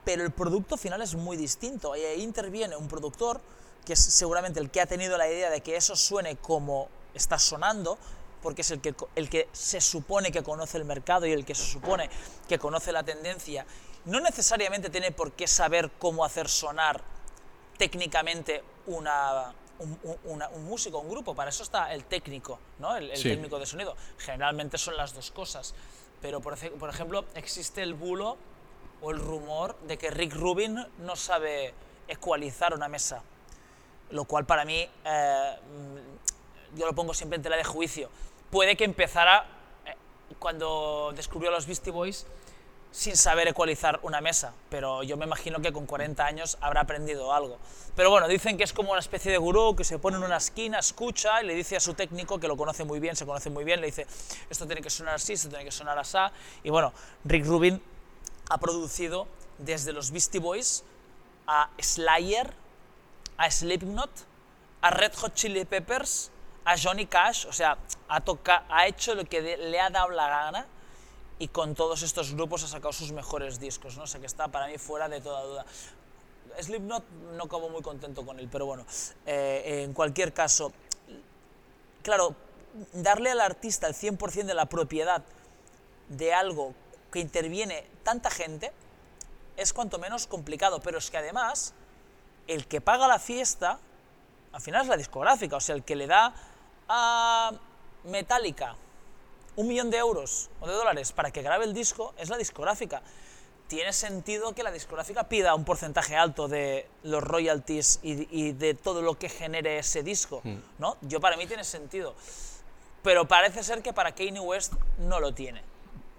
pero 0.05 0.23
el 0.23 0.31
producto 0.31 0.77
final 0.77 1.01
es 1.03 1.15
muy 1.15 1.37
distinto. 1.37 1.95
Y 1.97 2.01
ahí 2.03 2.23
interviene 2.23 2.77
un 2.77 2.89
productor, 2.89 3.41
que 3.85 3.93
es 3.95 4.01
seguramente 4.01 4.61
el 4.61 4.71
que 4.71 4.81
ha 4.81 4.87
tenido 4.87 5.17
la 5.19 5.29
idea 5.29 5.51
de 5.51 5.61
que 5.61 5.77
eso 5.77 5.97
suene 5.97 6.37
como 6.37 6.89
está 7.15 7.39
sonando, 7.39 7.99
porque 8.43 8.63
es 8.63 8.71
el 8.71 8.81
que, 8.81 8.95
el 9.15 9.31
que 9.31 9.49
se 9.53 9.81
supone 9.81 10.31
que 10.33 10.43
conoce 10.43 10.77
el 10.79 10.85
mercado 10.85 11.27
y 11.27 11.33
el 11.33 11.45
que 11.45 11.55
se 11.55 11.65
supone 11.65 12.11
que 12.49 12.59
conoce 12.59 12.93
la 12.93 13.03
tendencia. 13.03 13.65
No 14.05 14.21
necesariamente 14.21 14.91
tiene 14.91 15.13
por 15.13 15.33
qué 15.33 15.47
saber 15.47 15.91
cómo 15.99 16.25
hacer 16.25 16.49
sonar 16.49 17.01
técnicamente 17.79 18.63
una, 18.87 19.55
un, 19.79 19.99
un- 20.03 20.19
una- 20.25 20.49
un 20.51 20.65
músico, 20.65 20.99
un 20.99 21.09
grupo. 21.09 21.35
Para 21.35 21.51
eso 21.51 21.63
está 21.63 21.93
el 21.95 22.05
técnico, 22.05 22.59
¿no? 22.79 22.95
el, 22.97 23.11
el 23.11 23.17
Sí. 23.17 23.31
técnico 23.31 23.59
de 23.59 23.67
sonido. 23.67 23.97
Generalmente 24.19 24.77
son 24.79 24.97
las 24.97 25.15
dos 25.15 25.31
cosas. 25.31 25.75
Pero, 26.21 26.41
por 26.41 26.55
ejemplo, 26.55 27.25
existe 27.35 27.83
el 27.83 27.95
bulo 27.95 28.37
el 29.11 29.19
rumor 29.19 29.77
de 29.81 29.99
que 29.99 30.11
Rick 30.11 30.35
Rubin 30.35 30.87
no 30.99 31.17
sabe 31.17 31.75
ecualizar 32.09 32.75
una 32.75 32.89
mesa. 32.89 33.23
Lo 34.11 34.25
cual 34.25 34.45
para 34.45 34.65
mí 34.65 34.89
eh, 35.05 35.57
yo 36.75 36.87
lo 36.87 36.95
pongo 36.95 37.15
siempre 37.15 37.37
en 37.37 37.43
tela 37.43 37.57
de 37.57 37.65
juicio, 37.65 38.11
puede 38.51 38.77
que 38.77 38.85
empezara 38.85 39.47
eh, 39.87 39.95
cuando 40.39 41.13
descubrió 41.15 41.51
los 41.51 41.67
Beastie 41.67 41.93
Boys 41.93 42.27
sin 42.91 43.17
saber 43.17 43.49
ecualizar 43.49 43.99
una 44.03 44.21
mesa, 44.21 44.55
pero 44.71 45.03
yo 45.03 45.17
me 45.17 45.25
imagino 45.25 45.61
que 45.61 45.73
con 45.73 45.85
40 45.85 46.25
años 46.25 46.57
habrá 46.61 46.83
aprendido 46.83 47.35
algo. 47.35 47.59
Pero 47.97 48.09
bueno, 48.09 48.29
dicen 48.29 48.57
que 48.57 48.63
es 48.63 48.73
como 48.73 48.93
una 48.93 49.01
especie 49.01 49.33
de 49.33 49.39
gurú 49.39 49.75
que 49.75 49.83
se 49.83 49.99
pone 49.99 50.17
en 50.17 50.23
una 50.23 50.37
esquina, 50.37 50.79
escucha 50.79 51.43
y 51.43 51.47
le 51.47 51.57
dice 51.57 51.75
a 51.75 51.81
su 51.81 51.95
técnico, 51.95 52.39
que 52.39 52.47
lo 52.47 52.57
conoce 52.57 52.85
muy 52.85 53.01
bien, 53.01 53.17
se 53.17 53.27
conoce 53.27 53.51
muy 53.51 53.65
bien, 53.65 53.81
le 53.81 53.87
dice, 53.87 54.07
esto 54.49 54.65
tiene 54.67 54.81
que 54.81 54.91
sonar 54.91 55.17
así, 55.17 55.33
esto 55.33 55.49
tiene 55.49 55.65
que 55.65 55.73
sonar 55.73 55.99
así, 55.99 56.19
y 56.63 56.71
bueno, 56.71 56.93
Rick 57.25 57.47
Rubin 57.47 57.83
ha 58.49 58.59
producido 58.59 59.27
desde 59.59 59.93
los 59.93 60.11
Beastie 60.11 60.41
Boys 60.41 60.85
a 61.47 61.71
Slayer, 61.81 62.53
a 63.37 63.51
Slipknot, 63.51 64.11
a 64.81 64.91
Red 64.91 65.15
Hot 65.17 65.35
Chili 65.35 65.65
Peppers, 65.65 66.31
a 66.65 66.77
Johnny 66.79 67.07
Cash, 67.07 67.47
o 67.47 67.53
sea, 67.53 67.77
ha, 68.09 68.87
hecho 68.87 69.15
lo 69.15 69.25
que 69.25 69.57
le 69.57 69.81
ha 69.81 69.91
dado 69.91 70.11
la 70.11 70.29
gana 70.29 70.67
y 71.39 71.49
con 71.49 71.75
todos 71.75 72.03
estos 72.03 72.35
grupos 72.35 72.65
ha 72.65 72.69
sacado 72.69 72.93
sus 72.93 73.13
mejores 73.13 73.61
discos, 73.61 73.97
¿no? 73.97 74.05
O 74.05 74.07
sea 74.07 74.21
que 74.21 74.27
está 74.27 74.49
para 74.49 74.69
mí 74.69 74.79
fuera 74.79 75.09
de 75.09 75.21
toda 75.21 75.43
duda. 75.43 75.67
Slipknot 76.61 77.05
no 77.37 77.45
acabo 77.45 77.69
muy 77.69 77.83
contento 77.83 78.25
con 78.25 78.39
él, 78.39 78.49
pero 78.51 78.67
bueno, 78.67 78.87
eh, 79.27 79.83
en 79.85 79.93
cualquier 79.93 80.33
caso, 80.33 80.73
claro, 82.03 82.35
darle 82.93 83.31
al 83.31 83.41
artista 83.41 83.87
el 83.87 83.95
100% 83.95 84.45
de 84.45 84.55
la 84.55 84.67
propiedad 84.67 85.23
de 86.09 86.33
algo 86.33 86.75
que 87.13 87.21
interviene 87.21 87.94
tanta 88.05 88.31
gente 88.31 88.73
es 89.57 89.73
cuanto 89.73 89.99
menos 89.99 90.27
complicado, 90.27 90.81
pero 90.81 90.99
es 90.99 91.11
que 91.11 91.19
además 91.19 91.75
el 92.47 92.67
que 92.67 92.81
paga 92.81 93.09
la 93.09 93.19
fiesta 93.19 93.81
al 94.53 94.61
final 94.61 94.83
es 94.83 94.89
la 94.89 94.97
discográfica, 94.97 95.57
o 95.57 95.61
sea, 95.61 95.75
el 95.75 95.83
que 95.83 95.97
le 95.97 96.07
da 96.07 96.33
a 96.89 97.51
Metallica 98.05 98.77
un 99.57 99.67
millón 99.67 99.91
de 99.91 99.99
euros 99.99 100.49
o 100.61 100.69
de 100.69 100.75
dólares 100.75 101.13
para 101.13 101.31
que 101.33 101.43
grabe 101.43 101.65
el 101.65 101.75
disco 101.75 102.15
es 102.19 102.29
la 102.29 102.37
discográfica. 102.37 103.03
Tiene 103.67 103.93
sentido 103.93 104.55
que 104.55 104.63
la 104.63 104.71
discográfica 104.71 105.29
pida 105.29 105.55
un 105.55 105.65
porcentaje 105.65 106.17
alto 106.17 106.47
de 106.47 106.87
los 107.03 107.23
royalties 107.23 107.99
y, 108.03 108.53
de 108.53 108.75
todo 108.75 109.03
lo 109.03 109.19
que 109.19 109.29
genere 109.29 109.79
ese 109.79 110.03
disco, 110.03 110.41
hmm. 110.45 110.57
¿no? 110.79 110.99
Yo 111.01 111.21
para 111.21 111.37
mí 111.37 111.47
tiene 111.47 111.65
sentido. 111.65 112.15
Pero 113.03 113.27
parece 113.27 113.63
ser 113.65 113.83
que 113.83 113.93
para 113.93 114.15
Kanye 114.15 114.41
West 114.41 114.75
no 114.99 115.19
lo 115.19 115.35
tiene. 115.35 115.63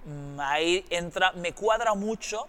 Mm, 0.06 0.40
ahí 0.40 0.86
entra, 0.90 1.32
me 1.34 1.54
cuadra 1.54 1.96
mucho 1.96 2.48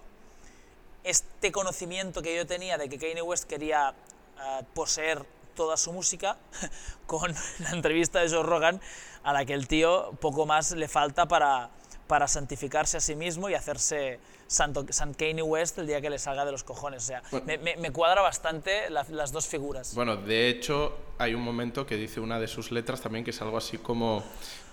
este 1.05 1.53
conocimiento 1.53 2.21
que 2.21 2.37
yo 2.37 2.47
tenía 2.47 2.77
de 2.77 2.88
que 2.88 2.99
Kanye 2.99 3.23
West 3.23 3.45
quería 3.45 3.95
eh, 4.38 4.62
poseer 4.75 5.25
toda 5.55 5.77
su 5.77 5.92
música 5.92 6.37
con 7.07 7.33
la 7.61 7.71
entrevista 7.71 8.21
de 8.21 8.29
Joe 8.29 8.42
Rogan 8.42 8.81
a 9.23 9.33
la 9.33 9.45
que 9.45 9.55
el 9.55 9.66
tío 9.66 10.12
poco 10.21 10.47
más 10.47 10.73
le 10.73 10.87
falta 10.87 11.27
para, 11.27 11.71
para 12.07 12.29
santificarse 12.29 12.99
a 12.99 13.01
sí 13.01 13.16
mismo 13.16 13.49
y 13.49 13.55
hacerse 13.55 14.21
Santo, 14.47 14.85
San 14.90 15.14
Kanye 15.14 15.42
West 15.42 15.79
el 15.79 15.87
día 15.87 16.01
que 16.01 16.11
le 16.11 16.19
salga 16.19 16.45
de 16.45 16.53
los 16.53 16.62
cojones. 16.62 17.03
O 17.03 17.07
sea, 17.07 17.23
me, 17.45 17.59
me, 17.59 17.90
cuadra 17.90 18.23
bastante 18.23 18.88
las 18.90 19.33
dos 19.33 19.47
figuras. 19.47 19.95
Bueno, 19.95 20.16
de 20.16 20.49
hecho, 20.49 20.97
hay 21.19 21.35
un 21.35 21.42
momento 21.42 21.85
que 21.85 21.97
dice 21.97 22.21
una 22.21 22.38
de 22.38 22.47
sus 22.47 22.71
letras 22.71 23.01
también 23.01 23.25
que 23.25 23.33
es 23.33 23.42
algo 23.42 23.57
así 23.57 23.79
como: 23.79 24.23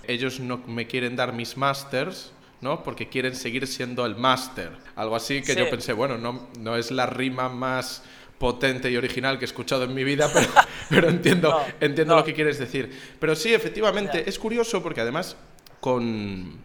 Ellos 0.03 0.39
no 0.39 0.59
me 0.59 0.85
quieren 0.85 1.15
dar 1.15 1.33
mis 1.33 1.57
masters. 1.57 2.33
¿No? 2.63 2.81
Porque 2.81 3.09
quieren 3.09 3.35
seguir 3.35 3.67
siendo 3.67 4.05
el 4.05 4.15
máster. 4.15 4.71
Algo 4.95 5.15
así 5.15 5.41
que 5.41 5.55
yo 5.55 5.69
pensé, 5.69 5.93
bueno, 5.93 6.17
no, 6.17 6.47
no 6.59 6.77
es 6.77 6.89
la 6.89 7.05
rima 7.05 7.49
más 7.49 8.03
potente 8.39 8.89
y 8.89 8.97
original 8.97 9.37
que 9.37 9.45
he 9.45 9.47
escuchado 9.47 9.83
en 9.83 9.93
mi 9.93 10.03
vida, 10.03 10.29
pero, 10.33 10.47
pero 10.89 11.09
entiendo, 11.09 11.61
entiendo 11.79 12.15
lo 12.15 12.23
que 12.23 12.33
quieres 12.33 12.57
decir. 12.57 12.89
Pero 13.19 13.35
sí, 13.35 13.53
efectivamente, 13.53 14.27
es 14.27 14.39
curioso 14.39 14.81
porque 14.81 15.01
además 15.01 15.35
con, 15.79 16.57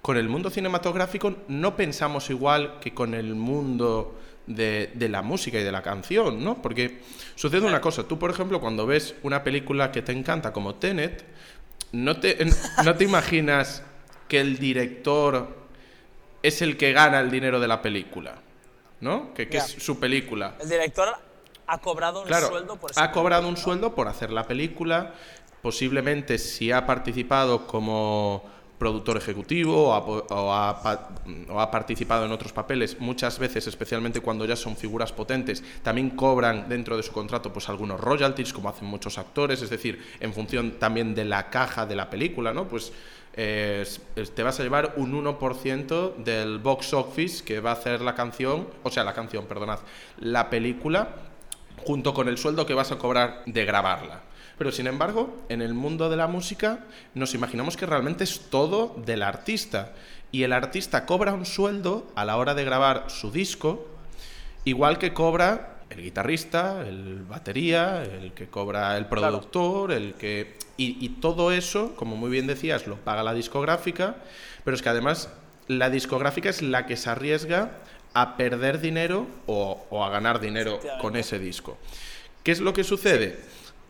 con 0.00 0.16
el 0.16 0.28
mundo 0.28 0.48
cinematográfico 0.48 1.36
no 1.48 1.76
pensamos 1.76 2.30
igual 2.30 2.78
que 2.80 2.94
con 2.94 3.12
el 3.12 3.34
mundo 3.34 4.18
de, 4.46 4.92
de, 4.94 5.08
la 5.08 5.22
música 5.22 5.58
y 5.58 5.64
de 5.64 5.72
la 5.72 5.82
canción, 5.82 6.42
¿no? 6.42 6.62
Porque 6.62 7.00
sucede 7.34 7.66
una 7.66 7.80
cosa, 7.80 8.06
tú 8.06 8.16
por 8.16 8.30
ejemplo 8.30 8.60
cuando 8.60 8.86
ves 8.86 9.16
una 9.24 9.42
película 9.42 9.90
que 9.90 10.02
te 10.02 10.12
encanta 10.12 10.52
como 10.52 10.76
Tenet, 10.76 11.24
no 11.90 12.20
te, 12.20 12.38
no 12.84 12.94
te 12.94 13.04
imaginas 13.04 13.82
que 14.28 14.40
el 14.40 14.58
director 14.58 15.48
es 16.42 16.62
el 16.62 16.76
que 16.76 16.92
gana 16.92 17.20
el 17.20 17.30
dinero 17.30 17.60
de 17.60 17.68
la 17.68 17.82
película. 17.82 18.40
¿no? 19.00 19.34
Que, 19.34 19.48
es 19.50 19.64
su 19.78 19.98
película. 19.98 20.56
El 20.60 20.68
director 20.68 21.08
ha 21.66 21.78
cobrado 21.78 22.22
un 22.22 22.28
sueldo 22.28 22.76
por 22.76 22.90
Ha 22.94 23.12
cobrado 23.12 23.48
un 23.48 23.56
sueldo 23.56 23.94
por 23.94 24.08
hacer 24.08 24.30
la 24.30 24.46
película. 24.46 25.14
Posiblemente 25.62 26.38
si 26.38 26.70
ha 26.70 26.86
participado 26.86 27.66
como 27.66 28.44
productor 28.78 29.16
ejecutivo 29.16 29.88
o 29.88 30.52
ha, 30.52 31.70
participado 31.70 32.26
en 32.26 32.32
otros 32.32 32.52
papeles, 32.52 33.00
muchas 33.00 33.38
veces, 33.38 33.66
especialmente 33.66 34.20
cuando 34.20 34.44
ya 34.44 34.54
son 34.54 34.76
figuras 34.76 35.12
potentes, 35.12 35.64
también 35.82 36.10
cobran 36.10 36.68
dentro 36.68 36.96
de 36.96 37.02
su 37.02 37.10
contrato 37.10 37.52
pues 37.52 37.70
algunos 37.70 37.98
royalties, 37.98 38.52
como 38.52 38.68
hacen 38.68 38.86
muchos 38.86 39.16
actores, 39.16 39.62
es 39.62 39.70
decir, 39.70 40.04
en 40.20 40.34
función 40.34 40.72
también 40.72 41.14
de 41.14 41.24
la 41.24 41.48
caja 41.48 41.86
de 41.86 41.96
la 41.96 42.10
película, 42.10 42.52
¿no? 42.52 42.68
Pues 42.68 42.92
te 43.36 44.42
vas 44.42 44.58
a 44.58 44.62
llevar 44.62 44.94
un 44.96 45.12
1% 45.12 46.16
del 46.16 46.58
box 46.58 46.94
office 46.94 47.44
que 47.44 47.60
va 47.60 47.70
a 47.70 47.74
hacer 47.74 48.00
la 48.00 48.14
canción, 48.14 48.66
o 48.82 48.90
sea, 48.90 49.04
la 49.04 49.12
canción, 49.12 49.44
perdonad, 49.44 49.80
la 50.18 50.48
película, 50.48 51.10
junto 51.84 52.14
con 52.14 52.28
el 52.28 52.38
sueldo 52.38 52.64
que 52.64 52.74
vas 52.74 52.92
a 52.92 52.98
cobrar 52.98 53.42
de 53.44 53.64
grabarla. 53.66 54.22
Pero 54.56 54.72
sin 54.72 54.86
embargo, 54.86 55.36
en 55.50 55.60
el 55.60 55.74
mundo 55.74 56.08
de 56.08 56.16
la 56.16 56.26
música 56.26 56.86
nos 57.12 57.34
imaginamos 57.34 57.76
que 57.76 57.84
realmente 57.84 58.24
es 58.24 58.48
todo 58.48 58.96
del 59.04 59.22
artista. 59.22 59.92
Y 60.32 60.42
el 60.44 60.54
artista 60.54 61.04
cobra 61.04 61.34
un 61.34 61.44
sueldo 61.44 62.06
a 62.14 62.24
la 62.24 62.38
hora 62.38 62.54
de 62.54 62.64
grabar 62.64 63.04
su 63.08 63.30
disco, 63.30 63.86
igual 64.64 64.98
que 64.98 65.12
cobra 65.12 65.75
el 65.90 66.02
guitarrista, 66.02 66.86
el 66.86 67.22
batería, 67.22 68.02
el 68.02 68.32
que 68.32 68.48
cobra 68.48 68.96
el 68.96 69.06
productor, 69.06 69.92
el 69.92 70.14
que... 70.14 70.54
Y, 70.78 71.08
todo 71.20 71.52
eso, 71.52 71.94
como 71.96 72.16
muy 72.16 72.30
bien 72.30 72.46
decías, 72.46 72.86
lo 72.86 72.96
paga 72.96 73.22
la 73.22 73.32
discográfica, 73.32 74.16
pero 74.64 74.74
es 74.74 74.82
que 74.82 74.90
además 74.90 75.30
la 75.68 75.88
discográfica 75.88 76.50
es 76.50 76.60
la 76.60 76.84
que 76.84 76.96
se 76.96 77.08
arriesga 77.08 77.78
a 78.12 78.36
perder 78.36 78.80
dinero 78.80 79.26
o, 79.46 80.04
a 80.04 80.10
ganar 80.10 80.40
dinero 80.40 80.78
con 81.00 81.16
ese 81.16 81.38
disco. 81.38 81.78
¿Qué 82.42 82.52
es 82.52 82.60
lo 82.60 82.74
que 82.74 82.84
sucede? 82.84 83.38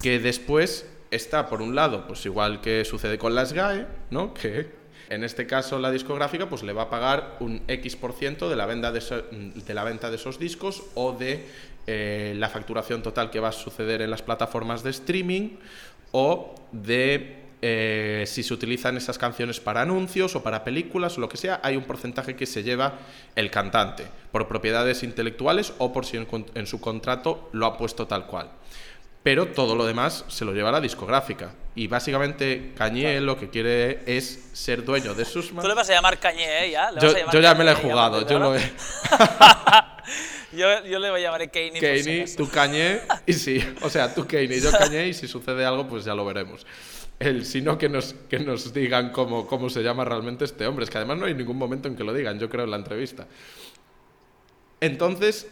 Que 0.01 0.21
después 0.21 0.89
está, 1.11 1.49
por 1.49 1.61
un 1.61 1.75
lado, 1.75 2.07
pues 2.07 2.25
igual 2.25 2.61
que 2.61 2.85
sucede 2.85 3.19
con 3.19 3.35
las 3.35 3.53
GAE, 3.53 3.87
¿no? 4.11 4.33
Que 4.33 4.69
en 5.09 5.25
este 5.25 5.47
caso 5.47 5.79
la 5.79 5.91
discográfica 5.91 6.49
pues 6.49 6.63
le 6.63 6.73
va 6.73 6.83
a 6.83 6.91
pagar 6.91 7.37
un 7.41 7.63
X% 7.69 7.99
por 7.99 8.13
ciento 8.13 8.49
de 8.49 8.57
la 8.57 8.67
venta 8.67 8.93
de, 8.93 9.01
de 9.55 9.75
la 9.75 9.85
venta 9.85 10.11
de 10.11 10.17
esos 10.17 10.39
discos 10.39 10.83
o 10.95 11.13
de 11.13 11.47
eh, 11.87 12.35
la 12.37 12.49
facturación 12.49 13.03
total 13.03 13.31
que 13.31 13.41
va 13.41 13.49
a 13.49 13.53
suceder 13.53 14.03
en 14.03 14.11
las 14.11 14.23
plataformas 14.23 14.83
de 14.83 14.91
streaming 14.91 15.57
o 16.13 16.55
de 16.73 17.47
eh, 17.63 18.25
si 18.27 18.43
se 18.43 18.53
utilizan 18.53 18.97
esas 18.97 19.17
canciones 19.17 19.61
para 19.61 19.81
anuncios 19.81 20.37
o 20.37 20.43
para 20.43 20.63
películas 20.63 21.17
o 21.17 21.21
lo 21.21 21.29
que 21.29 21.37
sea, 21.37 21.61
hay 21.63 21.77
un 21.77 21.85
porcentaje 21.85 22.37
que 22.37 22.45
se 22.45 22.63
lleva 22.63 22.99
el 23.35 23.51
cantante 23.51 24.05
por 24.31 24.47
propiedades 24.47 25.03
intelectuales 25.03 25.73
o 25.79 25.93
por 25.93 26.05
si 26.05 26.19
en, 26.19 26.67
su 26.67 26.81
contrato 26.81 27.49
lo 27.53 27.67
ha 27.67 27.79
puesto 27.79 28.07
tal 28.07 28.27
cual. 28.27 28.51
Pero 29.27 29.49
todo 29.49 29.75
lo 29.75 29.85
demás 29.85 30.25
se 30.29 30.45
lo 30.45 30.53
lleva 30.53 30.71
la 30.71 30.81
discográfica. 30.81 31.53
Y 31.75 31.89
básicamente 31.89 32.71
Cañé 32.77 33.21
lo 33.21 33.37
que 33.37 33.51
quiere 33.51 34.05
es 34.07 34.51
ser 34.53 34.85
dueño 34.85 35.15
de 35.15 35.25
sus... 35.25 35.49
Tú 35.49 35.67
le 35.67 35.75
vas 35.75 35.91
a 35.91 35.95
llamar 35.95 36.21
Cañé, 36.21 36.67
¿eh? 36.67 36.71
¿Ya? 36.71 36.93
yo, 36.97 37.41
ya 37.41 37.53
me 37.57 37.65
lo 37.65 37.73
he 37.73 37.75
jugado, 37.75 38.25
yo 38.25 38.39
lo 38.39 38.55
he... 38.55 38.61
yo, 40.53 40.85
yo, 40.85 41.01
le 41.01 41.11
voy 41.11 41.23
a 41.23 41.25
llamar 41.25 41.51
Kanye. 41.51 41.81
Kanye, 41.81 42.27
tú 42.37 42.49
Cañé, 42.49 43.01
y 43.27 43.33
sí, 43.33 43.61
o 43.83 43.91
sea, 43.91 44.15
tú 44.15 44.29
Kanye, 44.29 44.61
yo 44.61 44.71
Cañé, 44.71 45.09
y 45.09 45.13
si 45.13 45.27
sucede 45.27 45.65
algo, 45.65 45.89
pues 45.89 46.05
ya 46.05 46.15
lo 46.15 46.25
veremos. 46.25 46.65
El, 47.19 47.45
sino 47.47 47.79
que 47.79 47.89
nos, 47.89 48.15
que 48.31 48.39
nos 48.39 48.73
digan 48.73 49.11
cómo, 49.11 49.49
cómo 49.49 49.71
se 49.71 49.83
llama 49.83 50.05
realmente 50.05 50.45
este 50.45 50.69
hombre. 50.69 50.85
Es 50.85 50.91
que 50.91 50.99
además 50.99 51.19
no 51.19 51.27
hay 51.27 51.35
ningún 51.35 51.59
momento 51.59 51.89
en 51.89 51.97
que 51.97 52.05
lo 52.05 52.15
digan, 52.15 52.39
yo 52.39 52.49
creo, 52.49 52.63
en 52.63 52.71
la 52.71 52.77
entrevista. 52.77 53.27
Entonces, 54.81 55.49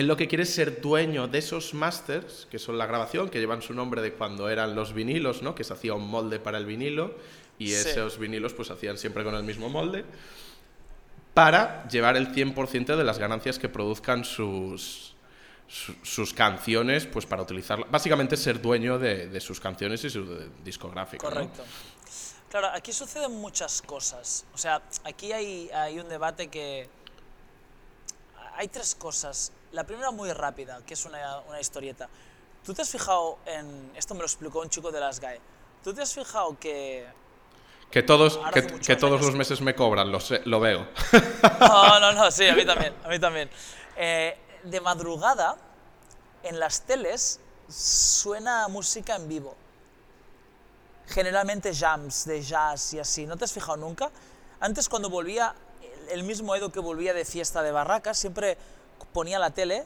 él 0.00 0.06
lo 0.06 0.16
que 0.16 0.28
quiere 0.28 0.44
es 0.44 0.54
ser 0.54 0.80
dueño 0.80 1.28
de 1.28 1.38
esos 1.38 1.74
masters, 1.74 2.46
que 2.50 2.58
son 2.58 2.78
la 2.78 2.86
grabación, 2.86 3.28
que 3.28 3.38
llevan 3.38 3.62
su 3.62 3.74
nombre 3.74 4.02
de 4.02 4.12
cuando 4.12 4.48
eran 4.48 4.74
los 4.74 4.92
vinilos, 4.92 5.42
¿no? 5.42 5.54
Que 5.54 5.64
se 5.64 5.72
hacía 5.72 5.94
un 5.94 6.08
molde 6.08 6.40
para 6.40 6.58
el 6.58 6.66
vinilo, 6.66 7.14
y 7.58 7.72
esos 7.72 8.18
vinilos 8.18 8.54
pues 8.54 8.70
hacían 8.70 8.98
siempre 8.98 9.22
con 9.22 9.34
el 9.34 9.42
mismo 9.42 9.68
molde 9.68 10.04
para 11.34 11.86
llevar 11.88 12.16
el 12.16 12.32
100% 12.32 12.96
de 12.96 13.04
las 13.04 13.18
ganancias 13.18 13.58
que 13.58 13.68
produzcan 13.68 14.24
sus, 14.24 15.14
sus, 16.02 16.34
canciones, 16.34 17.06
pues 17.06 17.26
para 17.26 17.42
utilizarla. 17.42 17.86
Básicamente 17.90 18.36
ser 18.36 18.60
dueño 18.60 18.98
de, 18.98 19.40
sus 19.40 19.60
canciones 19.60 20.02
y 20.04 20.10
su 20.10 20.50
discográfico. 20.64 21.26
Correcto. 21.26 21.62
Claro, 22.50 22.68
aquí 22.74 22.92
suceden 22.92 23.32
muchas 23.32 23.80
cosas. 23.80 24.44
O 24.52 24.58
sea, 24.58 24.82
aquí 25.04 25.32
hay, 25.32 25.70
hay 25.72 26.00
un 26.00 26.08
debate 26.08 26.48
que... 26.48 26.88
Hay 28.56 28.68
tres 28.68 28.94
cosas. 28.94 29.52
La 29.72 29.84
primera 29.84 30.10
muy 30.10 30.32
rápida, 30.32 30.80
que 30.84 30.94
es 30.94 31.04
una, 31.04 31.40
una 31.40 31.60
historieta. 31.60 32.08
¿Tú 32.64 32.74
te 32.74 32.82
has 32.82 32.90
fijado 32.90 33.38
en... 33.46 33.92
Esto 33.96 34.14
me 34.14 34.20
lo 34.20 34.26
explicó 34.26 34.60
un 34.60 34.68
chico 34.68 34.90
de 34.90 35.00
las 35.00 35.18
GAE. 35.20 35.40
¿Tú 35.82 35.94
te 35.94 36.02
has 36.02 36.12
fijado 36.12 36.58
que 36.58 37.06
Que 37.90 38.02
todos, 38.02 38.38
que, 38.52 38.66
que 38.66 38.96
todos 38.96 39.20
los 39.20 39.34
meses 39.34 39.60
me 39.62 39.74
cobran, 39.74 40.12
lo, 40.12 40.20
sé- 40.20 40.42
lo 40.44 40.60
veo. 40.60 40.86
No, 41.60 42.00
no, 42.00 42.12
no, 42.12 42.30
sí, 42.30 42.46
a 42.48 42.54
mí 42.54 42.66
también, 42.66 42.94
a 43.04 43.08
mí 43.08 43.18
también. 43.18 43.50
Eh, 43.96 44.36
de 44.64 44.80
madrugada, 44.80 45.56
en 46.42 46.58
las 46.60 46.82
teles, 46.82 47.40
suena 47.68 48.68
música 48.68 49.16
en 49.16 49.26
vivo. 49.28 49.56
Generalmente 51.08 51.74
jams 51.74 52.24
de 52.26 52.42
jazz 52.42 52.92
y 52.94 52.98
así. 53.00 53.26
¿No 53.26 53.36
te 53.36 53.44
has 53.44 53.52
fijado 53.52 53.76
nunca? 53.78 54.10
Antes 54.60 54.88
cuando 54.88 55.08
volvía, 55.10 55.54
el- 56.12 56.22
mismo 56.24 56.54
Edo 56.54 56.70
que 56.72 56.80
volvía 56.80 57.12
de 57.14 57.24
fiesta 57.24 57.62
de 57.62 57.72
barracas, 57.72 58.18
siempre 58.18 58.56
ponía 59.12 59.38
la 59.38 59.50
tele 59.50 59.84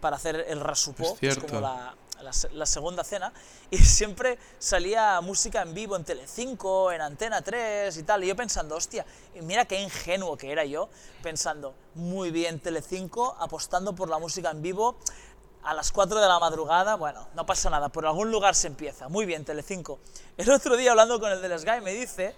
para 0.00 0.16
hacer 0.16 0.44
el 0.48 0.60
rasupó, 0.60 1.12
Es 1.14 1.18
que 1.18 1.28
es 1.28 1.38
como 1.38 1.60
la, 1.60 1.94
la 2.22 2.32
se- 2.32 2.50
la 2.52 2.66
segunda 2.66 3.04
cena, 3.04 3.32
y 3.70 3.78
siempre 3.84 4.38
salía 4.58 5.20
música 5.20 5.62
en 5.62 5.74
vivo 5.74 5.96
en 5.96 6.04
Telecinco, 6.04 6.92
en 6.92 7.00
Antena 7.00 7.42
3 7.42 7.96
y 7.96 8.02
tal. 8.02 8.24
Y 8.24 8.28
yo 8.28 8.36
pensando, 8.36 8.76
hostia, 8.76 9.04
y 9.34 9.42
mira 9.42 9.64
qué 9.64 9.80
ingenuo 9.80 10.36
que 10.36 10.50
era 10.52 10.64
yo, 10.64 10.88
pensando, 11.22 11.74
muy 11.94 12.30
bien, 12.30 12.60
Telecinco, 12.60 13.36
apostando 13.40 13.94
por 13.94 14.08
la 14.08 14.18
música 14.18 14.50
en 14.50 14.62
vivo 14.62 14.96
a 15.62 15.72
las 15.72 15.92
4 15.92 16.20
de 16.20 16.28
la 16.28 16.38
madrugada, 16.38 16.96
bueno, 16.96 17.26
no 17.34 17.46
pasa 17.46 17.70
nada, 17.70 17.88
por 17.88 18.04
algún 18.04 18.30
lugar 18.30 18.54
se 18.54 18.66
empieza. 18.66 19.08
Muy 19.08 19.24
bien, 19.24 19.46
Telecinco. 19.46 19.98
El 20.36 20.50
otro 20.50 20.76
día 20.76 20.90
hablando 20.90 21.18
con 21.18 21.32
el 21.32 21.40
del 21.40 21.58
Sky 21.58 21.80
me 21.82 21.92
dice 21.94 22.34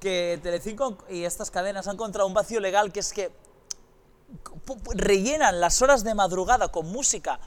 que 0.00 0.38
Telecinco 0.42 0.98
y 1.08 1.24
estas 1.24 1.50
cadenas 1.50 1.86
han 1.88 1.94
encontrado 1.94 2.26
un 2.26 2.34
vacío 2.34 2.60
legal 2.60 2.92
que 2.92 3.00
es 3.00 3.12
que 3.12 3.30
rellenan 4.94 5.60
las 5.60 5.80
horas 5.82 6.04
de 6.04 6.14
madrugada 6.14 6.68
con 6.68 6.86
música 6.86 7.40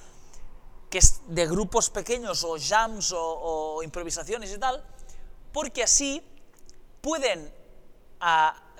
que 0.91 0.97
es 0.97 1.21
de 1.27 1.47
grupos 1.47 1.89
pequeños 1.89 2.43
o 2.43 2.57
jams 2.59 3.13
o, 3.15 3.81
improvisaciones 3.81 4.51
y 4.51 4.57
tal, 4.59 4.83
porque 5.53 5.83
así 5.83 6.21
pueden 6.99 7.51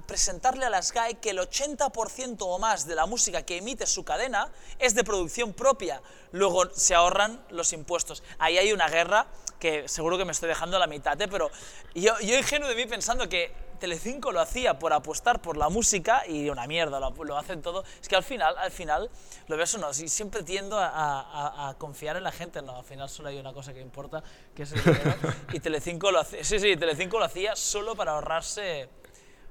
presentarle 0.05 0.65
a 0.65 0.69
la 0.69 0.83
Sky 0.83 1.15
que 1.21 1.29
el 1.29 1.39
80% 1.39 2.37
o 2.41 2.59
más 2.59 2.85
de 2.85 2.95
la 2.95 3.05
música 3.05 3.43
que 3.43 3.57
emite 3.57 3.87
su 3.87 4.03
cadena 4.03 4.51
es 4.77 4.93
de 4.93 5.05
producción 5.05 5.53
propia. 5.53 6.01
Luego 6.33 6.69
se 6.75 6.93
ahorran 6.93 7.43
los 7.49 7.71
impuestos. 7.71 8.23
Ahí 8.37 8.57
hay 8.57 8.73
una 8.73 8.89
guerra 8.89 9.27
que 9.61 9.87
seguro 9.87 10.17
que 10.17 10.25
me 10.25 10.31
estoy 10.31 10.49
dejando 10.49 10.79
la 10.79 10.87
mitad, 10.87 11.21
¿eh? 11.21 11.27
pero 11.29 11.49
yo, 11.93 12.19
yo 12.19 12.35
ingenuo 12.35 12.67
de 12.67 12.73
mí 12.75 12.87
pensando 12.87 13.29
que 13.29 13.53
Telecinco 13.79 14.31
lo 14.31 14.39
hacía 14.41 14.77
por 14.79 14.91
apostar 14.91 15.39
por 15.41 15.55
la 15.55 15.69
música 15.69 16.23
y 16.27 16.49
una 16.49 16.65
mierda, 16.67 16.99
lo, 16.99 17.11
lo 17.23 17.37
hacen 17.37 17.61
todo. 17.61 17.83
Es 18.01 18.07
que 18.07 18.15
al 18.15 18.23
final, 18.23 18.55
al 18.57 18.71
final, 18.71 19.09
lo 19.47 19.57
ves 19.57 19.73
o 19.75 19.77
no, 19.77 19.93
si 19.93 20.07
siempre 20.07 20.41
tiendo 20.43 20.77
a, 20.79 20.87
a- 20.87 21.69
a 21.69 21.73
confiar 21.77 22.17
en 22.17 22.23
la 22.23 22.31
gente, 22.31 22.61
no, 22.63 22.77
al 22.77 22.83
final 22.83 23.07
solo 23.07 23.29
hay 23.29 23.37
una 23.39 23.53
cosa 23.53 23.71
que 23.73 23.81
importa, 23.81 24.23
que 24.55 24.63
es 24.63 24.71
el 24.73 24.83
dinero. 24.83 25.13
y 25.53 25.59
Telecinco 25.59 26.11
lo 26.11 26.19
hacía, 26.19 26.43
sí, 26.43 26.59
sí, 26.59 26.75
Telecinco 26.75 27.19
lo 27.19 27.25
hacía 27.25 27.55
solo 27.55 27.95
para 27.95 28.13
ahorrarse 28.13 28.89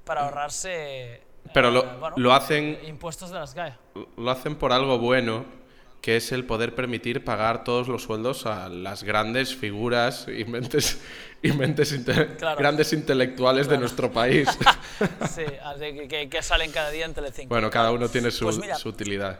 para 0.03 0.25
ahorrarse 0.25 1.21
Pero 1.53 1.69
eh, 1.69 1.71
lo, 1.71 1.99
bueno, 1.99 2.15
lo 2.17 2.33
hacen 2.33 2.79
impuestos 2.85 3.29
de 3.29 3.39
las 3.39 3.53
GAE. 3.53 3.77
lo 4.17 4.29
hacen 4.31 4.57
por 4.57 4.73
algo 4.73 4.97
bueno, 4.97 5.45
que 6.01 6.17
es 6.17 6.31
el 6.31 6.45
poder 6.45 6.73
permitir 6.73 7.23
pagar 7.23 7.63
todos 7.63 7.87
los 7.87 8.03
sueldos 8.03 8.45
a 8.47 8.69
las 8.69 9.03
grandes 9.03 9.55
figuras 9.55 10.25
y 10.27 10.45
mentes, 10.45 10.97
y 11.43 11.51
mentes 11.51 11.91
inte- 11.93 12.35
Claro. 12.37 12.57
grandes 12.57 12.91
intelectuales 12.93 13.67
de 13.67 13.77
nuestro 13.77 14.11
país. 14.11 14.47
Sí, 15.33 15.43
así 15.63 16.07
que, 16.07 16.29
que- 16.29 16.41
salen 16.43 16.71
cada 16.71 16.89
día 16.91 17.05
en 17.05 17.13
Telecinco. 17.13 17.49
bueno, 17.49 17.69
cada 17.69 17.91
uno 17.91 18.09
tiene 18.09 18.31
su, 18.31 18.45
Pues 18.45 18.57
mira. 18.57 18.75
su 18.75 18.89
utilidad. 18.89 19.39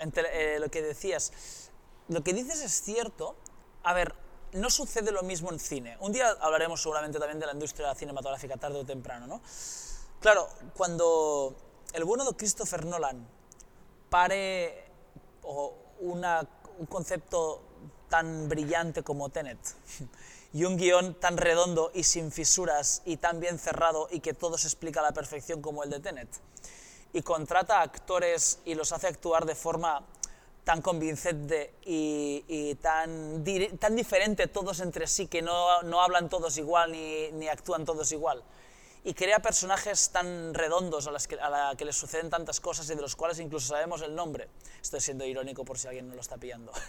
En 0.00 0.10
tele- 0.12 0.30
eh, 0.32 0.60
lo 0.60 0.68
que 0.70 0.82
decías, 0.82 1.70
lo 2.08 2.22
que 2.22 2.32
dices 2.32 2.60
es 2.62 2.82
cierto. 2.82 3.36
A 3.82 3.92
ver, 3.94 4.14
no 4.52 4.68
sucede 4.70 5.12
lo 5.12 5.22
mismo 5.22 5.50
en 5.52 5.58
cine. 5.60 5.96
Un 6.00 6.12
día 6.12 6.28
hablaremos 6.40 6.80
seguramente 6.82 7.18
también 7.18 7.38
de 7.38 7.46
la 7.46 7.52
industria 7.52 7.94
cinematográfica 7.94 8.56
tarde 8.56 8.78
o 8.80 8.84
temprano, 8.84 9.26
¿no? 9.26 9.40
Claro, 10.20 10.48
cuando 10.76 11.56
el 11.92 12.04
bueno 12.04 12.24
de 12.24 12.36
Christopher 12.36 12.84
Nolan 12.84 13.26
pare 14.08 14.89
o 15.42 15.74
una, 16.00 16.46
un 16.78 16.86
concepto 16.86 17.62
tan 18.08 18.48
brillante 18.48 19.02
como 19.02 19.28
Tenet 19.28 19.58
y 20.52 20.64
un 20.64 20.76
guion 20.76 21.14
tan 21.14 21.36
redondo 21.36 21.90
y 21.94 22.02
sin 22.02 22.32
fisuras 22.32 23.02
y 23.04 23.16
tan 23.18 23.40
bien 23.40 23.58
cerrado 23.58 24.08
y 24.10 24.20
que 24.20 24.34
todo 24.34 24.58
se 24.58 24.66
explica 24.66 25.00
a 25.00 25.04
la 25.04 25.12
perfección 25.12 25.62
como 25.62 25.84
el 25.84 25.90
de 25.90 26.00
Tenet 26.00 26.28
y 27.12 27.22
contrata 27.22 27.80
actores 27.80 28.58
y 28.64 28.74
los 28.74 28.92
hace 28.92 29.08
actuar 29.08 29.44
de 29.46 29.54
forma 29.54 30.04
tan 30.64 30.82
convincente 30.82 31.74
y, 31.84 32.74
tan, 32.76 33.42
diferente 33.42 34.46
todos 34.46 34.80
entre 34.80 35.06
sí 35.06 35.26
que 35.26 35.42
no, 35.42 35.82
no 35.82 36.00
hablan 36.00 36.28
todos 36.28 36.58
igual 36.58 36.92
ni 36.92 37.48
actúan 37.48 37.84
todos 37.84 38.12
igual. 38.12 38.42
Y 39.02 39.14
crea 39.14 39.38
personajes 39.40 40.10
tan 40.10 40.52
redondos 40.52 41.06
a, 41.06 41.10
las 41.10 41.26
que, 41.26 41.38
a 41.40 41.72
que 41.76 41.84
les 41.86 41.96
suceden 41.96 42.28
tantas 42.28 42.60
cosas 42.60 42.88
y 42.90 42.94
de 42.94 43.00
los 43.00 43.16
cuales 43.16 43.38
incluso 43.38 43.68
sabemos 43.68 44.02
el 44.02 44.14
nombre. 44.14 44.48
Estoy 44.82 45.00
siendo 45.00 45.24
irónico 45.24 45.64
por 45.64 45.78
si 45.78 45.88
alguien 45.88 46.08
no 46.08 46.14
lo 46.14 46.20
está 46.20 46.36
pillando. 46.36 46.72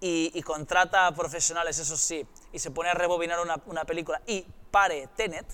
Y, 0.00 0.40
contrata 0.42 1.08
a 1.08 1.12
profesionales, 1.12 1.76
eso 1.80 1.96
sí, 1.96 2.24
y 2.52 2.60
se 2.60 2.70
pone 2.70 2.88
a 2.88 2.94
rebobinar 2.94 3.40
una, 3.40 3.60
una 3.66 3.84
película 3.84 4.22
y 4.28 4.46
pare 4.70 5.08
Tenet, 5.16 5.44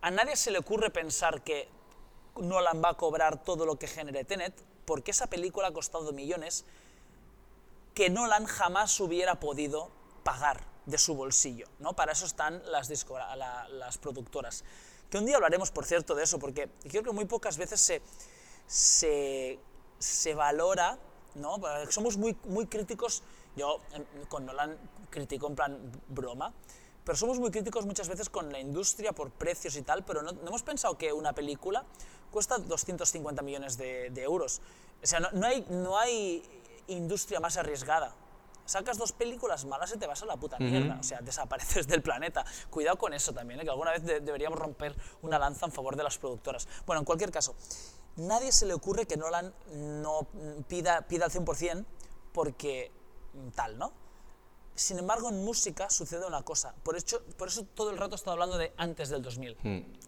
a 0.00 0.10
nadie 0.10 0.36
se 0.36 0.50
le 0.50 0.58
ocurre 0.58 0.88
pensar 0.88 1.42
que 1.42 1.68
Nolan 2.36 2.82
va 2.82 2.90
a 2.90 2.94
cobrar 2.94 3.44
todo 3.44 3.66
lo 3.66 3.78
que 3.78 3.86
genere 3.86 4.24
Tenet, 4.24 4.54
porque 4.86 5.10
esa 5.10 5.26
película 5.26 5.68
ha 5.68 5.72
costado 5.72 6.12
millones 6.12 6.64
que 7.94 8.08
Nolan 8.08 8.46
jamás 8.46 8.98
hubiera 9.00 9.38
podido 9.38 9.90
pagar 10.24 10.69
de 10.86 10.98
su 10.98 11.14
bolsillo. 11.14 11.66
¿no? 11.78 11.94
Para 11.94 12.12
eso 12.12 12.26
están 12.26 12.62
las, 12.70 12.88
discogra- 12.90 13.34
la- 13.36 13.68
las 13.68 13.98
productoras. 13.98 14.64
Que 15.10 15.18
un 15.18 15.26
día 15.26 15.36
hablaremos, 15.36 15.70
por 15.70 15.84
cierto, 15.84 16.14
de 16.14 16.22
eso, 16.24 16.38
porque 16.38 16.68
creo 16.88 17.02
que 17.02 17.10
muy 17.12 17.24
pocas 17.24 17.56
veces 17.58 17.80
se, 17.80 18.02
se, 18.66 19.58
se 19.98 20.34
valora, 20.34 20.98
¿no? 21.34 21.56
Somos 21.90 22.16
muy, 22.16 22.36
muy 22.44 22.66
críticos, 22.66 23.22
yo 23.56 23.80
em, 23.92 24.04
con 24.28 24.46
Nolan 24.46 24.78
critico 25.10 25.48
en 25.48 25.56
plan 25.56 25.92
broma, 26.08 26.52
pero 27.04 27.16
somos 27.18 27.38
muy 27.40 27.50
críticos 27.50 27.86
muchas 27.86 28.08
veces 28.08 28.28
con 28.30 28.52
la 28.52 28.60
industria 28.60 29.12
por 29.12 29.30
precios 29.30 29.74
y 29.76 29.82
tal, 29.82 30.04
pero 30.04 30.22
no, 30.22 30.32
no 30.32 30.46
hemos 30.48 30.62
pensado 30.62 30.96
que 30.96 31.12
una 31.12 31.32
película 31.32 31.84
cuesta 32.30 32.58
250 32.58 33.42
millones 33.42 33.76
de, 33.76 34.10
de 34.10 34.22
euros. 34.22 34.60
O 35.02 35.06
sea, 35.06 35.18
no, 35.18 35.30
no 35.32 35.46
hay, 35.46 35.66
no 35.70 35.98
hay 35.98 36.42
industria 36.86 37.40
más 37.40 37.56
arriesgada. 37.56 38.14
Sacas 38.64 38.98
dos 38.98 39.12
películas 39.12 39.64
malas 39.64 39.92
y 39.94 39.98
te 39.98 40.06
vas 40.06 40.22
a 40.22 40.26
la 40.26 40.36
puta 40.36 40.58
mierda. 40.58 40.98
O 41.00 41.02
sea, 41.02 41.20
desapareces 41.20 41.86
del 41.88 42.02
planeta. 42.02 42.44
Cuidado 42.70 42.96
con 42.98 43.12
eso 43.14 43.32
también, 43.32 43.60
¿eh? 43.60 43.64
que 43.64 43.70
alguna 43.70 43.90
vez 43.92 44.04
de- 44.04 44.20
deberíamos 44.20 44.58
romper 44.58 44.94
una 45.22 45.38
lanza 45.38 45.66
en 45.66 45.72
favor 45.72 45.96
de 45.96 46.02
las 46.04 46.18
productoras. 46.18 46.68
Bueno, 46.86 47.00
en 47.00 47.04
cualquier 47.04 47.30
caso, 47.32 47.54
nadie 48.16 48.52
se 48.52 48.66
le 48.66 48.74
ocurre 48.74 49.06
que 49.06 49.16
Nolan 49.16 49.52
no 49.72 50.22
mm, 50.32 50.62
pida, 50.68 51.02
pida 51.02 51.24
al 51.24 51.30
100% 51.32 51.84
porque 52.32 52.92
mm, 53.34 53.48
tal, 53.50 53.78
¿no? 53.78 53.92
Sin 54.74 54.98
embargo, 54.98 55.28
en 55.28 55.44
música 55.44 55.90
sucede 55.90 56.24
una 56.26 56.42
cosa. 56.42 56.74
Por, 56.82 56.96
hecho, 56.96 57.22
por 57.36 57.48
eso 57.48 57.64
todo 57.74 57.90
el 57.90 57.98
rato 57.98 58.14
he 58.14 58.16
estado 58.16 58.32
hablando 58.32 58.56
de 58.56 58.72
antes 58.78 59.10
del 59.10 59.20
2000. 59.20 59.56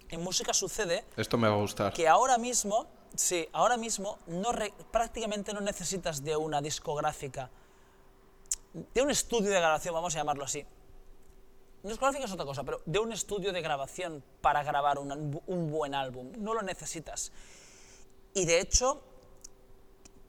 En 0.09 0.21
música 0.23 0.55
sucede 0.55 1.05
Esto 1.17 1.37
me 1.37 1.49
va 1.49 1.55
a 1.55 1.59
gustar. 1.59 1.93
que 1.93 2.09
ahora 2.09 2.39
mismo, 2.39 2.87
sí, 3.15 3.47
ahora 3.53 3.77
mismo 3.77 4.19
no 4.29 4.53
re- 4.53 4.73
prácticamente 4.91 5.53
no 5.53 5.61
necesitas 5.61 6.23
de 6.25 6.37
una 6.37 6.63
discográfica, 6.63 7.51
de 8.73 9.03
un 9.03 9.11
estudio 9.11 9.51
de 9.51 9.59
grabación, 9.59 9.95
vamos 9.95 10.15
a 10.15 10.19
llamarlo 10.19 10.45
así. 10.45 10.65
Una 11.83 11.91
discográfica 11.91 12.27
es 12.27 12.33
otra 12.33 12.45
cosa, 12.47 12.63
pero 12.63 12.81
de 12.87 12.99
un 13.01 13.13
estudio 13.13 13.53
de 13.53 13.61
grabación 13.61 14.23
para 14.41 14.63
grabar 14.63 14.99
un, 14.99 15.41
un 15.47 15.71
buen 15.71 15.95
álbum. 15.95 16.31
No 16.39 16.55
lo 16.55 16.63
necesitas. 16.63 17.33
Y 18.35 18.45
de 18.45 18.61
hecho, 18.61 19.03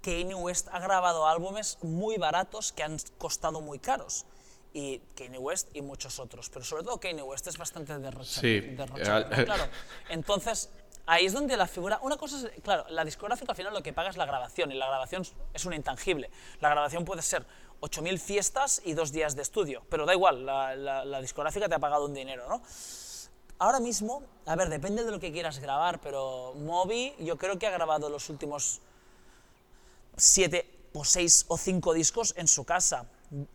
Kanye 0.02 0.36
West 0.36 0.68
ha 0.72 0.80
grabado 0.80 1.28
álbumes 1.28 1.78
muy 1.84 2.18
baratos 2.18 2.74
que 2.74 2.84
han 2.84 2.98
costado 3.18 3.62
muy 3.62 3.80
caros. 3.80 4.26
Y 4.74 4.98
Kanye 5.16 5.38
West 5.38 5.70
y 5.76 5.82
muchos 5.84 6.20
otros. 6.20 6.50
Pero 6.50 6.66
sobre 6.66 6.84
todo 6.84 7.00
Kanye 7.00 7.22
West 7.22 7.46
es 7.48 7.58
bastante 7.58 7.98
derrochado. 8.00 8.42
Sí, 8.42 8.60
derrochado, 8.60 9.30
¿no? 9.30 9.36
eh, 9.38 9.46
Claro. 9.46 9.64
Entonces, 10.10 10.72
ahí 11.06 11.28
es 11.28 11.34
donde 11.34 11.56
la 11.56 11.68
figura... 11.68 12.00
Una 12.02 12.18
cosa 12.18 12.50
es, 12.50 12.62
claro, 12.64 12.86
la 12.90 13.06
discográfica 13.06 13.52
al 13.52 13.56
final 13.56 13.74
lo 13.74 13.84
que 13.84 13.94
paga 13.94 14.10
es 14.10 14.18
la 14.18 14.26
grabación. 14.26 14.72
Y 14.72 14.76
la 14.76 14.88
grabación 14.88 15.24
es 15.54 15.66
un 15.66 15.74
intangible. 15.74 16.32
La 16.60 16.70
grabación 16.70 17.06
puede 17.06 17.22
ser 17.22 17.46
8.000 17.84 18.18
fiestas 18.18 18.82
y 18.86 18.94
dos 18.94 19.12
días 19.12 19.36
de 19.36 19.42
estudio. 19.42 19.84
Pero 19.90 20.06
da 20.06 20.14
igual, 20.14 20.46
la, 20.46 21.22
discográfica 21.22 21.68
te 21.68 21.76
ha 21.76 21.80
pagado 21.80 22.06
un 22.06 22.14
dinero, 22.14 22.48
¿no? 22.48 22.62
Ahora 23.60 23.82
mismo, 23.82 24.24
a 24.46 24.56
ver, 24.56 24.70
depende 24.70 25.04
de 25.04 25.12
lo 25.12 25.20
que 25.20 25.32
quieras 25.34 25.60
grabar, 25.60 26.00
pero 26.00 26.54
Moby 26.56 27.14
yo 27.20 27.38
creo 27.38 27.60
que 27.60 27.68
ha 27.68 27.72
grabado 27.72 28.10
los 28.10 28.30
últimos 28.30 28.80
siete 30.16 30.70
o 30.94 31.04
seis 31.04 31.46
o 31.50 31.58
cinco 31.58 31.94
discos 31.94 32.34
en 32.38 32.48
su 32.48 32.64
casa. 32.64 33.06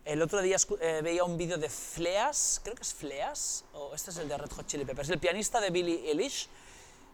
El 0.05 0.21
otro 0.21 0.41
día 0.41 0.57
eh, 0.79 1.01
veía 1.03 1.23
un 1.23 1.37
vídeo 1.37 1.57
de 1.57 1.69
Fleas, 1.69 2.61
creo 2.63 2.75
que 2.75 2.83
es 2.83 2.93
Fleas, 2.93 3.65
o 3.73 3.95
este 3.95 4.11
es 4.11 4.17
el 4.17 4.29
de 4.29 4.37
Red 4.37 4.51
Hot 4.51 4.67
Chili 4.67 4.85
Peppers, 4.85 5.09
el 5.09 5.19
pianista 5.19 5.59
de 5.59 5.71
Billie 5.71 6.09
Eilish, 6.09 6.47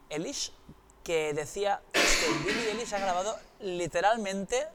Eilish 0.09 0.51
que 1.03 1.34
decía 1.34 1.82
que 1.93 2.34
Billie 2.45 2.72
Eilish 2.72 2.93
ha 2.93 2.99
grabado 2.99 3.38
literalmente 3.61 4.68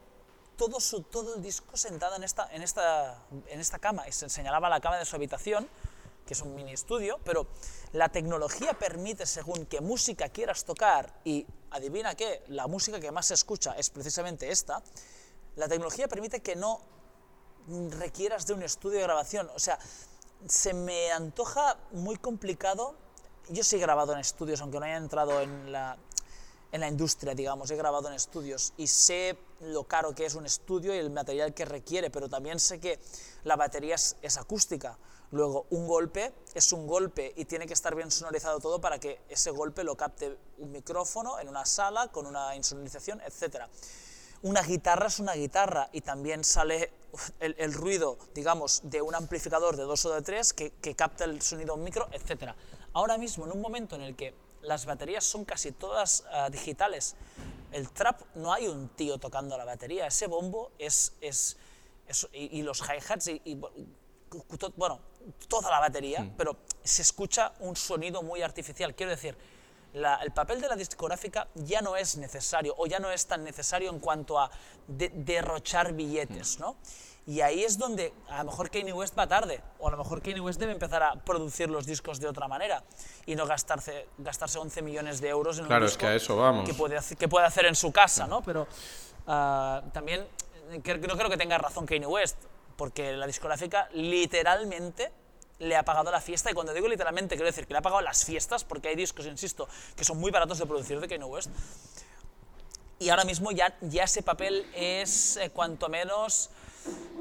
todo, 0.61 0.79
su, 0.79 1.05
todo 1.05 1.37
el 1.37 1.43
disco 1.43 1.75
sentado 1.75 2.17
en 2.17 2.23
esta, 2.23 2.47
en, 2.53 2.61
esta, 2.61 3.25
en 3.47 3.61
esta 3.61 3.79
cama. 3.79 4.07
Y 4.07 4.13
se 4.13 4.29
señalaba 4.29 4.69
la 4.69 4.79
cama 4.79 4.99
de 4.99 5.07
su 5.07 5.17
habitación, 5.17 5.67
que 6.27 6.35
es 6.35 6.43
un 6.43 6.55
mini 6.55 6.75
estudio, 6.75 7.19
pero 7.25 7.47
la 7.95 8.11
tecnología 8.11 8.75
permite, 8.75 9.25
según 9.25 9.65
qué 9.65 9.81
música 9.81 10.29
quieras 10.29 10.67
tocar, 10.67 11.19
y 11.25 11.47
adivina 11.71 12.15
qué, 12.15 12.45
la 12.49 12.67
música 12.67 13.01
que 13.01 13.11
más 13.11 13.25
se 13.25 13.35
escucha 13.35 13.73
es 13.79 13.89
precisamente 13.89 14.51
esta, 14.51 14.83
la 15.57 15.67
tecnología 15.67 16.09
permite 16.09 16.43
que 16.43 16.57
no 16.57 16.83
requieras 17.99 18.47
de 18.47 18.53
un 18.53 18.63
estudio 18.63 18.99
de 18.99 19.05
grabación. 19.05 19.51
O 19.55 19.59
sea, 19.59 19.79
se 20.47 20.75
me 20.75 21.11
antoja 21.11 21.79
muy 21.93 22.17
complicado. 22.17 22.97
Yo 23.49 23.65
sí 23.65 23.77
he 23.77 23.79
grabado 23.79 24.13
en 24.13 24.19
estudios, 24.19 24.61
aunque 24.61 24.79
no 24.79 24.85
haya 24.85 24.99
entrado 24.99 25.41
en 25.41 25.73
la, 25.73 25.97
en 26.73 26.81
la 26.81 26.89
industria, 26.89 27.35
digamos, 27.35 27.71
he 27.71 27.77
grabado 27.77 28.09
en 28.09 28.15
estudios 28.15 28.73
y 28.77 28.87
sé 28.87 29.37
lo 29.61 29.85
caro 29.85 30.15
que 30.15 30.25
es 30.25 30.35
un 30.35 30.47
estudio 30.47 30.95
y 30.95 30.99
el 30.99 31.11
material 31.11 31.53
que 31.53 31.65
requiere, 31.65 32.11
pero 32.11 32.29
también 32.29 32.61
sé 32.61 32.79
que 32.79 33.01
la 33.45 33.57
batería 33.57 33.97
es, 33.97 34.17
es, 34.23 34.37
acústica. 34.37 34.97
Luego, 35.33 35.67
un 35.71 35.87
golpe 35.87 36.33
es 36.55 36.73
un 36.73 36.87
golpe 36.87 37.33
y 37.37 37.45
tiene 37.45 37.67
que 37.67 37.73
estar 37.73 37.95
bien 37.95 38.11
sonorizado 38.11 38.61
todo 38.61 38.81
para 38.81 38.99
que 38.99 39.21
ese 39.29 39.51
golpe 39.51 39.85
lo 39.85 39.97
capte 39.97 40.37
un 40.59 40.71
micrófono 40.73 41.39
en 41.39 41.49
una 41.49 41.65
sala 41.65 42.09
con 42.09 42.27
una 42.27 42.55
insonorización, 42.57 43.21
etc. 43.23 43.65
Una 44.43 44.63
guitarra 44.63 45.09
es 45.09 45.19
una 45.19 45.35
guitarra 45.35 45.89
y 45.93 46.01
también 46.01 46.45
sale 46.45 46.93
el, 47.41 47.55
el 47.59 47.75
ruido, 47.75 48.17
digamos, 48.35 48.81
de 48.85 49.03
un 49.03 49.15
amplificador 49.15 49.77
de 49.77 49.83
dos 49.83 50.05
o 50.07 50.15
de 50.15 50.23
tres 50.23 50.53
que, 50.53 50.71
que 50.71 50.95
capta 50.95 51.25
el 51.25 51.43
sonido 51.43 51.75
un 51.75 51.85
micro, 51.85 52.09
etc. 52.13 52.55
Ahora 52.93 53.19
mismo, 53.19 53.45
en 53.45 53.53
un 53.53 53.61
momento 53.61 53.97
en 53.97 54.03
el 54.03 54.17
que 54.17 54.35
las 54.63 54.87
baterías 54.87 55.25
son 55.25 55.45
casi 55.45 55.73
todas 55.73 56.25
uh, 56.33 56.51
digitales. 56.51 57.17
El 57.73 57.91
trap 57.91 58.21
no 58.35 58.53
hay 58.53 58.69
un 58.69 58.89
tío 58.91 59.19
tocando 59.19 59.57
la 59.57 59.65
batería, 59.65 60.07
ese 60.07 60.27
bombo 60.27 60.73
es, 60.79 61.15
es, 61.21 61.57
es 62.07 62.29
y, 62.33 62.59
y, 62.59 62.63
los 62.63 62.81
hi-hats 62.81 63.29
y, 63.29 63.41
y, 63.45 63.55
bueno, 64.77 65.01
toda 65.49 65.71
la 65.71 65.79
batería, 65.79 66.23
mm. 66.23 66.35
pero 66.37 66.57
se 66.83 67.03
escucha 67.03 67.53
un 67.61 67.77
sonido 67.77 68.23
muy 68.23 68.43
artificial. 68.43 68.95
Quiero 68.95 69.11
decir, 69.11 69.37
la, 69.93 70.17
el 70.17 70.33
papel 70.33 70.61
de 70.61 70.69
la 70.69 70.77
discográfica 70.77 71.49
ya 71.55 71.81
no 71.81 71.97
es 71.97 72.17
necesario 72.17 72.75
o 72.77 72.87
ya 72.87 72.99
no 72.99 73.11
es 73.11 73.27
tan 73.27 73.45
necesario 73.45 73.91
en 73.91 73.99
cuanto 73.99 74.39
a 74.39 74.51
de, 74.87 75.09
derrochar 75.11 75.93
billetes, 75.93 76.59
mm. 76.59 76.61
¿no? 76.61 76.77
Y 77.31 77.43
ahí 77.43 77.63
es 77.63 77.79
donde 77.79 78.13
a 78.29 78.39
lo 78.39 78.51
mejor 78.51 78.71
Kanye 78.71 78.93
West 78.93 79.17
va 79.17 79.25
tarde, 79.25 79.63
o 79.79 79.87
a 79.87 79.93
lo 79.93 79.97
mejor 79.97 80.21
Kanye 80.21 80.41
West 80.41 80.59
debe 80.59 80.73
empezar 80.73 81.01
a 81.05 81.15
producir 81.15 81.71
los 81.71 81.87
discos 81.87 82.19
de 82.19 82.27
otra 82.27 82.49
manera 82.49 82.83
y 83.25 83.37
no 83.37 83.47
gastarse, 83.47 84.09
gastarse 84.19 84.59
11 84.59 84.83
millones 84.83 85.21
de 85.21 85.29
euros 85.29 85.61
en 85.61 85.67
claro, 85.67 85.85
un 85.85 85.89
disco 85.89 86.07
es 86.07 86.09
que, 86.09 86.13
a 86.13 86.17
eso 86.17 86.37
vamos. 86.37 86.69
que, 86.69 86.75
puede, 86.75 86.99
que 87.17 87.29
puede 87.29 87.47
hacer 87.47 87.67
en 87.67 87.77
su 87.77 87.93
casa, 87.93 88.27
¿no? 88.27 88.43
Pero 88.43 88.63
uh, 88.63 89.91
también 89.93 90.27
no 90.73 91.17
creo 91.17 91.31
que 91.31 91.37
tenga 91.37 91.57
razón 91.57 91.87
Kanye 91.87 92.05
West, 92.05 92.37
porque 92.75 93.13
la 93.13 93.29
discográfica 93.29 93.89
literalmente 93.93 95.13
le 95.61 95.77
ha 95.77 95.85
pagado 95.85 96.11
la 96.11 96.21
fiesta, 96.21 96.51
y 96.51 96.55
cuando 96.55 96.75
digo 96.75 96.89
literalmente 96.89 97.37
quiero 97.37 97.47
decir 97.47 97.65
que 97.65 97.75
le 97.75 97.79
ha 97.79 97.83
pagado 97.83 98.03
las 98.03 98.25
fiestas, 98.25 98.65
porque 98.65 98.89
hay 98.89 98.97
discos, 98.97 99.27
insisto, 99.27 99.69
que 99.95 100.03
son 100.03 100.19
muy 100.19 100.33
baratos 100.33 100.59
de 100.59 100.67
producir 100.67 100.99
de 100.99 101.07
Kanye 101.07 101.27
West, 101.27 101.51
y 102.99 103.09
ahora 103.09 103.25
mismo 103.25 103.53
ya, 103.53 103.77
ya 103.83 104.03
ese 104.03 104.23
papel 104.23 104.67
es 104.75 105.37
eh, 105.37 105.51
cuanto 105.51 105.89
menos 105.89 106.51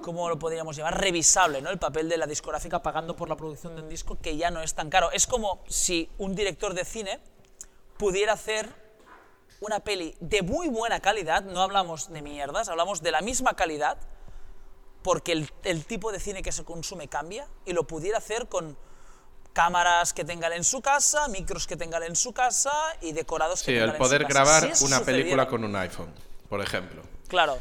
¿cómo 0.02 0.30
lo 0.30 0.40
podríamos 0.40 0.76
llamar? 0.76 1.00
Revisable, 1.00 1.62
¿no? 1.62 1.70
El 1.70 1.80
papel 1.80 2.10
de 2.10 2.18
la 2.18 2.26
discográfica 2.26 2.82
pagando 2.82 3.16
por 3.16 3.30
la 3.30 3.36
producción 3.36 3.76
de 3.76 3.82
un 3.82 3.90
disco 3.90 4.18
que 4.22 4.38
ya 4.38 4.52
no 4.52 4.62
es 4.62 4.74
tan 4.74 4.90
caro. 4.90 5.12
Es 5.12 5.28
como 5.28 5.62
si 5.68 6.10
un 6.18 6.36
director 6.36 6.74
de 6.74 6.86
cine 6.86 7.20
pudiera 7.98 8.34
hacer 8.34 8.74
una 9.60 9.82
peli 9.82 10.16
de 10.20 10.42
muy 10.42 10.70
buena 10.70 11.00
calidad, 11.02 11.44
no 11.44 11.62
hablamos 11.62 12.12
de 12.12 12.22
mierdas, 12.22 12.70
hablamos 12.70 13.02
de 13.02 13.12
la 13.12 13.22
misma 13.22 13.56
calidad, 13.56 13.98
porque 15.04 15.34
el, 15.34 15.52
el 15.64 15.86
tipo 15.86 16.12
de 16.12 16.20
cine 16.20 16.42
que 16.42 16.52
se 16.52 16.64
consume 16.64 17.08
cambia, 17.08 17.48
y 17.66 17.74
lo 17.74 17.86
pudiera 17.86 18.18
hacer 18.18 18.48
con 18.48 18.78
cámaras 19.54 20.14
que 20.14 20.24
tengan 20.24 20.54
en 20.54 20.64
su 20.64 20.82
casa, 20.82 21.28
micros 21.28 21.68
que 21.68 21.76
tengan 21.76 22.04
en 22.04 22.16
su 22.16 22.34
casa 22.34 22.72
y 23.02 23.12
decorados 23.12 23.62
que 23.62 23.72
sí, 23.72 23.74
tengan 23.74 23.90
el 23.90 23.98
poder 23.98 24.22
en 24.22 24.28
su 24.28 24.34
casa. 24.34 24.44
grabar 24.44 24.64
Si 24.64 24.72
eso 24.72 24.86
una 24.86 25.02
película 25.02 25.48
con 25.48 25.64
un 25.64 25.76
iPhone, 25.76 26.14
por 26.48 26.62
ejemplo. 26.62 27.02
Claro, 27.28 27.58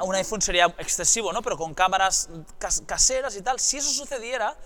un 0.00 0.14
iPhone 0.14 0.42
sería 0.42 0.66
excesivo, 0.78 1.32
¿no? 1.32 1.42
Pero 1.42 1.56
con 1.56 1.74
cámaras 1.74 2.28
cas- 2.58 2.82
caseras 2.86 3.36
y 3.36 3.42
tal, 3.42 3.60
si 3.60 3.76
eso 3.78 3.90
sucediera, 3.90 4.56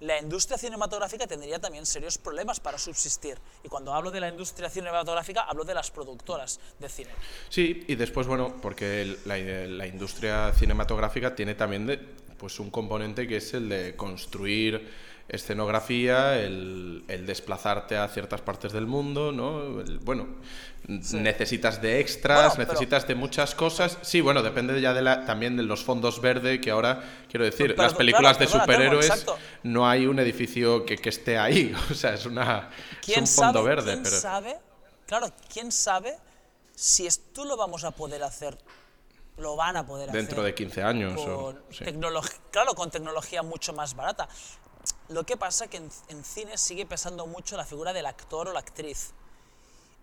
la 0.00 0.20
industria 0.20 0.56
cinematográfica 0.56 1.26
tendría 1.26 1.58
también 1.58 1.84
serios 1.84 2.18
problemas 2.18 2.60
para 2.60 2.78
subsistir. 2.78 3.38
Y 3.64 3.68
cuando 3.68 3.92
hablo 3.92 4.10
de 4.10 4.20
la 4.20 4.28
industria 4.28 4.70
cinematográfica, 4.70 5.42
hablo 5.42 5.64
de 5.64 5.74
las 5.74 5.90
productoras 5.90 6.60
de 6.78 6.88
cine. 6.88 7.10
Sí, 7.48 7.84
y 7.88 7.96
después, 7.96 8.26
bueno, 8.26 8.54
porque 8.62 9.18
la, 9.24 9.86
industria 9.86 10.52
cinematográfica 10.52 11.34
tiene 11.34 11.54
también 11.54 12.16
pues 12.38 12.60
un 12.60 12.70
componente 12.70 13.26
que 13.26 13.38
es 13.38 13.54
el 13.54 13.68
de 13.68 13.96
construir 13.96 15.07
escenografía, 15.28 16.38
el, 16.38 17.04
el 17.08 17.26
desplazarte 17.26 17.96
a 17.96 18.08
ciertas 18.08 18.40
partes 18.40 18.72
del 18.72 18.86
mundo, 18.86 19.30
¿no? 19.32 19.80
El- 19.80 19.98
bueno, 19.98 20.26
necesitas 20.86 21.82
de 21.82 22.00
extras, 22.00 22.38
Bueno, 22.38 22.54
pero- 22.56 22.66
necesitas 22.72 23.06
de 23.06 23.14
muchas 23.14 23.54
cosas. 23.54 23.98
Sí, 24.02 24.20
bueno, 24.20 24.42
depende 24.42 24.80
ya 24.80 24.94
de 24.94 25.02
la, 25.02 25.24
también 25.26 25.56
de 25.56 25.62
los 25.62 25.84
fondos 25.84 26.20
verde, 26.20 26.60
que 26.60 26.70
ahora, 26.70 27.02
quiero 27.30 27.44
decir, 27.44 27.68
Pero, 27.68 27.82
las 27.82 27.92
claro, 27.92 27.98
películas 27.98 28.38
de 28.38 28.46
superhéroes, 28.46 29.26
no 29.64 29.88
hay 29.88 30.06
un 30.06 30.18
edificio 30.18 30.84
que, 30.86 30.96
que 30.96 31.08
esté 31.10 31.36
ahí, 31.38 31.74
o 31.90 31.94
sea, 31.94 32.14
es, 32.14 32.24
una, 32.26 32.70
es 32.92 32.98
¿Quién 33.04 33.20
un 33.20 33.26
fondo 33.26 33.58
sabe, 33.60 33.68
verde. 33.68 33.92
quién 33.92 34.02
pero... 34.02 34.16
sabe? 34.16 34.56
Claro, 35.06 35.26
¿quién 35.52 35.72
sabe 35.72 36.16
si 36.74 37.06
esto 37.06 37.44
lo 37.44 37.56
vamos 37.56 37.84
a 37.84 37.90
poder 37.90 38.22
hacer? 38.22 38.56
Lo 39.38 39.54
van 39.56 39.76
a 39.76 39.86
poder 39.86 40.08
hacer. 40.10 40.20
Dentro 40.20 40.42
de 40.42 40.52
15 40.54 40.82
años. 40.82 41.14
o- 41.18 41.54
sí. 41.70 41.84
claro, 42.50 42.74
con 42.74 42.90
tecnología 42.90 43.42
mucho 43.42 43.72
más 43.72 43.94
barata. 43.94 44.28
Lo 45.08 45.24
que 45.24 45.36
pasa 45.36 45.64
es 45.64 45.70
que 45.70 45.78
en, 45.78 45.90
en 46.08 46.24
cine 46.24 46.58
sigue 46.58 46.84
pesando 46.86 47.26
mucho 47.26 47.56
la 47.56 47.64
figura 47.64 47.92
del 47.92 48.06
actor 48.06 48.48
o 48.48 48.52
la 48.52 48.60
actriz. 48.60 49.12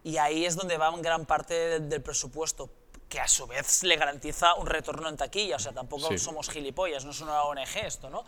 Y 0.03 0.17
ahí 0.17 0.45
es 0.45 0.55
donde 0.55 0.77
va 0.77 0.91
gran 0.97 1.25
parte 1.25 1.53
del, 1.53 1.89
del 1.89 2.01
presupuesto, 2.01 2.69
que 3.09 3.19
a 3.19 3.27
su 3.27 3.45
vez 3.47 3.83
le 3.83 3.95
garantiza 3.97 4.55
un 4.55 4.65
retorno 4.67 5.07
en 5.09 5.17
taquilla. 5.17 5.55
O 5.57 5.59
sea, 5.59 5.73
tampoco 5.73 6.07
Sí. 6.09 6.17
somos 6.17 6.49
gilipollas, 6.49 7.05
no 7.05 7.11
es 7.11 7.21
una 7.21 7.43
ONG 7.43 7.77
esto, 7.85 8.09
¿no? 8.09 8.23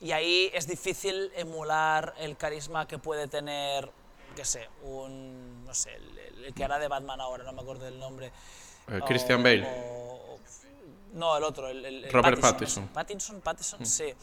Y 0.00 0.12
ahí 0.12 0.50
es 0.52 0.66
difícil 0.66 1.30
emular 1.36 2.14
el 2.18 2.36
carisma 2.36 2.86
que 2.88 2.98
puede 2.98 3.28
tener, 3.28 3.90
qué 4.34 4.44
sé, 4.44 4.68
un, 4.82 5.64
no 5.64 5.74
sé, 5.74 5.94
el, 5.94 6.18
el- 6.46 6.54
que 6.54 6.64
hará 6.64 6.78
de 6.80 6.88
Batman 6.88 7.20
ahora, 7.20 7.44
no 7.44 7.52
me 7.52 7.60
acuerdo 7.62 7.84
del 7.84 7.98
nombre. 8.00 8.32
Eh, 8.88 9.00
Christian 9.06 9.42
Bale. 9.42 9.64
o- 9.64 10.38
no, 11.14 11.36
el 11.36 11.44
otro, 11.44 11.68
el, 11.68 12.10
Robert 12.10 12.40
Pattinson. 12.40 12.88
Pattinson. 12.88 12.88
Pattinson, 12.88 13.40
Pattinson, 13.42 13.86
sí. 13.86 14.14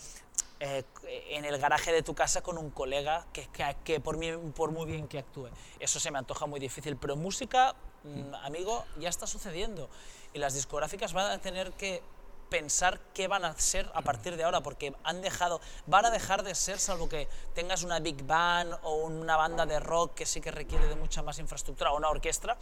Eh, 0.59 0.83
en 1.29 1.45
el 1.45 1.57
garaje 1.57 1.93
de 1.93 2.03
tu 2.03 2.13
casa 2.13 2.41
con 2.41 2.57
un 2.57 2.69
colega 2.69 3.25
que, 3.31 3.47
que, 3.47 3.75
que 3.83 3.99
por, 4.01 4.17
mí, 4.17 4.31
por 4.53 4.71
muy 4.71 4.85
bien 4.85 5.07
que 5.07 5.19
actúe. 5.19 5.49
Eso 5.79 5.99
se 5.99 6.11
me 6.11 6.17
antoja 6.17 6.45
muy 6.47 6.59
difícil, 6.59 6.97
pero 6.97 7.15
música, 7.15 7.75
mm, 8.03 8.35
amigo, 8.43 8.85
ya 8.99 9.07
está 9.07 9.25
sucediendo. 9.25 9.89
Y 10.33 10.39
las 10.39 10.53
discográficas 10.53 11.13
van 11.13 11.31
a 11.31 11.39
tener 11.39 11.71
que 11.73 12.03
pensar 12.49 12.99
qué 13.13 13.27
van 13.27 13.45
a 13.45 13.57
ser 13.57 13.89
a 13.93 14.01
partir 14.01 14.35
de 14.35 14.43
ahora, 14.43 14.61
porque 14.61 14.93
han 15.03 15.21
dejado, 15.21 15.61
van 15.85 16.05
a 16.05 16.11
dejar 16.11 16.43
de 16.43 16.55
ser, 16.55 16.79
salvo 16.79 17.07
que 17.07 17.27
tengas 17.53 17.83
una 17.83 17.99
big 17.99 18.23
band 18.25 18.73
o 18.83 18.95
una 18.97 19.37
banda 19.37 19.65
de 19.65 19.79
rock 19.79 20.15
que 20.15 20.25
sí 20.25 20.41
que 20.41 20.51
requiere 20.51 20.87
de 20.87 20.95
mucha 20.95 21.21
más 21.21 21.39
infraestructura 21.39 21.91
o 21.91 21.97
una 21.97 22.09
orquesta, 22.09 22.57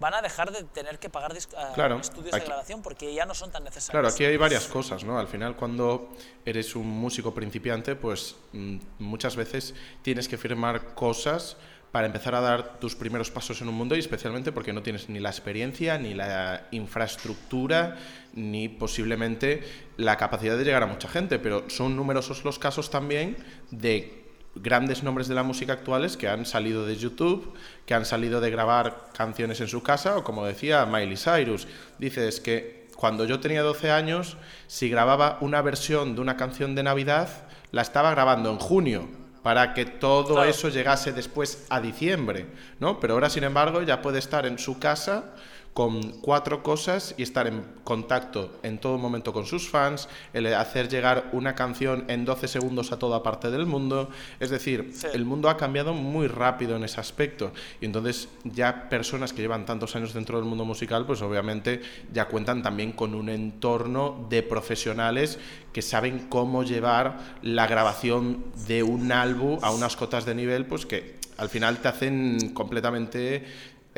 van 0.00 0.14
a 0.14 0.22
dejar 0.22 0.52
de 0.52 0.62
tener 0.64 0.98
que 0.98 1.08
pagar 1.10 1.32
dis- 1.34 1.48
a- 1.56 1.72
Claro, 1.72 1.98
estudios 1.98 2.32
de 2.32 2.40
grabación 2.40 2.82
porque 2.82 3.12
ya 3.14 3.24
no 3.26 3.34
son 3.34 3.50
tan 3.50 3.64
necesarios. 3.64 3.90
Claro, 3.90 4.08
aquí 4.08 4.24
hay 4.24 4.36
varias 4.36 4.66
cosas, 4.66 5.04
¿no? 5.04 5.18
Al 5.18 5.28
final, 5.28 5.56
cuando 5.56 6.08
eres 6.44 6.74
un 6.76 6.86
músico 6.88 7.32
principiante, 7.34 7.96
pues 7.96 8.36
mm, 8.52 8.78
muchas 8.98 9.36
veces 9.36 9.74
tienes 10.02 10.28
que 10.28 10.38
firmar 10.38 10.94
cosas 10.94 11.56
para 11.92 12.06
empezar 12.06 12.34
a 12.34 12.40
dar 12.40 12.78
tus 12.78 12.94
primeros 12.94 13.30
pasos 13.30 13.60
en 13.62 13.68
un 13.68 13.74
mundo 13.74 13.96
y 13.96 13.98
especialmente 13.98 14.52
porque 14.52 14.72
no 14.72 14.82
tienes 14.82 15.08
ni 15.08 15.20
la 15.20 15.30
experiencia, 15.30 15.98
ni 15.98 16.14
la 16.14 16.66
infraestructura, 16.70 17.96
ni 18.34 18.68
posiblemente 18.68 19.62
la 19.96 20.16
capacidad 20.16 20.56
de 20.56 20.64
llegar 20.64 20.82
a 20.82 20.86
mucha 20.86 21.08
gente, 21.08 21.38
pero 21.38 21.68
son 21.70 21.96
numerosos 21.96 22.44
los 22.44 22.58
casos 22.58 22.90
también 22.90 23.36
de 23.70 24.24
grandes 24.54 25.02
nombres 25.02 25.28
de 25.28 25.34
la 25.34 25.42
música 25.42 25.72
actuales 25.72 26.16
que 26.16 26.28
han 26.28 26.44
salido 26.44 26.84
de 26.84 26.96
YouTube, 26.96 27.54
que 27.86 27.94
han 27.94 28.04
salido 28.04 28.40
de 28.40 28.50
grabar 28.50 29.10
canciones 29.16 29.60
en 29.60 29.68
su 29.68 29.82
casa, 29.82 30.16
o 30.16 30.24
como 30.24 30.44
decía 30.44 30.84
Miley 30.84 31.16
Cyrus, 31.16 31.68
dices 31.98 32.40
que 32.40 32.88
cuando 32.96 33.24
yo 33.24 33.40
tenía 33.40 33.62
12 33.62 33.92
años, 33.92 34.36
si 34.66 34.90
grababa 34.90 35.38
una 35.40 35.62
versión 35.62 36.16
de 36.16 36.20
una 36.20 36.36
canción 36.36 36.74
de 36.74 36.82
Navidad, 36.82 37.28
la 37.70 37.82
estaba 37.82 38.10
grabando 38.10 38.50
en 38.50 38.58
junio 38.58 39.08
para 39.42 39.72
que 39.74 39.84
todo 39.86 40.34
Claro. 40.34 40.50
eso 40.50 40.68
llegase 40.68 41.12
después 41.12 41.66
a 41.70 41.80
diciembre, 41.80 42.46
¿no? 42.80 42.98
Pero 43.00 43.14
ahora, 43.14 43.30
sin 43.30 43.44
embargo, 43.44 43.82
ya 43.82 44.02
puede 44.02 44.18
estar 44.18 44.46
en 44.46 44.58
su 44.58 44.78
casa 44.78 45.34
con 45.74 46.12
cuatro 46.20 46.62
cosas 46.62 47.14
y 47.16 47.22
estar 47.22 47.46
en 47.46 47.64
contacto 47.84 48.58
en 48.62 48.78
todo 48.78 48.98
momento 48.98 49.32
con 49.32 49.46
sus 49.46 49.68
fans, 49.68 50.08
el 50.32 50.52
hacer 50.54 50.88
llegar 50.88 51.30
una 51.32 51.54
canción 51.54 52.04
en 52.08 52.24
12 52.24 52.48
segundos 52.48 52.90
a 52.90 52.98
toda 52.98 53.22
parte 53.22 53.50
del 53.50 53.64
mundo. 53.64 54.10
Es 54.40 54.50
decir, 54.50 54.92
el 55.12 55.24
mundo 55.24 55.48
ha 55.48 55.56
cambiado 55.56 55.94
muy 55.94 56.26
rápido 56.26 56.76
en 56.76 56.84
ese 56.84 57.00
aspecto. 57.00 57.52
Y 57.80 57.84
entonces 57.84 58.28
ya 58.42 58.88
personas 58.88 59.32
que 59.32 59.42
llevan 59.42 59.66
tantos 59.66 59.94
años 59.94 60.12
dentro 60.14 60.38
del 60.38 60.48
mundo 60.48 60.64
musical, 60.64 61.06
pues 61.06 61.22
obviamente 61.22 61.80
ya 62.12 62.26
cuentan 62.26 62.62
también 62.62 62.92
con 62.92 63.14
un 63.14 63.28
entorno 63.28 64.26
de 64.28 64.42
profesionales 64.42 65.38
que 65.72 65.82
saben 65.82 66.26
cómo 66.28 66.64
llevar 66.64 67.18
la 67.42 67.66
grabación 67.66 68.44
de 68.66 68.82
un 68.82 69.12
álbum 69.12 69.58
a 69.62 69.70
unas 69.70 69.96
cotas 69.96 70.24
de 70.24 70.34
nivel, 70.34 70.66
pues 70.66 70.86
que 70.86 71.18
al 71.36 71.48
final 71.48 71.78
te 71.78 71.88
hacen 71.88 72.52
completamente 72.52 73.44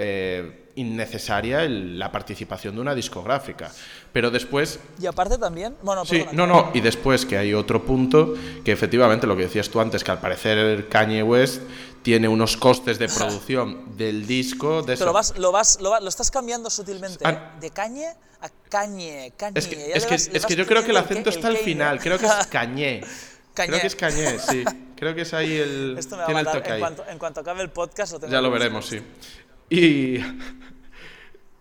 eh, 0.02 0.70
innecesaria 0.76 1.68
la 1.68 2.10
participación 2.10 2.74
de 2.74 2.80
una 2.80 2.94
discográfica. 2.94 3.70
Pero 4.12 4.30
después... 4.30 4.78
Y 5.00 5.06
aparte 5.06 5.36
también... 5.36 5.76
Bueno, 5.82 6.04
sí, 6.04 6.24
no, 6.32 6.46
no, 6.46 6.70
y 6.72 6.80
después 6.80 7.26
que 7.26 7.36
hay 7.36 7.52
otro 7.52 7.84
punto, 7.84 8.34
que 8.64 8.72
efectivamente 8.72 9.26
lo 9.26 9.36
que 9.36 9.42
decías 9.42 9.68
tú 9.68 9.80
antes, 9.80 10.02
que 10.02 10.10
al 10.10 10.20
parecer 10.20 10.88
Kanye 10.88 11.22
West 11.22 11.62
tiene 12.02 12.28
unos 12.28 12.56
costes 12.56 12.98
de 12.98 13.08
producción 13.16 13.96
del 13.96 14.26
disco... 14.26 14.82
De 14.82 14.96
Pero 14.96 15.12
vas, 15.12 15.36
lo, 15.36 15.52
vas, 15.52 15.78
lo, 15.80 16.08
estás 16.08 16.30
cambiando 16.30 16.70
sutilmente, 16.70 17.24
ah. 17.26 17.30
¿eh? 17.30 17.60
de 17.60 17.70
Kanye 17.70 18.08
a 18.40 18.48
Kanye, 18.70 19.34
Kanye. 19.36 19.58
Es 19.58 19.66
que, 20.06 20.14
es 20.14 20.46
que, 20.46 20.56
yo 20.56 20.66
creo 20.66 20.82
que 20.82 20.92
el 20.92 20.96
acento 20.96 21.28
está 21.28 21.48
al 21.48 21.58
final, 21.58 22.00
creo 22.00 22.18
que 22.18 22.24
es 22.24 22.46
Kanye. 22.50 23.02
Creo 23.52 23.80
que 23.80 23.86
es 23.86 23.96
Kanye, 23.96 24.38
sí. 24.38 24.64
Creo 24.96 25.14
que 25.14 25.22
es 25.22 25.32
ahí 25.32 25.56
el. 25.56 25.96
Esto 25.98 26.14
me 26.14 26.24
va 26.24 26.28
a 26.28 26.32
matar. 26.32 26.72
En, 26.72 26.78
cuanto, 26.78 27.04
en 27.08 27.18
cuanto 27.18 27.40
acabe 27.40 27.62
el 27.62 27.70
podcast, 27.70 28.12
lo 28.12 28.28
Ya 28.28 28.42
lo 28.42 28.50
veremos, 28.50 28.86
sí. 28.86 29.02
Y, 29.70 30.18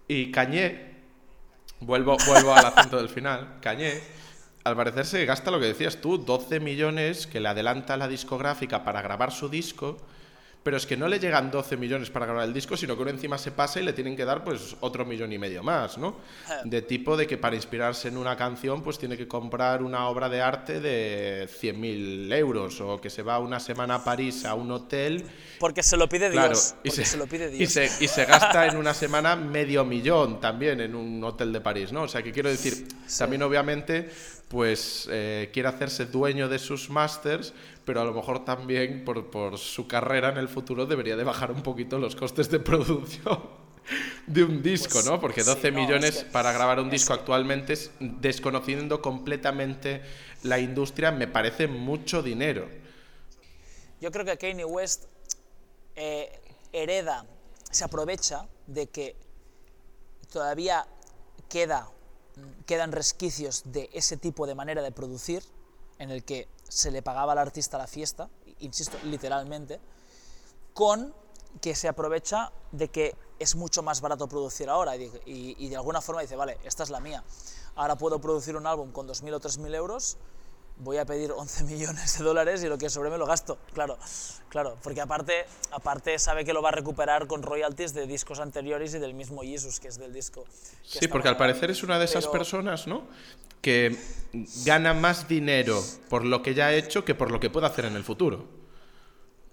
y 0.07 0.31
Cañé, 0.31 0.95
vuelvo, 1.79 2.17
vuelvo 2.25 2.53
al 2.53 2.65
acento 2.65 2.97
del 2.97 3.09
final, 3.09 3.59
Cañé, 3.61 4.01
al 4.63 4.75
parecer 4.75 5.05
se 5.05 5.25
gasta 5.25 5.51
lo 5.51 5.59
que 5.59 5.67
decías 5.67 6.01
tú, 6.01 6.17
12 6.17 6.59
millones 6.59 7.27
que 7.27 7.39
le 7.39 7.49
adelanta 7.49 7.97
la 7.97 8.07
discográfica 8.07 8.83
para 8.83 9.03
grabar 9.03 9.31
su 9.31 9.47
disco 9.47 9.97
pero 10.63 10.75
es 10.75 10.85
que 10.85 10.97
no 10.97 11.07
le 11.07 11.19
llegan 11.19 11.49
12 11.49 11.77
millones 11.77 12.09
para 12.09 12.25
grabar 12.25 12.45
el 12.45 12.53
disco, 12.53 12.75
sino 12.75 12.95
que 12.95 13.01
uno 13.01 13.11
encima 13.11 13.37
se 13.37 13.51
pasa 13.51 13.79
y 13.79 13.83
le 13.83 13.93
tienen 13.93 14.15
que 14.15 14.25
dar 14.25 14.43
pues 14.43 14.75
otro 14.81 15.05
millón 15.05 15.31
y 15.31 15.37
medio 15.37 15.63
más, 15.63 15.97
¿no? 15.97 16.17
De 16.65 16.81
tipo 16.81 17.15
de 17.15 17.27
que 17.27 17.37
para 17.37 17.55
inspirarse 17.55 18.09
en 18.09 18.17
una 18.17 18.35
canción 18.35 18.83
pues 18.83 18.97
tiene 18.97 19.17
que 19.17 19.27
comprar 19.27 19.81
una 19.81 20.07
obra 20.07 20.27
de 20.27 20.41
arte 20.41 20.81
de 20.81 21.47
100.000 21.47 22.33
euros 22.33 22.81
o 22.81 22.99
que 22.99 23.09
se 23.09 23.23
va 23.23 23.39
una 23.39 23.59
semana 23.59 23.95
a 23.95 24.03
París 24.03 24.43
a 24.45 24.53
un 24.53 24.71
hotel. 24.71 25.25
Porque 25.59 25.81
se 25.81 25.95
lo 25.95 26.09
pide 26.09 26.29
Dios. 26.29 26.75
y 26.83 26.91
se, 26.91 27.17
lo 27.17 27.25
pide 27.27 27.49
Dios. 27.49 27.77
Y 28.01 28.07
se, 28.07 28.25
gasta 28.25 28.67
en 28.67 28.77
una 28.77 28.93
semana 28.93 29.35
medio 29.35 29.85
millón 29.85 30.39
también 30.41 30.81
en 30.81 30.93
un 30.93 31.23
hotel 31.23 31.53
de 31.53 31.61
París, 31.61 31.91
¿no? 31.93 32.03
O 32.03 32.07
sea 32.07 32.21
que 32.21 32.31
quiero 32.31 32.49
decir, 32.49 32.87
también 33.17 33.43
obviamente 33.43 34.09
pues 34.49 35.07
eh, 35.11 35.49
quiere 35.53 35.69
hacerse 35.69 36.07
dueño 36.07 36.49
de 36.49 36.59
sus 36.59 36.89
másters, 36.89 37.53
pero 37.85 38.01
a 38.01 38.03
lo 38.03 38.13
mejor 38.13 38.43
también 38.43 39.05
por, 39.05 39.29
por, 39.29 39.57
su 39.59 39.87
carrera 39.87 40.29
en 40.29 40.37
el 40.37 40.49
futuro 40.49 40.87
debería 40.87 41.15
de 41.15 41.23
bajar 41.23 41.51
un 41.51 41.61
poquito 41.61 41.99
los 41.99 42.15
costes 42.15 42.49
de 42.49 42.59
producción 42.59 43.39
de 44.27 44.43
un 44.43 44.61
disco, 44.63 44.93
pues 44.93 45.05
¿no? 45.05 45.19
Porque 45.19 45.43
12 45.43 45.71
millones 45.71 46.25
para 46.31 46.51
grabar 46.51 46.79
un 46.79 46.89
disco 46.89 47.13
actualmente, 47.13 47.75
desconociendo 47.99 49.01
completamente 49.01 50.01
la 50.43 50.59
industria, 50.59 51.11
me 51.11 51.27
parece 51.27 51.67
mucho 51.67 52.23
dinero. 52.23 52.67
Yo 54.01 54.11
creo 54.11 54.25
que 54.25 54.37
Kanye 54.37 54.65
West 54.65 55.05
eh, 55.95 56.39
hereda, 56.73 57.25
se 57.69 57.83
aprovecha 57.83 58.47
de 58.65 58.87
que 58.87 59.15
todavía 60.31 60.87
queda 61.49 61.89
quedan 62.65 62.91
resquicios 62.91 63.63
de 63.65 63.89
ese 63.93 64.17
tipo 64.17 64.47
de 64.47 64.55
manera 64.55 64.81
de 64.81 64.91
producir, 64.91 65.43
en 65.97 66.11
el 66.11 66.23
que 66.23 66.47
se 66.67 66.91
le 66.91 67.01
pagaba 67.01 67.33
al 67.33 67.39
artista 67.39 67.77
la 67.77 67.87
fiesta, 67.87 68.29
insisto, 68.59 68.97
literalmente, 69.03 69.79
con 70.73 71.13
que 71.61 71.75
se 71.75 71.87
aprovecha 71.87 72.51
de 72.71 72.89
que 72.89 73.15
es 73.39 73.55
mucho 73.55 73.83
más 73.83 74.01
barato 74.01 74.27
producir 74.27 74.69
ahora. 74.69 74.95
Y, 74.95 75.69
de 75.69 75.75
alguna 75.75 76.01
forma 76.01 76.21
dice, 76.21 76.35
vale, 76.35 76.57
esta 76.63 76.83
es 76.83 76.89
la 76.89 76.99
mía, 76.99 77.23
ahora 77.75 77.95
puedo 77.97 78.19
producir 78.19 78.55
un 78.55 78.67
álbum 78.67 78.91
con 78.91 79.07
2.000 79.07 79.33
o 79.33 79.39
3.000 79.39 79.75
euros 79.75 80.17
voy 80.79 80.97
a 80.97 81.05
pedir 81.05 81.31
11 81.31 81.63
millones 81.65 82.17
de 82.17 82.23
dólares 82.23 82.63
y 82.63 82.67
lo 82.67 82.77
que 82.77 82.89
sobre 82.89 83.09
me 83.09 83.17
lo 83.17 83.25
gasto. 83.25 83.57
Claro, 83.73 83.97
claro, 84.49 84.77
porque 84.81 85.01
aparte, 85.01 85.45
aparte 85.71 86.17
sabe 86.19 86.45
que 86.45 86.53
lo 86.53 86.61
va 86.61 86.69
a 86.69 86.73
recuperar 86.73 87.27
con 87.27 87.43
royalties 87.43 87.93
de 87.93 88.07
discos 88.07 88.39
anteriores 88.39 88.93
y 88.93 88.99
del 88.99 89.13
mismo 89.13 89.41
Jesus, 89.41 89.79
que 89.79 89.89
es 89.89 89.97
del 89.97 90.13
disco. 90.13 90.45
Sí, 90.83 91.07
porque 91.07 91.27
al 91.27 91.37
parecer 91.37 91.71
es 91.71 91.83
una 91.83 91.99
de 91.99 92.05
esas 92.05 92.27
personas, 92.27 92.87
¿no? 92.87 93.03
Que 93.61 93.97
gana 94.65 94.93
más 94.93 95.27
dinero 95.27 95.83
por 96.09 96.25
lo 96.25 96.41
que 96.41 96.53
ya 96.53 96.67
ha 96.67 96.73
hecho 96.73 97.03
que 97.03 97.13
por 97.13 97.31
lo 97.31 97.39
que 97.39 97.49
puede 97.49 97.67
hacer 97.67 97.85
en 97.85 97.95
el 97.95 98.03
futuro. 98.03 98.58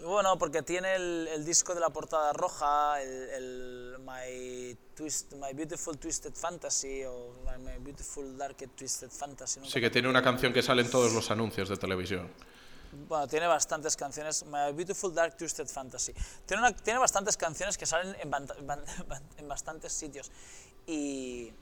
Bueno, 0.07 0.39
porque 0.39 0.63
tiene 0.63 0.95
el, 0.95 1.45
disco 1.45 1.75
de 1.75 1.81
la 1.81 1.91
portada 1.91 2.33
roja, 2.33 3.03
el, 3.03 3.97
My, 3.99 4.77
Twist, 4.95 5.33
My 5.35 5.53
Beautiful 5.53 5.99
Twisted 5.99 6.33
Fantasy 6.33 7.03
o 7.05 7.35
My, 7.45 7.73
Beautiful 7.81 8.39
Dark 8.39 8.57
Twisted 8.77 9.11
Fantasy. 9.11 9.61
Sí, 9.65 9.81
que 9.81 9.91
tiene 9.91 10.09
una 10.09 10.23
canción 10.23 10.53
que 10.53 10.63
sale 10.63 10.83
en 10.83 10.91
todos 10.91 11.13
los 11.13 11.29
anuncios 11.33 11.69
de 11.69 11.77
televisión. 11.77 12.31
Bueno, 13.09 13.27
tiene 13.27 13.49
bastantes 13.49 13.97
canciones. 13.97 14.45
My 14.47 14.73
Beautiful 14.73 15.13
Dark 15.13 15.37
Twisted 15.37 15.67
Fantasy. 15.67 16.15
Tiene, 16.47 16.63
una, 16.63 16.77
tiene 16.77 17.01
bastantes 17.01 17.37
canciones 17.37 17.77
que 17.77 17.85
salen 17.85 18.15
en, 18.21 18.33
en 19.39 19.49
bastantes 19.49 19.93
sitios. 19.93 20.31
Y, 20.87 21.53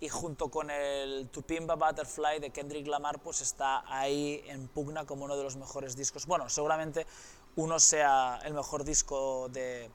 y 0.00 0.08
junto 0.10 0.50
con 0.50 0.70
el 0.70 1.30
Tupimba 1.30 1.76
Butterfly 1.76 2.38
de 2.38 2.50
Kendrick 2.50 2.86
Lamar, 2.86 3.20
pues 3.20 3.40
está 3.40 3.82
ahí 3.86 4.44
en 4.46 4.68
pugna 4.68 5.06
como 5.06 5.24
uno 5.24 5.36
de 5.36 5.42
los 5.42 5.56
mejores 5.56 5.96
discos. 5.96 6.26
Bueno, 6.26 6.50
seguramente 6.50 7.06
uno 7.56 7.78
sea 7.78 8.40
el 8.44 8.54
mejor 8.54 8.84
disco 8.84 9.48
de, 9.50 9.90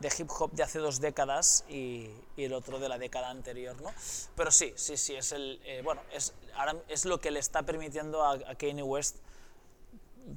de 0.00 0.12
hip 0.18 0.30
hop 0.38 0.52
de 0.52 0.62
hace 0.62 0.78
dos 0.78 1.00
décadas 1.00 1.64
y, 1.68 2.10
el 2.36 2.52
otro 2.52 2.78
de 2.78 2.88
la 2.88 2.98
década 2.98 3.30
anterior, 3.30 3.80
¿no? 3.80 3.92
Pero 4.34 4.50
sí, 4.50 4.72
sí, 4.76 4.96
sí, 4.96 5.14
es, 5.14 5.32
el, 5.32 5.60
eh, 5.64 5.82
bueno, 5.82 6.02
es, 6.12 6.34
ahora 6.56 6.76
es 6.88 7.04
lo 7.04 7.18
que 7.20 7.30
le 7.30 7.38
está 7.38 7.62
permitiendo 7.62 8.24
a, 8.24 8.38
Kanye 8.56 8.82
West 8.82 9.18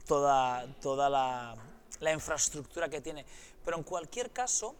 toda, 0.06 0.68
toda 0.82 1.10
la, 1.10 1.56
la, 2.00 2.14
infraestructura 2.14 2.90
que 2.90 3.02
tiene. 3.02 3.26
Pero 3.66 3.78
en 3.78 3.84
cualquier 3.84 4.32
caso, 4.32 4.76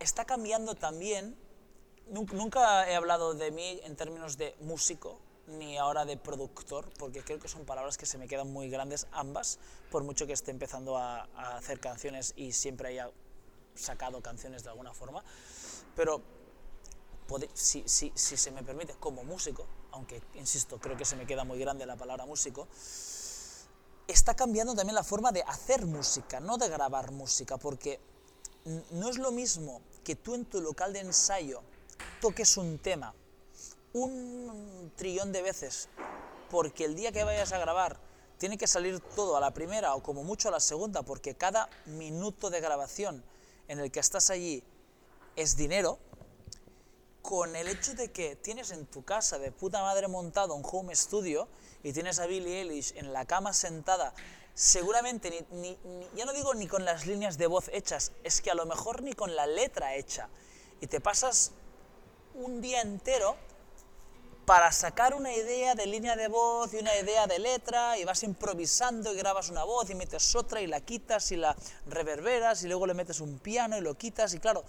está 0.00 0.24
cambiando 0.24 0.74
también, 0.74 1.36
nunca 2.08 2.90
he 2.90 2.96
hablado 2.96 3.34
de 3.34 3.50
mí 3.50 3.80
en 3.84 3.96
términos 3.96 4.36
de 4.36 4.56
músico, 4.60 5.20
ni 5.48 5.78
ahora 5.78 6.04
de 6.04 6.16
productor, 6.16 6.90
porque 6.98 7.22
creo 7.22 7.38
que 7.38 7.48
son 7.48 7.64
palabras 7.64 7.96
que 7.96 8.06
se 8.06 8.18
me 8.18 8.28
quedan 8.28 8.52
muy 8.52 8.68
grandes 8.68 9.06
ambas, 9.12 9.58
por 9.90 10.04
mucho 10.04 10.26
que 10.26 10.32
esté 10.32 10.50
empezando 10.50 10.96
a, 10.96 11.28
hacer 11.56 11.80
canciones 11.80 12.34
y 12.36 12.52
siempre 12.52 12.88
haya 12.88 13.10
sacado 13.74 14.20
canciones 14.20 14.62
de 14.62 14.70
alguna 14.70 14.92
forma. 14.92 15.24
Pero 15.96 16.22
si, 17.54 17.82
si, 17.88 18.12
si 18.14 18.36
se 18.36 18.50
me 18.50 18.62
permite, 18.62 18.94
como 19.00 19.24
músico, 19.24 19.66
aunque 19.92 20.22
insisto, 20.34 20.78
creo 20.78 20.96
que 20.96 21.04
se 21.04 21.16
me 21.16 21.26
queda 21.26 21.44
muy 21.44 21.58
grande 21.58 21.86
la 21.86 21.96
palabra 21.96 22.26
músico, 22.26 22.68
está 24.06 24.34
cambiando 24.34 24.74
también 24.74 24.94
la 24.94 25.04
forma 25.04 25.32
de 25.32 25.42
hacer 25.42 25.86
música, 25.86 26.40
no 26.40 26.58
de 26.58 26.68
grabar 26.68 27.10
música, 27.10 27.56
porque 27.56 28.00
no 28.90 29.08
es 29.08 29.18
lo 29.18 29.32
mismo 29.32 29.80
que 30.04 30.14
tú 30.14 30.34
en 30.34 30.44
tu 30.44 30.60
local 30.60 30.92
de 30.92 31.00
ensayo 31.00 31.62
toques 32.20 32.56
un 32.56 32.78
tema 32.78 33.14
un 33.92 34.92
trillón 34.96 35.32
de 35.32 35.42
veces, 35.42 35.88
porque 36.50 36.84
el 36.84 36.94
día 36.94 37.12
que 37.12 37.24
vayas 37.24 37.52
a 37.52 37.58
grabar 37.58 37.98
tiene 38.38 38.56
que 38.56 38.66
salir 38.66 39.00
todo 39.00 39.36
a 39.36 39.40
la 39.40 39.52
primera 39.52 39.94
o 39.94 40.02
como 40.02 40.22
mucho 40.22 40.48
a 40.48 40.52
la 40.52 40.60
segunda, 40.60 41.02
porque 41.02 41.34
cada 41.34 41.68
minuto 41.86 42.50
de 42.50 42.60
grabación 42.60 43.24
en 43.66 43.80
el 43.80 43.90
que 43.90 44.00
estás 44.00 44.30
allí 44.30 44.62
es 45.36 45.56
dinero, 45.56 45.98
con 47.22 47.56
el 47.56 47.68
hecho 47.68 47.94
de 47.94 48.10
que 48.10 48.36
tienes 48.36 48.70
en 48.70 48.86
tu 48.86 49.04
casa 49.04 49.38
de 49.38 49.52
puta 49.52 49.82
madre 49.82 50.08
montado 50.08 50.54
un 50.54 50.62
home 50.64 50.94
studio 50.94 51.48
y 51.82 51.92
tienes 51.92 52.20
a 52.20 52.26
Billie 52.26 52.60
Eilish 52.60 52.94
en 52.96 53.12
la 53.12 53.26
cama 53.26 53.52
sentada, 53.52 54.14
seguramente 54.54 55.46
ya 56.14 56.24
no 56.24 56.32
digo 56.32 56.54
ni 56.54 56.66
con 56.66 56.84
las 56.84 57.06
líneas 57.06 57.36
de 57.36 57.46
voz 57.46 57.68
hechas, 57.72 58.12
es 58.24 58.40
que 58.40 58.50
a 58.50 58.54
lo 58.54 58.66
mejor 58.66 59.02
ni 59.02 59.12
con 59.12 59.36
la 59.36 59.46
letra 59.46 59.94
hecha, 59.96 60.28
y 60.80 60.86
te 60.86 61.00
pasas 61.00 61.52
un 62.34 62.60
día 62.60 62.80
entero 62.80 63.36
para 64.48 64.72
sacar 64.72 65.12
una 65.12 65.30
idea 65.30 65.74
de 65.74 65.84
línea 65.84 66.16
de 66.16 66.26
voz 66.26 66.72
y 66.72 66.78
una 66.78 66.96
idea 66.96 67.26
de 67.26 67.38
letra 67.38 67.98
y 67.98 68.04
vas 68.04 68.22
improvisando 68.22 69.12
y 69.12 69.16
grabas 69.18 69.50
una 69.50 69.62
voz 69.62 69.90
y 69.90 69.94
metes 69.94 70.34
otra 70.34 70.62
y 70.62 70.66
la 70.66 70.80
quitas 70.80 71.30
y 71.32 71.36
la 71.36 71.54
reverberas 71.86 72.62
y 72.62 72.66
luego 72.66 72.86
le 72.86 72.94
metes 72.94 73.20
un 73.20 73.38
piano 73.40 73.76
y 73.76 73.82
lo 73.82 73.98
quitas 73.98 74.32
y 74.32 74.38
claro, 74.38 74.64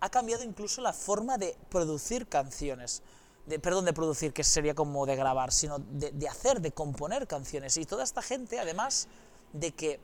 ha 0.00 0.08
cambiado 0.08 0.44
incluso 0.44 0.80
la 0.80 0.94
forma 0.94 1.36
de 1.36 1.54
producir 1.68 2.26
canciones. 2.26 3.02
De, 3.44 3.58
perdón, 3.58 3.84
de 3.84 3.92
producir, 3.92 4.32
que 4.32 4.44
sería 4.44 4.74
como 4.74 5.04
de 5.04 5.14
grabar, 5.14 5.52
sino 5.52 5.78
de, 5.78 6.10
de 6.12 6.28
hacer, 6.28 6.62
de 6.62 6.72
componer 6.72 7.26
canciones. 7.26 7.76
Y 7.76 7.84
toda 7.84 8.04
esta 8.04 8.22
gente, 8.22 8.60
además 8.60 9.08
de 9.52 9.72
que 9.72 10.00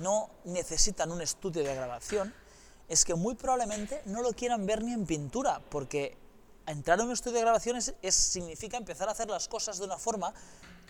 no 0.00 0.30
necesitan 0.44 1.12
un 1.12 1.20
estudio 1.20 1.62
de 1.62 1.76
grabación, 1.76 2.34
es 2.88 3.04
que 3.04 3.14
muy 3.14 3.36
probablemente 3.36 4.02
no 4.06 4.20
lo 4.20 4.32
quieran 4.32 4.66
ver 4.66 4.82
ni 4.82 4.94
en 4.94 5.06
pintura, 5.06 5.60
porque 5.68 6.18
entrar 6.70 7.00
en 7.00 7.06
un 7.06 7.12
estudio 7.12 7.36
de 7.36 7.42
grabaciones 7.42 7.94
es, 8.02 8.14
significa 8.14 8.76
empezar 8.76 9.08
a 9.08 9.12
hacer 9.12 9.28
las 9.28 9.48
cosas 9.48 9.78
de 9.78 9.84
una 9.84 9.98
forma 9.98 10.32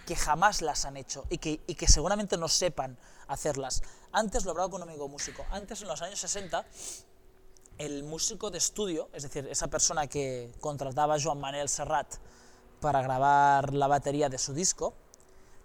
que 0.06 0.16
jamás 0.16 0.62
las 0.62 0.84
han 0.84 0.96
hecho 0.96 1.24
y 1.30 1.38
que, 1.38 1.60
y 1.66 1.74
que 1.74 1.86
seguramente 1.86 2.36
no 2.36 2.48
sepan 2.48 2.98
hacerlas. 3.28 3.82
Antes 4.12 4.44
lo 4.44 4.52
hablaba 4.52 4.70
con 4.70 4.82
un 4.82 4.88
amigo 4.88 5.08
músico, 5.08 5.44
antes 5.50 5.82
en 5.82 5.88
los 5.88 6.02
años 6.02 6.18
60 6.20 6.64
el 7.78 8.04
músico 8.04 8.50
de 8.50 8.58
estudio, 8.58 9.08
es 9.14 9.22
decir, 9.22 9.46
esa 9.48 9.68
persona 9.68 10.06
que 10.06 10.52
contrataba 10.60 11.14
a 11.14 11.20
Joan 11.20 11.40
Manuel 11.40 11.68
Serrat 11.68 12.16
para 12.80 13.00
grabar 13.00 13.72
la 13.72 13.86
batería 13.86 14.28
de 14.28 14.36
su 14.36 14.52
disco, 14.52 14.92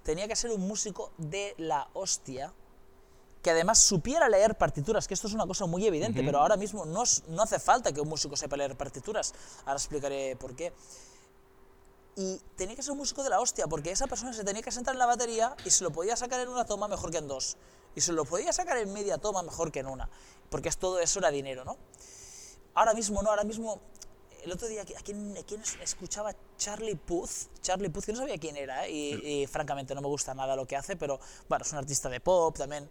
tenía 0.03 0.25
que 0.27 0.35
ser 0.37 0.51
un 0.51 0.61
músico 0.65 1.11
de 1.17 1.55
la 1.57 1.89
hostia, 1.93 2.53
que 3.45 3.51
además 3.51 3.77
supiera 3.77 4.27
leer 4.27 4.57
partituras, 4.57 5.07
que 5.07 5.13
esto 5.13 5.27
es 5.27 5.33
una 5.35 5.45
cosa 5.45 5.67
muy 5.67 5.85
evidente, 5.85 6.23
pero 6.23 6.39
ahora 6.39 6.57
mismo 6.57 6.83
no, 6.83 7.03
no 7.27 7.43
hace 7.43 7.59
falta 7.59 7.93
que 7.93 8.01
un 8.01 8.09
músico 8.09 8.35
sepa 8.35 8.57
leer 8.57 8.75
partituras, 8.75 9.35
ahora 9.65 9.75
explicaré 9.75 10.35
por 10.35 10.55
qué. 10.55 10.73
Y 12.15 12.41
tenía 12.55 12.75
que 12.75 12.81
ser 12.81 12.93
un 12.93 12.97
músico 12.97 13.23
de 13.23 13.29
la 13.29 13.39
hostia, 13.39 13.67
porque 13.67 13.91
esa 13.91 14.07
persona 14.07 14.33
se 14.33 14.43
tenía 14.43 14.63
que 14.63 14.71
sentar 14.71 14.95
en 14.95 14.99
la 14.99 15.05
batería 15.05 15.55
y 15.63 15.69
se 15.69 15.83
lo 15.83 15.91
podía 15.91 16.15
sacar 16.15 16.39
en 16.39 16.49
una 16.49 16.65
toma 16.65 16.87
mejor 16.87 17.11
que 17.11 17.19
en 17.19 17.27
dos. 17.27 17.57
Y 17.93 18.01
se 18.01 18.13
lo 18.13 18.25
podía 18.25 18.51
sacar 18.51 18.79
en 18.79 18.91
media 18.91 19.19
toma 19.19 19.43
mejor 19.43 19.71
que 19.71 19.81
en 19.81 19.85
una, 19.89 20.09
porque 20.49 20.69
es 20.69 20.79
todo 20.79 20.99
eso 20.99 21.19
era 21.19 21.29
dinero, 21.29 21.63
¿no? 21.65 21.77
Ahora 22.73 22.95
mismo 22.95 23.21
no, 23.21 23.29
ahora 23.29 23.43
mismo 23.43 23.79
el 24.45 24.51
otro 24.51 24.67
día, 24.67 24.83
¿a 24.83 25.01
quién, 25.03 25.35
escuchaba 25.81 26.33
Charlie 26.57 26.95
Puth? 26.95 27.61
Charlie 27.61 27.89
Puth, 27.89 28.05
que 28.05 28.13
no 28.13 28.19
sabía 28.19 28.37
quién 28.37 28.55
era, 28.55 28.87
¿eh? 28.87 28.91
y, 28.91 29.47
francamente 29.47 29.95
no 29.95 30.01
me 30.01 30.07
gusta 30.07 30.33
nada 30.33 30.55
lo 30.55 30.67
que 30.67 30.75
hace, 30.75 30.95
pero 30.95 31.19
bueno, 31.49 31.65
es 31.65 31.71
un 31.71 31.79
artista 31.79 32.09
de 32.09 32.19
pop 32.19 32.55
también, 32.55 32.87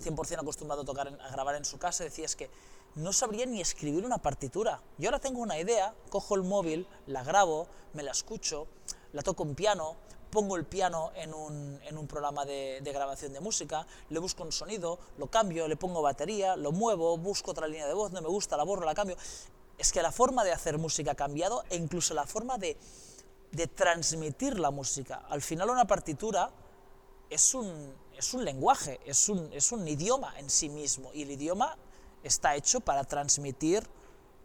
100% 0.00 0.40
acostumbrado 0.40 0.82
a, 0.82 0.84
tocar 0.84 1.08
a 1.08 1.30
grabar 1.30 1.54
en 1.56 1.64
su 1.64 1.78
casa, 1.78 2.04
decía 2.04 2.24
es 2.24 2.36
que 2.36 2.50
no 2.94 3.12
sabría 3.12 3.46
ni 3.46 3.60
escribir 3.60 4.04
una 4.04 4.18
partitura. 4.18 4.80
Yo 4.98 5.08
ahora 5.08 5.18
tengo 5.18 5.40
una 5.40 5.58
idea, 5.58 5.94
cojo 6.10 6.34
el 6.34 6.42
móvil, 6.42 6.86
la 7.06 7.24
grabo, 7.24 7.66
me 7.94 8.02
la 8.02 8.10
escucho, 8.10 8.66
la 9.12 9.22
toco 9.22 9.44
en 9.44 9.54
piano, 9.54 9.96
pongo 10.30 10.56
el 10.56 10.64
piano 10.64 11.12
en 11.14 11.32
un, 11.32 11.80
en 11.84 11.96
un 11.96 12.06
programa 12.06 12.44
de, 12.44 12.80
de, 12.82 12.92
grabación 12.92 13.32
de 13.32 13.40
música, 13.40 13.86
le 14.10 14.18
busco 14.18 14.42
un 14.42 14.52
sonido, 14.52 14.98
lo 15.18 15.28
cambio, 15.28 15.68
le 15.68 15.76
pongo 15.76 16.02
batería, 16.02 16.56
lo 16.56 16.72
muevo, 16.72 17.16
busco 17.16 17.50
otra 17.52 17.66
línea 17.66 17.86
de 17.86 17.94
voz, 17.94 18.12
no 18.12 18.20
me 18.20 18.28
gusta, 18.28 18.56
la 18.56 18.64
borro, 18.64 18.84
la 18.84 18.94
cambio. 18.94 19.16
Es 19.78 19.92
que 19.92 20.02
la 20.02 20.12
forma 20.12 20.44
de 20.44 20.52
hacer 20.52 20.78
música 20.78 21.12
ha 21.12 21.14
cambiado 21.14 21.64
e 21.70 21.76
incluso 21.76 22.14
la 22.14 22.26
forma 22.26 22.58
de, 22.58 22.76
de 23.52 23.66
transmitir 23.66 24.58
la 24.58 24.70
música. 24.70 25.22
Al 25.28 25.42
final 25.42 25.70
una 25.70 25.86
partitura 25.86 26.50
es 27.28 27.54
un, 27.54 27.94
es 28.22 28.34
un 28.34 28.44
lenguaje, 28.44 29.00
es 29.04 29.28
un, 29.28 29.52
es 29.52 29.72
un 29.72 29.86
idioma 29.86 30.32
en 30.38 30.48
sí 30.48 30.68
mismo 30.68 31.10
y 31.12 31.22
el 31.22 31.32
idioma 31.32 31.76
está 32.22 32.54
hecho 32.54 32.80
para 32.80 33.02
transmitir 33.02 33.82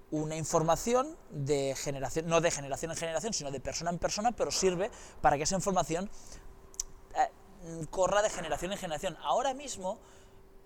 una 0.10 0.36
información 0.36 1.16
de 1.30 1.76
generación, 1.76 2.28
no 2.28 2.42
de 2.42 2.50
generación 2.50 2.92
en 2.92 2.98
generación, 2.98 3.34
sino 3.34 3.52
de 3.52 3.60
persona 3.60 3.92
en 3.92 4.00
persona, 4.00 4.32
pero 4.32 4.50
sirve 4.52 4.90
para 5.22 5.38
que 5.38 5.44
esa 5.44 5.56
información 5.56 6.10
eh, 7.14 7.86
corra 7.92 8.24
de 8.24 8.32
generación 8.32 8.72
en 8.72 8.80
generación. 8.80 9.18
Ahora 9.22 9.54
mismo, 9.54 10.00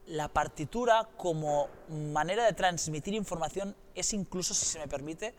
la 0.05 0.29
partitura 0.29 1.09
como 1.17 1.67
manera 1.89 2.45
de 2.45 2.53
transmitir 2.53 3.13
información 3.13 3.75
es 3.93 4.13
incluso, 4.13 4.53
si 4.53 4.65
se 4.65 4.79
me 4.79 4.87
permite, 4.87 5.33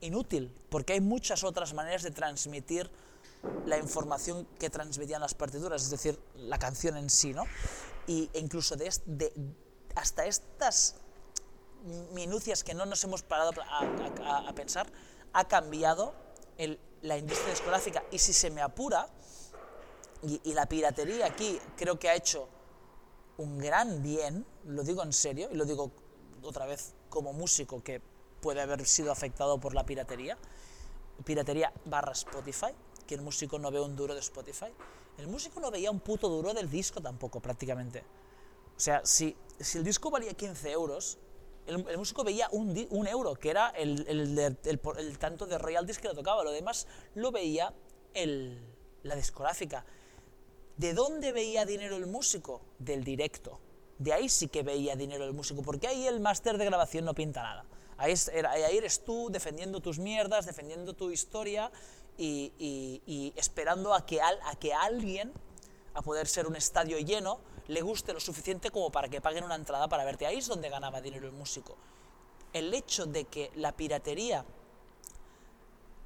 inútil, 0.00 0.52
porque 0.68 0.92
hay 0.92 1.00
muchas 1.00 1.42
otras 1.42 1.72
maneras 1.72 2.02
de 2.02 2.10
transmitir 2.10 2.90
la 3.66 3.78
información 3.78 4.46
que 4.58 4.70
transmitían 4.70 5.20
las 5.20 5.34
partituras, 5.34 5.82
es 5.82 5.90
decir, 5.90 6.18
la 6.36 6.58
canción 6.58 6.96
en 6.96 7.10
sí, 7.10 7.32
¿no? 7.32 7.44
Y, 8.06 8.30
e 8.32 8.38
incluso 8.38 8.76
de, 8.76 8.90
hasta 9.94 10.26
estas 10.26 10.96
minucias 12.12 12.62
que 12.62 12.74
no 12.74 12.86
nos 12.86 13.02
hemos 13.04 13.22
parado 13.22 13.52
a, 13.62 14.52
pensar, 14.54 14.86
ha 15.32 15.48
cambiado 15.48 16.14
la 17.02 17.18
industria 17.18 17.50
discográfica. 17.50 18.04
Y 18.10 18.18
si 18.18 18.32
se 18.32 18.50
me 18.50 18.62
apura, 18.62 19.08
y, 20.22 20.40
y, 20.44 20.54
la 20.54 20.66
piratería 20.66 21.26
aquí 21.26 21.58
creo 21.76 21.98
que 21.98 22.08
ha 22.08 22.14
hecho 22.14 22.48
un 23.38 23.58
gran 23.58 24.02
bien, 24.02 24.46
lo 24.66 24.84
digo 24.84 25.02
en 25.02 25.12
serio, 25.12 25.48
y 25.50 25.56
lo 25.56 25.64
digo 25.64 25.90
otra 26.42 26.66
vez 26.66 26.94
como 27.08 27.32
músico 27.32 27.82
que 27.82 28.00
puede 28.40 28.60
haber 28.60 28.86
sido 28.86 29.10
afectado 29.10 29.58
por 29.58 29.74
la 29.74 29.84
piratería, 29.84 30.38
piratería 31.24 31.72
barra 31.84 32.12
Spotify, 32.12 32.74
el 33.14 33.22
músico 33.22 33.58
no 33.58 33.70
ve 33.70 33.80
un 33.80 33.96
duro 33.96 34.14
de 34.14 34.20
Spotify, 34.20 34.72
el 35.18 35.28
músico 35.28 35.60
no 35.60 35.70
veía 35.70 35.90
un 35.90 36.00
puto 36.00 36.28
duro 36.28 36.54
del 36.54 36.70
disco 36.70 37.00
tampoco 37.00 37.40
prácticamente. 37.40 38.00
O 38.76 38.80
sea, 38.80 39.04
si, 39.04 39.36
si 39.60 39.78
el 39.78 39.84
disco 39.84 40.10
valía 40.10 40.34
15 40.34 40.70
euros, 40.70 41.18
el, 41.66 41.96
músico 41.96 42.24
veía 42.24 42.48
un, 42.50 43.06
euro, 43.06 43.34
que 43.34 43.50
era 43.50 43.70
el, 43.70 44.06
el, 44.08 45.18
tanto 45.18 45.46
de 45.46 45.58
royalties 45.58 45.98
que 45.98 46.08
le 46.08 46.14
tocaba. 46.14 46.42
Lo 46.42 46.50
demás 46.50 46.88
lo 47.14 47.30
veía 47.30 47.72
la 49.02 49.14
discográfica. 49.14 49.84
¿De 50.76 50.94
dónde 50.94 51.32
veía 51.32 51.64
dinero 51.64 51.96
el 51.96 52.06
músico? 52.06 52.62
Del 52.78 53.04
directo. 53.04 53.60
De 53.98 54.12
ahí 54.12 54.28
sí 54.28 54.48
que 54.48 54.62
veía 54.62 54.96
dinero 54.96 55.24
el 55.24 55.32
músico, 55.32 55.62
porque 55.62 55.86
ahí 55.86 56.06
el 56.06 56.18
máster 56.20 56.58
de 56.58 56.64
grabación 56.64 57.04
no 57.04 57.14
pinta 57.14 57.42
nada. 57.42 57.64
Ahí, 57.98 58.14
eres 58.72 59.04
tú 59.04 59.28
defendiendo 59.30 59.80
tus 59.80 60.00
mierdas, 60.00 60.46
defendiendo 60.46 60.94
tu 60.94 61.12
historia 61.12 61.70
y, 62.18 63.32
esperando 63.36 63.94
a 63.94 64.06
que, 64.06 64.20
a 64.20 64.54
que 64.58 64.72
alguien, 64.72 65.32
a 65.94 66.02
poder 66.02 66.26
ser 66.26 66.46
un 66.46 66.56
estadio 66.56 66.98
lleno, 66.98 67.40
le 67.68 67.82
guste 67.82 68.12
lo 68.12 68.20
suficiente 68.20 68.70
como 68.70 68.90
para 68.90 69.08
que 69.08 69.20
paguen 69.20 69.44
una 69.44 69.54
entrada 69.54 69.88
para 69.88 70.04
verte. 70.04 70.26
Ahí 70.26 70.38
es 70.38 70.46
donde 70.46 70.68
ganaba 70.68 71.00
dinero 71.00 71.26
el 71.26 71.32
músico. 71.32 71.76
El 72.52 72.72
hecho 72.74 73.06
de 73.06 73.24
que 73.24 73.50
la 73.54 73.72
piratería 73.72 74.44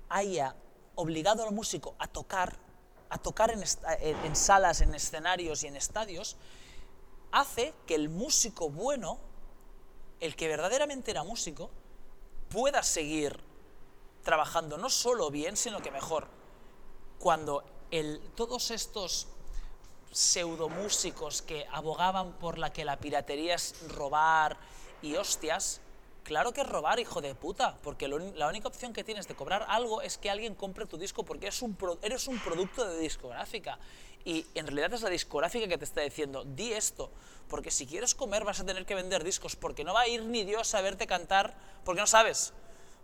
haya 0.09 0.54
obligado 0.94 1.44
al 1.44 1.52
músico 1.52 1.94
a 1.98 2.07
tocar, 2.07 2.57
a 3.11 3.18
tocar 3.18 3.50
en, 3.50 3.62
en 4.24 4.36
salas, 4.36 4.80
en 4.80 4.94
escenarios 4.94 5.64
y 5.64 5.66
en 5.66 5.76
estadios, 5.76 6.36
hace 7.32 7.74
que 7.86 7.94
el 7.94 8.09
músico 8.09 8.70
bueno, 8.70 9.18
el 10.20 10.36
que 10.36 10.48
verdaderamente 10.48 11.11
era 11.11 11.24
músico, 11.24 11.70
pueda 12.48 12.82
seguir 12.82 13.45
trabajando 14.27 14.77
no 14.77 14.91
solo 14.91 15.31
bien, 15.31 15.57
sino 15.57 15.81
que 15.81 15.93
mejor. 15.93 16.27
Cuando 17.20 17.62
el, 17.93 18.20
todos 18.35 18.72
estos 18.72 19.29
pseudomúsicos 20.11 21.43
que 21.43 21.64
abogaban 21.70 22.33
por 22.33 22.59
la 22.59 22.72
que 22.72 22.85
la 22.85 22.99
piratería 22.99 23.55
es 23.55 23.89
robar 23.89 24.57
y 25.01 25.14
hostias, 25.14 25.81
claro 26.24 26.53
que 26.53 26.62
es 26.62 26.68
robar, 26.68 26.99
hijo 26.99 27.20
de 27.20 27.37
puta, 27.37 27.79
porque 27.85 28.09
la 28.09 28.49
única 28.49 28.66
opción 28.66 28.93
que 28.93 29.05
tienes 29.05 29.29
de 29.29 29.37
cobrar 29.37 29.64
algo 29.68 30.03
es 30.03 30.18
que 30.18 30.29
alguien 30.29 30.57
compre 30.57 30.87
tu 30.87 30.99
disco 30.99 31.22
porque 31.22 31.49
un 31.61 31.77
eres 32.03 32.27
un 32.27 32.41
producto 32.41 32.85
de 32.85 32.99
discográfica. 32.99 33.79
Y 34.24 34.45
en 34.57 34.66
realidad 34.66 34.93
es 34.93 35.03
la 35.03 35.09
discográfica 35.11 35.68
que 35.68 35.79
te 35.79 35.85
está 35.85 36.01
diciendo, 36.01 36.43
di 36.45 36.72
esto, 36.72 37.12
porque 37.49 37.70
si 37.70 37.87
quieres 37.87 38.16
comer 38.16 38.43
vas 38.43 38.59
a 38.59 38.66
tener 38.66 38.85
que 38.85 38.97
vender 38.97 39.22
discos, 39.22 39.55
porque 39.55 39.85
no 39.85 39.95
va 39.95 40.01
a 40.01 40.09
ir 40.09 40.24
ni 40.24 40.43
Dios 40.43 40.74
a 40.74 40.81
verte 40.81 41.07
cantar, 41.07 41.55
porque 41.85 42.01
no 42.01 42.09
sabes. 42.09 42.53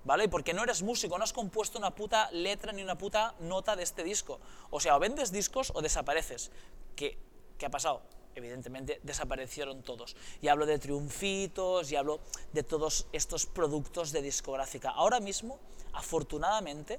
¿Vale? 0.04 0.28
Porque 0.28 0.54
no 0.54 0.62
eres 0.62 0.82
músico, 0.82 1.18
no 1.18 1.24
has 1.24 1.32
compuesto 1.32 1.78
una 1.78 1.94
puta 1.94 2.30
letra 2.32 2.72
ni 2.72 2.82
una 2.82 2.96
puta 2.96 3.34
nota 3.40 3.76
de 3.76 3.82
este 3.82 4.04
disco. 4.04 4.40
O 4.70 4.80
sea, 4.80 4.96
o 4.96 4.98
vendes 4.98 5.32
discos 5.32 5.72
o 5.74 5.82
desapareces. 5.82 6.50
¿Qué, 6.96 7.18
qué 7.58 7.66
ha 7.66 7.70
pasado? 7.70 8.02
Evidentemente 8.34 9.00
desaparecieron 9.02 9.82
todos. 9.82 10.16
Y 10.40 10.48
hablo 10.48 10.66
de 10.66 10.78
triunfitos, 10.78 11.92
y 11.92 11.96
hablo 11.96 12.20
de 12.52 12.62
todos 12.62 13.06
estos 13.12 13.46
productos 13.46 14.12
de 14.12 14.22
discográfica. 14.22 14.90
Ahora 14.90 15.20
mismo, 15.20 15.58
afortunadamente, 15.92 16.98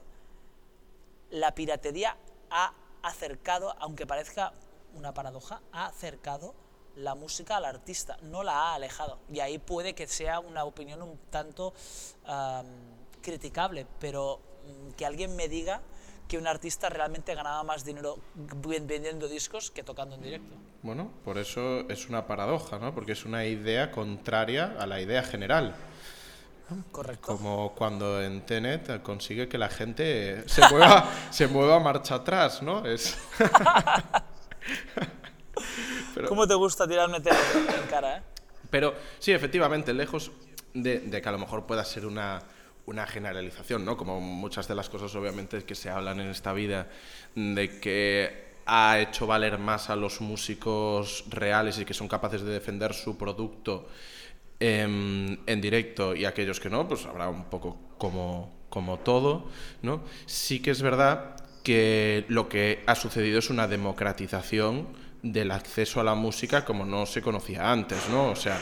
la 1.31 1.55
piratería 1.55 2.17
ha 2.51 2.73
acercado, 3.01 3.75
aunque 3.79 4.05
parezca 4.05 4.53
una 4.95 5.13
paradoja, 5.13 5.61
ha 5.71 5.87
acercado 5.87 6.53
la 6.95 7.15
música 7.15 7.57
al 7.57 7.65
artista, 7.65 8.17
no 8.23 8.43
la 8.43 8.53
ha 8.53 8.75
alejado. 8.75 9.19
Y 9.31 9.39
ahí 9.39 9.57
puede 9.57 9.93
que 9.93 10.07
sea 10.07 10.39
una 10.39 10.63
opinión 10.63 11.01
un 11.01 11.17
tanto 11.29 11.73
criticable, 13.21 13.87
pero 13.99 14.39
mm, 14.65 14.91
que 14.91 15.05
alguien 15.05 15.35
me 15.35 15.47
diga 15.47 15.81
que 16.27 16.37
un 16.37 16.47
artista 16.47 16.89
realmente 16.89 17.35
ganaba 17.35 17.63
más 17.63 17.83
dinero 17.83 18.17
vendiendo 18.35 19.27
discos 19.27 19.71
que 19.71 19.83
tocando 19.83 20.15
en 20.15 20.21
directo. 20.21 20.55
Bueno, 20.81 21.11
por 21.23 21.37
eso 21.37 21.87
es 21.89 22.09
una 22.09 22.27
paradoja, 22.27 22.79
¿no? 22.79 22.93
Porque 22.93 23.13
es 23.13 23.25
una 23.25 23.45
idea 23.45 23.91
contraria 23.91 24.75
a 24.79 24.85
la 24.85 25.01
idea 25.01 25.23
general. 25.23 25.75
Correcto. 26.91 27.37
Como 27.37 27.73
cuando 27.75 28.21
en 28.21 28.45
Tenet 28.45 29.01
consigue 29.03 29.47
que 29.47 29.57
la 29.57 29.69
gente 29.69 30.47
se 30.47 30.67
mueva, 30.69 31.09
se 31.29 31.47
mueva 31.47 31.79
marcha 31.79 32.15
atrás, 32.15 32.61
¿no? 32.61 32.85
Es... 32.85 33.17
¿Cómo 36.27 36.47
te 36.47 36.53
gusta 36.55 36.87
tirarme 36.87 37.17
en 37.17 37.87
cara, 37.89 38.17
eh? 38.17 38.21
Pero 38.69 38.93
sí, 39.19 39.31
efectivamente, 39.31 39.93
lejos 39.93 40.31
de, 40.73 41.21
que 41.21 41.29
a 41.29 41.31
lo 41.31 41.37
mejor 41.37 41.65
pueda 41.65 41.85
ser 41.85 42.05
una, 42.05 42.41
una 42.85 43.05
generalización, 43.05 43.85
¿no? 43.85 43.97
Como 43.97 44.19
muchas 44.19 44.67
de 44.67 44.75
las 44.75 44.89
cosas, 44.89 45.13
obviamente, 45.15 45.63
que 45.63 45.75
se 45.75 45.89
hablan 45.89 46.19
en 46.19 46.29
esta 46.29 46.53
vida, 46.53 46.87
de 47.35 47.79
que 47.79 48.53
ha 48.65 48.99
hecho 48.99 49.27
valer 49.27 49.59
más 49.59 49.89
a 49.89 49.95
los 49.95 50.21
músicos 50.21 51.25
reales 51.29 51.79
y 51.79 51.85
que 51.85 51.93
son 51.93 52.07
capaces 52.07 52.41
de 52.43 52.51
defender 52.51 52.93
su 52.93 53.17
producto 53.17 53.87
em, 54.59 55.37
en 55.45 55.61
directo 55.61 56.15
y 56.15 56.25
aquellos 56.25 56.59
que 56.59 56.69
no, 56.69 56.87
pues 56.87 57.05
habrá 57.05 57.29
un 57.29 57.45
poco 57.45 57.77
como, 57.97 58.51
como 58.69 58.99
todo, 58.99 59.49
¿no? 59.81 60.03
Sí 60.25 60.61
que 60.61 60.71
es 60.71 60.81
verdad 60.81 61.35
que 61.63 62.25
lo 62.27 62.49
que 62.49 62.83
ha 62.87 62.95
sucedido 62.95 63.39
es 63.39 63.49
una 63.49 63.67
democratización 63.67 64.87
del 65.23 65.51
acceso 65.51 65.99
a 65.99 66.03
la 66.03 66.13
música 66.13 66.63
como 66.63 66.85
no 66.85 67.05
se 67.07 67.21
conocía 67.21 67.71
antes, 67.71 68.09
¿no? 68.09 68.29
O 68.29 68.35
sea, 68.35 68.59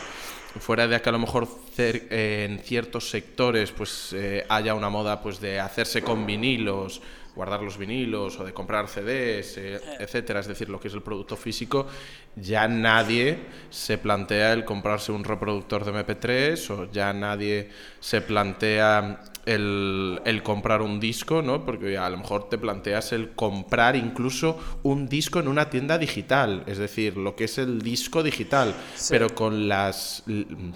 fuera 0.60 0.88
de 0.88 1.02
que 1.02 1.10
a 1.10 1.12
lo 1.12 1.20
mejor 1.20 1.48
en 1.78 2.60
ciertos 2.60 3.10
sectores 3.10 3.72
pues 3.72 4.14
eh, 4.14 4.46
haya 4.48 4.76
una 4.76 4.90
moda 4.90 5.22
pues 5.22 5.42
de 5.42 5.60
hacerse 5.60 6.04
con 6.04 6.26
vinilos 6.26 7.02
guardar 7.36 7.62
los 7.62 7.78
vinilos 7.78 8.40
o 8.40 8.46
de 8.46 8.54
comprar 8.54 8.88
CDs, 8.88 9.58
eh, 9.58 9.80
etcétera, 10.00 10.40
es 10.40 10.48
decir, 10.48 10.70
lo 10.70 10.80
que 10.80 10.90
es 10.90 10.94
el 10.94 11.02
producto 11.02 11.38
físico, 11.38 11.88
ya 12.36 12.68
nadie 12.68 13.40
se 13.70 13.98
plantea 13.98 14.54
el 14.54 14.66
comprarse 14.66 15.12
un 15.12 15.24
reproductor 15.24 15.86
de 15.86 15.92
MP3 15.92 16.70
o 16.72 16.92
ya 16.92 17.14
nadie 17.14 17.70
se 18.00 18.22
plantea 18.22 19.22
el, 19.46 20.22
el, 20.26 20.44
comprar 20.44 20.82
un 20.82 21.00
disco, 21.00 21.42
¿no? 21.42 21.66
Porque 21.66 21.98
a 21.98 22.10
lo 22.10 22.18
mejor 22.18 22.50
te 22.50 22.58
planteas 22.58 23.12
el 23.14 23.32
comprar 23.32 23.96
incluso 23.96 24.58
un 24.84 25.08
disco 25.08 25.40
en 25.40 25.48
una 25.48 25.70
tienda 25.70 25.98
digital, 25.98 26.64
es 26.68 26.78
decir, 26.78 27.18
lo 27.18 27.36
que 27.36 27.46
es 27.46 27.58
el 27.58 27.82
disco 27.82 28.24
digital, 28.24 28.74
pero 29.10 29.34
con 29.34 29.68
las 29.68 30.24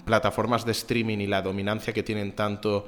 plataformas 0.04 0.64
de 0.64 0.72
streaming 0.72 1.18
y 1.18 1.26
la 1.26 1.42
dominancia 1.42 1.92
que 1.92 2.02
tienen 2.02 2.32
tanto 2.32 2.86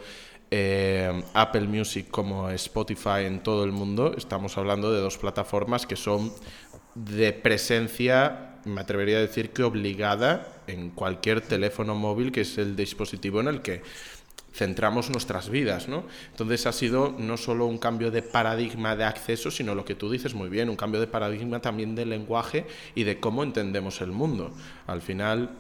eh, 0.51 1.23
Apple 1.35 1.69
Music 1.69 2.09
como 2.11 2.49
Spotify 2.51 3.25
en 3.27 3.43
todo 3.43 3.65
el 3.65 3.73
mundo, 3.73 4.15
estamos 4.17 4.57
hablando 4.57 4.93
de 4.93 5.01
dos 5.01 5.19
plataformas 5.19 5.87
que 5.87 5.97
son 5.97 6.33
de 6.95 7.33
presencia, 7.33 8.57
me 8.65 8.81
atrevería 8.81 9.19
a 9.19 9.21
decir 9.21 9.51
que 9.51 9.63
obligada 9.63 10.49
en 10.67 10.91
cualquier 10.91 11.41
teléfono 11.41 11.95
móvil, 11.95 12.33
que 12.33 12.43
es 12.43 12.59
el 12.59 12.77
dispositivo 12.77 13.41
en 13.41 13.49
el 13.49 13.63
que 13.63 13.83
centramos 14.53 15.11
nuestras 15.11 15.51
vidas, 15.51 15.89
¿no? 15.89 16.05
Entonces 16.31 16.67
ha 16.67 16.73
sido 16.73 17.15
no 17.19 17.37
solo 17.37 17.67
un 17.67 17.79
cambio 17.79 18.11
de 18.11 18.23
paradigma 18.23 18.97
de 18.97 19.05
acceso, 19.05 19.51
sino 19.51 19.75
lo 19.75 19.85
que 19.85 19.95
tú 19.95 20.11
dices 20.11 20.35
muy 20.35 20.49
bien, 20.49 20.69
un 20.69 20.77
cambio 20.77 21.01
de 21.01 21.07
paradigma 21.07 21.61
también 21.61 21.95
del 21.95 22.11
lenguaje 22.11 22.67
y 22.95 23.05
de 23.05 23.21
cómo 23.21 23.43
entendemos 23.43 24.01
el 24.01 24.13
mundo. 24.13 24.53
Al 24.87 25.03
final, 25.03 25.51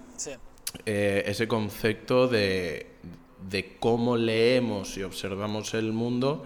eh, 0.86 1.22
ese 1.26 1.47
concepto 1.47 2.28
de, 2.28 2.86
de 3.49 3.76
cómo 3.78 4.16
leemos 4.16 4.97
y 4.97 5.03
observamos 5.03 5.74
el 5.74 5.93
mundo 5.93 6.45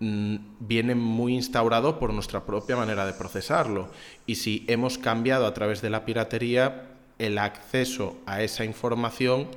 mm, 0.00 0.36
viene 0.60 0.94
muy 0.94 1.34
instaurado 1.34 1.98
por 1.98 2.12
nuestra 2.12 2.44
propia 2.44 2.76
manera 2.76 3.06
de 3.06 3.12
procesarlo. 3.12 3.90
Y 4.26 4.36
si 4.36 4.64
hemos 4.68 4.98
cambiado 4.98 5.46
a 5.46 5.54
través 5.54 5.82
de 5.82 5.90
la 5.90 6.04
piratería 6.04 6.88
el 7.18 7.38
acceso 7.38 8.16
a 8.26 8.42
esa 8.42 8.64
información, 8.64 9.48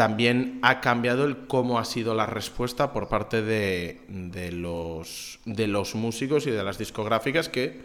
también 0.00 0.60
ha 0.62 0.80
cambiado 0.80 1.26
el 1.26 1.46
cómo 1.46 1.78
ha 1.78 1.84
sido 1.84 2.14
la 2.14 2.24
respuesta 2.24 2.90
por 2.90 3.08
parte 3.08 3.42
de, 3.42 4.00
de, 4.08 4.50
los, 4.50 5.40
de 5.44 5.66
los 5.66 5.94
músicos 5.94 6.46
y 6.46 6.50
de 6.50 6.64
las 6.64 6.78
discográficas 6.78 7.50
que 7.50 7.82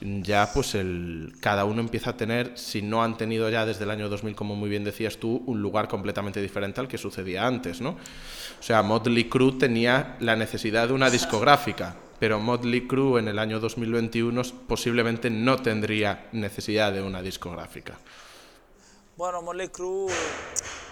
ya 0.00 0.50
pues 0.54 0.74
el, 0.74 1.34
cada 1.40 1.66
uno 1.66 1.82
empieza 1.82 2.08
a 2.08 2.16
tener, 2.16 2.52
si 2.54 2.80
no 2.80 3.04
han 3.04 3.18
tenido 3.18 3.50
ya 3.50 3.66
desde 3.66 3.84
el 3.84 3.90
año 3.90 4.08
2000, 4.08 4.34
como 4.34 4.56
muy 4.56 4.70
bien 4.70 4.82
decías 4.82 5.18
tú, 5.18 5.42
un 5.44 5.60
lugar 5.60 5.88
completamente 5.88 6.40
diferente 6.40 6.80
al 6.80 6.88
que 6.88 6.96
sucedía 6.96 7.46
antes, 7.46 7.82
¿no? 7.82 7.90
O 7.90 8.62
sea, 8.62 8.82
Motley 8.82 9.24
Crue 9.24 9.52
tenía 9.58 10.16
la 10.20 10.36
necesidad 10.36 10.88
de 10.88 10.94
una 10.94 11.10
discográfica, 11.10 11.96
pero 12.18 12.40
Motley 12.40 12.86
Crue 12.86 13.20
en 13.20 13.28
el 13.28 13.38
año 13.38 13.60
2021 13.60 14.40
posiblemente 14.66 15.28
no 15.28 15.58
tendría 15.58 16.28
necesidad 16.32 16.94
de 16.94 17.02
una 17.02 17.20
discográfica. 17.20 17.98
Bueno, 19.18 19.42
Motley 19.42 19.66
Crue, 19.66 20.06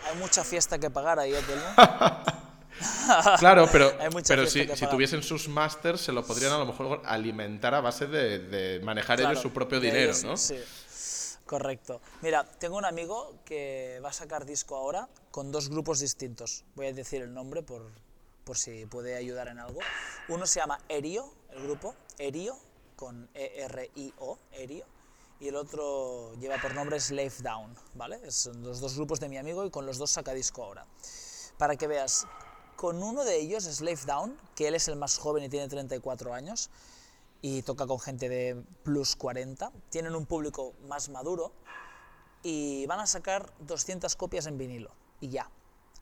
hay 0.04 0.18
mucha 0.18 0.42
fiesta 0.42 0.80
que 0.80 0.90
pagar 0.90 1.20
ahí, 1.20 1.32
¿eh, 1.32 1.40
claro, 3.38 3.68
pero, 3.70 3.92
pero 4.26 4.46
si, 4.48 4.66
si, 4.66 4.86
tuviesen 4.88 5.22
sus 5.22 5.46
masters, 5.46 6.00
se 6.00 6.10
lo 6.10 6.26
podrían 6.26 6.52
a 6.52 6.58
lo 6.58 6.66
mejor 6.66 7.02
alimentar 7.04 7.72
a 7.76 7.80
base 7.80 8.08
de, 8.08 8.80
manejar 8.82 9.20
ellos 9.20 9.38
su 9.38 9.52
propio 9.52 9.78
dinero, 9.78 10.12
¿no? 10.24 10.36
Sí, 10.36 10.58
correcto. 11.44 12.00
Mira, 12.20 12.42
tengo 12.58 12.76
un 12.76 12.84
amigo 12.84 13.36
que 13.44 14.00
va 14.04 14.08
a 14.08 14.12
sacar 14.12 14.44
disco 14.44 14.74
ahora 14.74 15.08
con 15.30 15.52
dos 15.52 15.68
grupos 15.68 16.00
distintos. 16.00 16.64
Voy 16.74 16.86
a 16.88 16.92
decir 16.92 17.22
el 17.22 17.32
nombre 17.32 17.62
por, 17.62 17.92
por 18.42 18.58
si 18.58 18.86
puede 18.86 19.14
ayudar 19.14 19.46
en 19.46 19.60
algo. 19.60 19.78
Uno 20.26 20.46
se 20.48 20.58
llama 20.58 20.80
Erio, 20.88 21.32
el 21.52 21.62
grupo, 21.62 21.94
Erio, 22.18 22.58
con 22.96 23.28
E-R-I-O, 23.34 24.36
Erio. 24.50 24.95
Y 25.38 25.48
el 25.48 25.56
otro 25.56 26.34
lleva 26.40 26.56
por 26.60 26.74
nombre 26.74 26.98
Slave 26.98 27.34
Down, 27.40 27.74
¿vale? 27.94 28.30
Son 28.30 28.62
los 28.62 28.80
dos 28.80 28.96
grupos 28.96 29.20
de 29.20 29.28
mi 29.28 29.36
amigo 29.36 29.64
y 29.64 29.70
con 29.70 29.84
los 29.84 29.98
dos 29.98 30.10
saca 30.10 30.32
disco 30.32 30.64
ahora. 30.64 30.86
Para 31.58 31.76
que 31.76 31.86
veas 31.86 32.26
con 32.76 33.02
uno 33.02 33.24
de 33.24 33.40
ellos, 33.40 33.64
Slave 33.64 34.00
Down, 34.06 34.38
que 34.54 34.68
él 34.68 34.74
es 34.74 34.88
el 34.88 34.96
más 34.96 35.18
joven 35.18 35.42
y 35.44 35.48
tiene 35.48 35.68
34 35.68 36.32
años, 36.32 36.70
y 37.42 37.62
toca 37.62 37.86
con 37.86 37.98
gente 37.98 38.28
de 38.28 38.62
plus 38.82 39.16
40, 39.16 39.72
tienen 39.90 40.14
un 40.14 40.26
público 40.26 40.74
más 40.88 41.08
maduro, 41.08 41.52
y 42.42 42.86
van 42.86 43.00
a 43.00 43.06
sacar 43.06 43.52
200 43.60 44.14
copias 44.16 44.46
en 44.46 44.58
vinilo, 44.58 44.90
y 45.20 45.28
ya, 45.28 45.50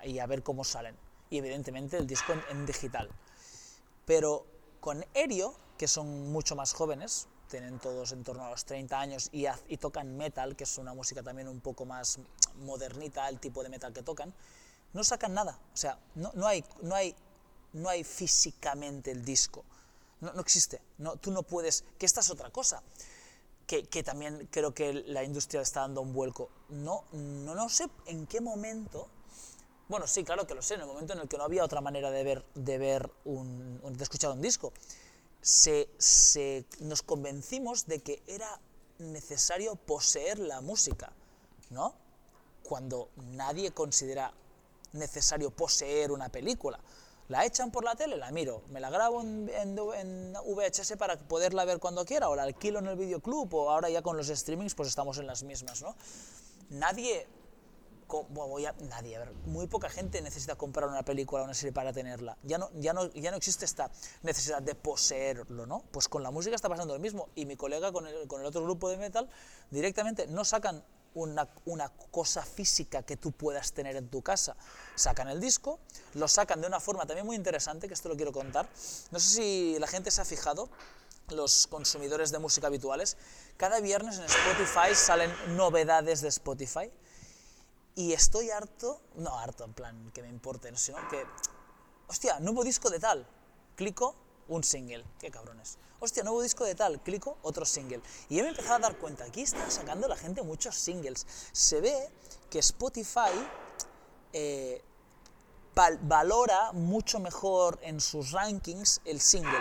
y 0.02 0.18
a 0.18 0.26
ver 0.26 0.42
cómo 0.42 0.64
salen. 0.64 0.96
Y 1.30 1.38
evidentemente 1.38 1.96
el 1.96 2.06
disco 2.06 2.34
en, 2.50 2.66
digital. 2.66 3.08
Pero 4.04 4.46
con 4.80 5.04
Erio, 5.14 5.54
que 5.78 5.88
son 5.88 6.30
mucho 6.30 6.54
más 6.56 6.72
jóvenes, 6.72 7.28
tienen 7.48 7.78
todos 7.78 8.12
en 8.12 8.24
torno 8.24 8.44
a 8.44 8.50
los 8.50 8.64
30 8.64 8.98
años 8.98 9.28
y, 9.32 9.46
y, 9.68 9.76
tocan 9.76 10.16
metal, 10.16 10.56
que 10.56 10.64
es 10.64 10.78
una 10.78 10.94
música 10.94 11.22
también 11.22 11.48
un 11.48 11.60
poco 11.60 11.84
más 11.84 12.18
modernita, 12.60 13.28
el 13.28 13.40
tipo 13.40 13.62
de 13.62 13.68
metal 13.68 13.92
que 13.92 14.02
tocan, 14.02 14.32
no 14.92 15.04
sacan 15.04 15.34
nada. 15.34 15.58
O 15.72 15.76
sea, 15.76 15.98
no, 16.14 16.30
no, 16.34 16.46
hay, 16.46 16.64
no, 16.82 16.94
hay, 16.94 17.14
no 17.72 17.88
hay 17.88 18.04
físicamente 18.04 19.10
el 19.10 19.24
disco. 19.24 19.64
No, 20.20 20.32
no 20.32 20.40
existe. 20.40 20.80
No, 20.98 21.16
tú 21.16 21.30
no 21.30 21.42
puedes. 21.42 21.84
Que 21.98 22.06
esta 22.06 22.20
es 22.20 22.30
otra 22.30 22.50
cosa. 22.50 22.82
Que, 23.66 23.84
que, 23.84 24.02
también 24.02 24.48
creo 24.50 24.74
que 24.74 24.92
la 24.92 25.24
industria 25.24 25.60
está 25.60 25.80
dando 25.80 26.00
un 26.00 26.12
vuelco. 26.12 26.50
No, 26.68 27.04
no, 27.12 27.54
no 27.54 27.68
sé 27.68 27.88
en 28.06 28.26
qué 28.26 28.40
momento. 28.40 29.08
Bueno, 29.88 30.06
sí, 30.06 30.24
claro 30.24 30.46
que 30.46 30.54
lo 30.54 30.62
sé, 30.62 30.74
en 30.74 30.80
el 30.80 30.86
momento 30.86 31.12
en 31.12 31.20
el 31.20 31.28
que 31.28 31.36
no 31.36 31.44
había 31.44 31.62
otra 31.62 31.82
manera 31.82 32.10
de 32.10 32.24
ver, 32.24 32.44
de 32.54 32.78
ver 32.78 33.10
un, 33.26 33.80
de 33.82 34.02
escuchar 34.02 34.30
un 34.30 34.40
disco, 34.40 34.72
se, 35.44 35.90
se, 35.98 36.64
nos 36.80 37.02
convencimos 37.02 37.84
de 37.84 37.98
que 37.98 38.22
era 38.26 38.48
necesario 38.98 39.76
poseer 39.76 40.38
la 40.38 40.62
música, 40.62 41.12
¿no? 41.68 41.94
Cuando 42.62 43.10
nadie 43.16 43.70
considera 43.72 44.32
necesario 44.94 45.50
poseer 45.50 46.12
una 46.12 46.30
película. 46.30 46.80
La 47.28 47.44
echan 47.44 47.70
por 47.70 47.84
la 47.84 47.94
tele, 47.94 48.16
la 48.16 48.30
miro, 48.30 48.62
me 48.70 48.80
la 48.80 48.88
grabo 48.88 49.20
en, 49.20 49.44
VHS 49.46 50.96
para 50.96 51.18
poderla 51.18 51.66
ver 51.66 51.78
cuando 51.78 52.06
quiera, 52.06 52.30
o 52.30 52.36
la 52.36 52.44
alquilo 52.44 52.78
en 52.78 52.86
el 52.86 52.96
videoclub, 52.96 53.52
o 53.52 53.70
ahora 53.70 53.90
ya 53.90 54.00
con 54.00 54.16
los 54.16 54.28
streamings 54.28 54.74
pues 54.74 54.88
estamos 54.88 55.18
en 55.18 55.26
las 55.26 55.42
mismas, 55.42 55.82
¿no? 55.82 55.94
Nadie, 56.70 57.26
voy 58.08 58.66
a, 58.66 58.74
nadie, 58.88 59.18
ver, 59.18 59.32
muy 59.46 59.66
poca 59.66 59.88
gente 59.88 60.20
necesita 60.22 60.56
comprar 60.56 60.88
una 60.88 61.04
película 61.04 61.42
o 61.42 61.44
una 61.44 61.54
serie 61.54 61.72
para 61.72 61.92
tenerla. 61.92 62.36
Ya 62.42 62.58
no, 62.58 62.70
ya, 62.74 62.92
no, 62.92 63.10
ya 63.12 63.30
no 63.30 63.36
existe 63.36 63.64
esta 63.64 63.90
necesidad 64.22 64.62
de 64.62 64.74
poseerlo, 64.74 65.66
¿no? 65.66 65.84
Pues 65.90 66.08
con 66.08 66.22
la 66.22 66.30
música 66.30 66.54
está 66.54 66.68
pasando 66.68 66.94
lo 66.94 67.00
mismo, 67.00 67.28
y 67.34 67.46
mi 67.46 67.56
colega 67.56 67.92
con 67.92 68.06
el, 68.06 68.26
con 68.26 68.40
el 68.40 68.46
otro 68.46 68.62
grupo 68.62 68.88
de 68.88 68.96
metal 68.96 69.28
directamente 69.70 70.26
no 70.26 70.44
sacan 70.44 70.84
una, 71.14 71.48
una, 71.64 71.90
cosa 72.10 72.42
física 72.42 73.02
que 73.02 73.16
tú 73.16 73.30
puedas 73.30 73.72
tener 73.72 73.94
en 73.96 74.08
tu 74.08 74.22
casa. 74.22 74.56
Sacan 74.96 75.28
el 75.28 75.40
disco, 75.40 75.78
lo 76.14 76.26
sacan 76.26 76.60
de 76.60 76.66
una 76.66 76.80
forma 76.80 77.06
también 77.06 77.26
muy 77.26 77.36
interesante, 77.36 77.86
que 77.86 77.94
esto 77.94 78.08
lo 78.08 78.16
quiero 78.16 78.32
contar. 78.32 78.68
No 79.12 79.20
sé 79.20 79.36
si 79.36 79.78
la 79.78 79.86
gente 79.86 80.10
se 80.10 80.20
ha 80.20 80.24
fijado, 80.24 80.68
los 81.30 81.66
consumidores 81.66 82.30
de 82.30 82.38
música 82.38 82.66
habituales, 82.66 83.16
cada 83.56 83.80
viernes 83.80 84.18
en 84.18 84.24
Spotify 84.24 84.94
salen 84.94 85.32
novedades 85.56 86.20
de 86.20 86.28
Spotify. 86.28 86.90
Y 87.96 88.12
estoy 88.12 88.50
harto, 88.50 89.00
no 89.14 89.38
harto 89.38 89.64
en 89.64 89.72
plan 89.72 90.10
que 90.12 90.22
me 90.22 90.28
importe, 90.28 90.76
sino 90.76 90.98
que, 91.08 91.24
hostia, 92.08 92.40
nuevo 92.40 92.64
disco 92.64 92.90
de 92.90 92.98
tal. 92.98 93.26
Clico, 93.76 94.16
un 94.48 94.64
single. 94.64 95.04
Qué 95.20 95.30
cabrones. 95.30 95.78
Hostia, 96.00 96.22
nuevo 96.22 96.42
disco 96.42 96.64
de 96.64 96.74
tal, 96.74 97.00
clico, 97.02 97.38
otro 97.42 97.64
single. 97.64 98.02
Y 98.28 98.36
yo 98.36 98.42
me 98.42 98.48
he 98.48 98.50
empezado 98.50 98.74
a 98.74 98.78
dar 98.80 98.98
cuenta, 98.98 99.24
aquí 99.24 99.42
está 99.42 99.70
sacando 99.70 100.06
la 100.06 100.16
gente 100.16 100.42
muchos 100.42 100.74
singles. 100.76 101.26
Se 101.52 101.80
ve 101.80 102.10
que 102.50 102.58
Spotify 102.58 103.30
eh, 104.32 104.82
valora 106.02 106.72
mucho 106.72 107.18
mejor 107.20 107.78
en 107.82 108.00
sus 108.00 108.32
rankings 108.32 109.00
el 109.04 109.20
single. 109.20 109.58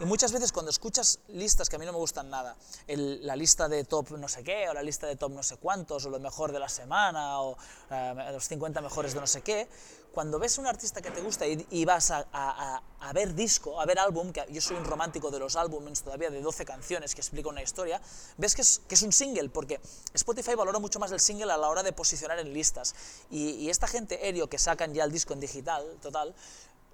Y 0.00 0.04
muchas 0.04 0.32
veces 0.32 0.52
cuando 0.52 0.70
escuchas 0.70 1.20
listas 1.28 1.68
que 1.68 1.76
a 1.76 1.78
mí 1.78 1.86
no 1.86 1.92
me 1.92 1.98
gustan 1.98 2.28
nada, 2.28 2.56
la 2.86 3.36
lista 3.36 3.68
de 3.68 3.84
top 3.84 4.10
no 4.12 4.28
sé 4.28 4.42
qué, 4.42 4.68
o 4.68 4.74
la 4.74 4.82
lista 4.82 5.06
de 5.06 5.16
top 5.16 5.32
no 5.32 5.42
sé 5.42 5.56
cuántos, 5.58 6.04
o 6.06 6.10
lo 6.10 6.18
mejor 6.18 6.52
de 6.52 6.58
la 6.58 6.68
semana, 6.68 7.40
o 7.40 7.56
eh, 7.90 8.30
los 8.32 8.44
50 8.44 8.80
mejores 8.80 9.14
de 9.14 9.20
no 9.20 9.26
sé 9.26 9.42
qué, 9.42 9.68
cuando 10.12 10.38
ves 10.38 10.58
un 10.58 10.66
artista 10.66 11.00
que 11.00 11.10
te 11.10 11.20
gusta 11.22 11.46
y, 11.46 11.66
y 11.70 11.84
vas 11.86 12.10
a, 12.10 12.26
a- 12.32 12.82
a- 13.00 13.12
ver 13.14 13.34
disco, 13.34 13.80
a 13.80 13.86
ver 13.86 13.98
álbum, 13.98 14.32
que 14.32 14.44
yo 14.50 14.60
soy 14.60 14.76
un 14.76 14.84
romántico 14.84 15.30
de 15.30 15.38
los 15.38 15.56
álbumes 15.56 16.02
todavía 16.02 16.30
de 16.30 16.40
12 16.40 16.64
canciones 16.64 17.14
que 17.14 17.20
explican 17.20 17.52
una 17.52 17.62
historia, 17.62 18.00
ves 18.36 18.54
que 18.54 18.62
es, 18.62 18.80
que 18.88 18.94
es 18.94 19.02
un 19.02 19.12
single, 19.12 19.48
porque 19.48 19.80
Spotify 20.14 20.54
valora 20.54 20.78
mucho 20.78 20.98
más 20.98 21.12
el 21.12 21.20
single 21.20 21.50
a 21.52 21.56
la 21.56 21.68
hora 21.68 21.82
de 21.82 21.92
posicionar 21.92 22.38
en 22.38 22.52
listas. 22.52 22.94
Y, 23.30 23.50
y 23.52 23.70
esta 23.70 23.86
gente, 23.86 24.28
Erio, 24.28 24.48
que 24.48 24.58
sacan 24.58 24.92
ya 24.94 25.04
el 25.04 25.10
disco 25.12 25.32
en 25.32 25.40
digital, 25.40 25.84
total, 26.00 26.34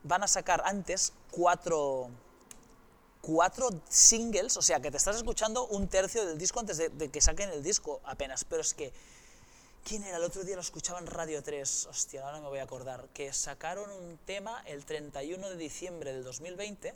van 0.05 0.23
a 0.23 0.29
sacar 0.29 0.63
antes 0.65 1.13
cuatro, 1.31 2.09
cuatro 3.21 3.69
singles, 3.89 4.57
o 4.57 4.63
sea 4.63 4.81
que 4.81 4.91
te 4.91 4.97
estás 4.97 5.17
escuchando 5.17 5.67
un 5.67 5.89
tercio 5.89 6.25
del 6.25 6.39
disco 6.39 6.61
antes 6.61 6.77
de, 6.79 6.89
de 6.89 7.09
que 7.11 7.21
saquen 7.21 7.51
el 7.51 7.63
disco 7.63 8.01
apenas, 8.05 8.45
pero 8.45 8.63
es 8.63 8.75
que, 8.75 8.93
¿quién 9.85 10.05
era? 10.05 10.17
El 10.19 10.25
otro 10.25 10.45
día 10.45 10.55
lo 10.55 10.61
escuchaba 10.61 10.99
en 10.99 11.07
Radio 11.07 11.43
3, 11.43 11.87
hostia, 11.91 12.25
ahora 12.25 12.41
me 12.41 12.49
voy 12.49 12.59
a 12.59 12.65
acordar, 12.65 13.09
que 13.15 13.33
sacaron 13.33 13.91
un 13.91 14.19
tema 14.19 14.63
el 14.67 14.85
31 14.85 15.49
de 15.51 15.57
diciembre 15.57 16.13
del 16.13 16.25
2020 16.25 16.95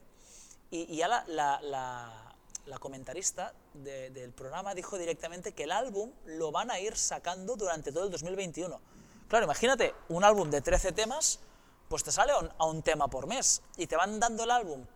y, 0.70 0.92
y 0.92 0.96
ya 0.96 1.08
la, 1.08 1.24
la, 1.28 1.60
la- 1.62 2.28
la 2.66 2.78
comentarista 2.78 3.52
de- 3.74 4.10
del 4.10 4.30
programa 4.30 4.72
dijo 4.72 4.96
directamente 4.96 5.50
que 5.52 5.64
el 5.64 5.72
álbum 5.72 6.12
lo 6.26 6.52
van 6.52 6.70
a 6.70 6.78
ir 6.78 6.96
sacando 6.96 7.56
durante 7.56 7.90
todo 7.90 8.04
el 8.04 8.10
2021. 8.12 8.80
Claro, 9.28 9.44
imagínate, 9.46 9.94
un 10.10 10.22
álbum 10.22 10.48
de 10.48 10.60
13 10.60 10.92
temas, 10.92 11.40
pues 11.88 12.04
te 12.04 12.12
sale 12.12 12.30
a 12.32 12.38
un, 12.38 12.50
a 12.58 12.66
un 12.66 12.82
tema 12.82 13.08
por 13.08 13.26
mes 13.26 13.62
y 13.76 13.88
te 13.88 13.96
van 13.96 14.20
dando 14.20 14.44
el 14.44 14.50
álbum 14.52 14.86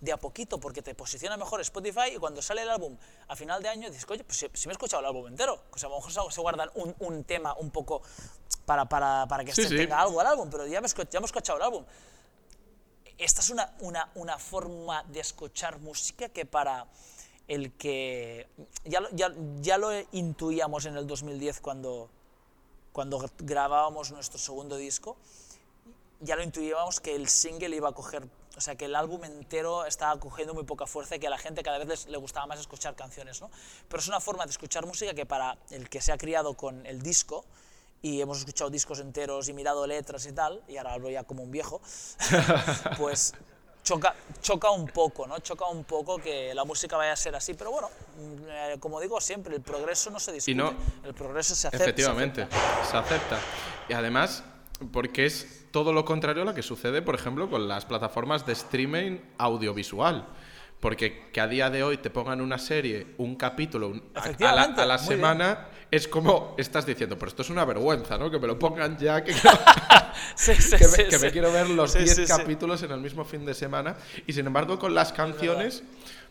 de 0.00 0.12
a 0.12 0.16
poquito 0.18 0.60
porque 0.60 0.82
te 0.82 0.94
posiciona 0.94 1.36
mejor 1.36 1.60
Spotify 1.62 2.14
y 2.14 2.18
cuando 2.18 2.42
sale 2.42 2.62
el 2.62 2.70
álbum 2.70 2.96
a 3.28 3.36
final 3.36 3.62
de 3.62 3.68
año 3.70 3.88
dices, 3.90 4.06
oye, 4.10 4.24
pues 4.24 4.38
si, 4.38 4.46
si 4.52 4.68
me 4.68 4.72
he 4.72 4.74
escuchado 4.74 5.00
el 5.00 5.06
álbum 5.06 5.26
entero, 5.28 5.62
pues 5.70 5.82
a 5.84 5.88
lo 5.88 5.96
mejor 5.96 6.32
se- 6.32 6.40
guardan 6.40 6.70
un, 6.74 6.94
un 6.98 7.24
tema 7.24 7.54
un 7.54 7.70
poco 7.70 8.02
para, 8.66 8.84
para, 8.86 9.26
para 9.28 9.44
que 9.44 9.54
Sí, 9.54 9.66
sí. 9.68 9.76
tenga 9.76 10.00
algo 10.00 10.20
al 10.20 10.26
álbum, 10.26 10.48
pero 10.50 10.66
ya, 10.66 10.80
me 10.80 10.88
ya 10.88 11.18
hemos 11.18 11.28
escuchado 11.28 11.58
el 11.58 11.64
álbum 11.64 11.84
esta 13.18 13.40
es 13.40 13.48
una, 13.50 13.74
una, 13.80 14.10
una 14.14 14.38
forma 14.38 15.02
de 15.04 15.20
escuchar 15.20 15.78
música 15.78 16.28
que 16.28 16.44
para 16.44 16.86
el 17.48 17.72
que 17.72 18.46
ya, 18.84 19.00
lo- 19.00 19.08
ya, 19.12 19.32
ya 19.60 19.78
lo 19.78 19.88
intuíamos 20.12 20.84
en 20.84 20.96
el 20.98 21.06
2010 21.06 21.60
cuando, 21.60 22.10
cuando 22.92 23.24
grabábamos 23.38 24.10
nuestro 24.12 24.38
segundo 24.38 24.76
disco, 24.76 25.16
ya 26.20 26.36
lo 26.36 26.42
intuíamos 26.42 27.00
que 27.00 27.14
el 27.14 27.28
single 27.28 27.74
iba 27.74 27.88
a 27.88 27.92
coger, 27.92 28.28
o 28.56 28.60
sea, 28.60 28.74
que 28.74 28.86
el 28.86 28.94
álbum 28.96 29.22
entero 29.24 29.84
estaba 29.84 30.18
cogiendo 30.18 30.54
muy 30.54 30.64
poca 30.64 30.86
fuerza 30.86 31.16
y 31.16 31.18
que 31.18 31.26
a 31.26 31.30
la 31.30 31.38
gente 31.38 31.62
cada 31.62 31.78
vez 31.78 31.86
les- 31.88 32.06
le 32.06 32.16
gustaba 32.16 32.46
más 32.46 32.58
escuchar 32.58 32.94
canciones, 32.96 33.40
¿no? 33.40 33.50
Pero 33.88 34.00
es 34.00 34.08
una 34.08 34.20
forma 34.20 34.44
de 34.46 34.50
escuchar 34.50 34.86
música 34.86 35.12
que 35.14 35.26
para 35.26 35.56
el 35.70 35.88
que 35.88 36.00
se 36.00 36.12
ha 36.12 36.16
criado 36.18 36.54
con 36.54 36.84
el 36.86 37.02
disco 37.02 37.44
y 38.02 38.20
hemos 38.20 38.38
escuchado 38.38 38.70
discos 38.70 39.00
enteros 39.00 39.48
y 39.48 39.52
mirado 39.52 39.86
letras 39.86 40.26
y 40.26 40.32
tal, 40.32 40.62
y 40.68 40.76
ahora 40.76 40.92
hablo 40.94 41.10
ya 41.10 41.24
como 41.24 41.42
un 41.42 41.50
viejo, 41.50 41.80
pues 42.98 43.34
choca, 43.84 44.14
choca 44.42 44.70
un 44.70 44.86
poco, 44.88 45.26
¿no? 45.26 45.38
Choca 45.40 45.66
un 45.66 45.84
poco 45.84 46.18
que 46.18 46.54
la 46.54 46.64
música 46.64 46.96
vaya 46.96 47.12
a 47.12 47.16
ser 47.16 47.34
así, 47.36 47.54
pero 47.54 47.70
bueno, 47.70 47.90
eh, 48.48 48.76
como 48.80 49.00
digo 49.00 49.20
siempre, 49.20 49.54
el 49.54 49.62
progreso 49.62 50.10
no 50.10 50.18
se 50.20 50.32
discute, 50.32 50.54
no- 50.56 50.74
el 51.04 51.14
progreso 51.14 51.54
se 51.54 51.68
acepta. 51.68 51.84
se 51.84 51.90
Efectivamente, 51.90 52.42
acepta. 52.42 52.84
se 52.90 52.96
acepta. 52.96 53.38
Y 53.88 53.92
además, 53.92 54.42
porque 54.92 55.26
es 55.26 55.55
todo 55.70 55.92
lo 55.92 56.04
contrario 56.04 56.42
a 56.42 56.46
lo 56.46 56.54
que 56.54 56.62
sucede, 56.62 57.02
por 57.02 57.14
ejemplo, 57.14 57.48
con 57.50 57.68
las 57.68 57.84
plataformas 57.84 58.46
de 58.46 58.52
streaming 58.54 59.18
audiovisual. 59.38 60.26
Porque 60.80 61.30
que 61.32 61.40
a 61.40 61.48
día 61.48 61.70
de 61.70 61.82
hoy 61.82 61.96
te 61.96 62.10
pongan 62.10 62.40
una 62.42 62.58
serie, 62.58 63.06
un 63.16 63.34
capítulo 63.36 63.88
un- 63.88 64.02
a- 64.14 64.20
a, 64.20 64.22
la, 64.24 64.26
Efectivamente, 64.30 64.80
a 64.82 64.86
la 64.86 64.96
muy 64.98 65.06
bien. 65.06 65.18
semana, 65.18 65.68
es 65.90 66.06
como 66.06 66.54
estás 66.58 66.84
diciendo, 66.84 67.16
pero 67.18 67.30
esto 67.30 67.42
es 67.42 67.50
una 67.50 67.64
vergüenza, 67.64 68.18
¿no? 68.18 68.30
Que 68.30 68.38
me 68.38 68.46
lo 68.46 68.58
pongan 68.58 68.98
ya, 68.98 69.24
que, 69.24 69.32
Sí, 70.34 70.54
sí, 70.54 70.76
que, 70.76 70.86
me, 70.88 71.08
que 71.18 71.30
quiero 71.30 71.50
ver 71.50 71.70
los 71.70 71.92
Sí, 71.92 72.00
10 72.00 72.14
sí, 72.14 72.26
sí. 72.26 72.32
capítulos 72.36 72.82
en 72.82 72.90
el 72.92 73.00
mismo 73.00 73.24
fin 73.24 73.46
de 73.46 73.54
semana. 73.54 73.96
Y 74.26 74.32
sin 74.34 74.46
embargo, 74.46 74.78
con 74.78 74.94
las 74.94 75.12
canciones, 75.14 75.82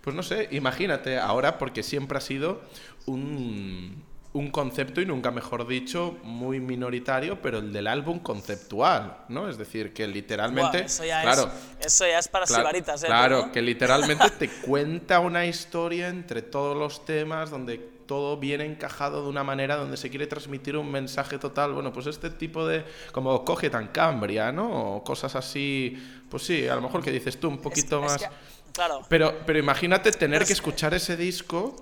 pues 0.01 0.15
no 0.15 0.21
sé, 0.21 0.47
imagínate 0.51 1.17
ahora, 1.17 1.57
porque 1.57 1.81
siempre 1.81 2.19
ha 2.19 2.21
sido 2.21 2.61
un, 3.07 4.03
un 4.35 4.51
concepto, 4.51 4.99
y 5.01 5.05
nunca 5.05 5.31
mejor 5.31 5.65
dicho, 5.65 6.17
muy 6.23 6.59
minoritario, 6.59 7.41
pero 7.41 7.59
el 7.59 7.71
del 7.71 7.87
álbum 7.87 8.19
conceptual, 8.19 9.17
¿no? 9.29 9.47
Es 9.49 9.57
decir, 9.57 9.93
que 9.93 10.05
literalmente. 10.07 10.81
Eso, 10.85 11.05
ya 11.05 11.21
claro, 11.21 11.49
es, 11.79 11.85
eso 11.87 12.05
ya 12.05 12.19
es 12.19 12.27
para 12.27 12.45
Claro, 12.45 12.61
sibaritas, 12.63 13.03
¿eh? 13.03 13.07
claro, 13.07 13.45
¿no? 13.47 13.51
que 13.51 13.61
literalmente 13.61 14.29
te 14.37 14.49
cuenta 14.49 15.19
una 15.21 15.45
historia 15.45 16.09
entre 16.09 16.41
todos 16.41 16.75
los 16.77 17.05
temas, 17.05 17.49
donde 17.49 17.77
todo 18.05 18.37
viene 18.37 18.65
encajado 18.65 19.23
de 19.23 19.29
una 19.29 19.43
manera, 19.43 19.77
donde 19.77 19.95
se 19.97 20.09
quiere 20.09 20.27
transmitir 20.27 20.75
un 20.77 20.91
mensaje 20.91 21.39
total. 21.39 21.73
Bueno, 21.73 21.91
pues 21.93 22.05
este 22.07 22.29
tipo 22.29 22.67
de. 22.67 22.83
como 23.13 23.43
coge 23.45 23.69
tan 23.69 23.87
Cambria, 23.87 24.51
¿no? 24.51 24.97
O 24.97 25.03
cosas 25.03 25.33
así. 25.35 25.97
Pues 26.29 26.43
sí, 26.43 26.67
a 26.67 26.75
lo 26.75 26.81
mejor 26.81 27.01
que 27.03 27.11
dices 27.11 27.39
tú 27.39 27.47
un 27.47 27.57
poquito 27.59 28.03
es 28.05 28.11
más. 28.11 28.21
que- 28.21 28.29
claro. 28.73 29.01
Pero, 29.09 29.33
pero 29.45 29.57
imagínate 29.59 30.11
tener 30.11 30.39
Pero 30.39 30.45
que 30.47 30.53
es- 30.53 30.59
escuchar 30.59 30.93
ese 30.93 31.15
disco 31.17 31.75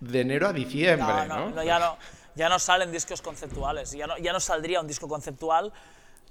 de 0.00 0.20
enero 0.20 0.48
a 0.48 0.52
diciembre, 0.52 1.26
No, 1.26 1.26
¿no? 1.26 1.50
no, 1.50 1.62
ya 1.62 1.78
no, 1.78 1.96
ya 2.34 2.48
no 2.48 2.58
salen 2.58 2.92
discos 2.92 3.20
conceptuales, 3.22 3.90
ya 3.92 4.06
no, 4.06 4.16
ya 4.18 4.32
no 4.32 4.40
saldría 4.40 4.80
un 4.80 4.86
disco 4.86 5.08
conceptual. 5.08 5.72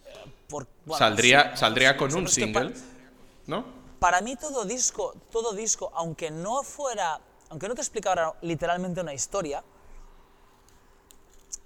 eh, 0.05 0.31
Por, 0.47 0.67
bueno, 0.85 0.97
saldría 0.97 1.55
sí, 1.55 1.57
saldría 1.57 1.91
sí, 1.93 1.97
con 1.97 2.11
sí, 2.11 2.17
un 2.17 2.27
single, 2.27 2.73
¿no? 3.47 3.65
Para 3.99 4.21
mí 4.21 4.35
todo 4.35 4.63
disco, 4.65 5.15
todo 5.31 5.53
disco, 5.53 5.91
aunque 5.95 6.29
no 6.31 6.63
fuera, 6.63 7.19
aunque 7.49 7.67
no 7.67 7.75
te 7.75 7.81
explicara 7.81 8.33
literalmente 8.41 9.01
una 9.01 9.13
historia, 9.13 9.63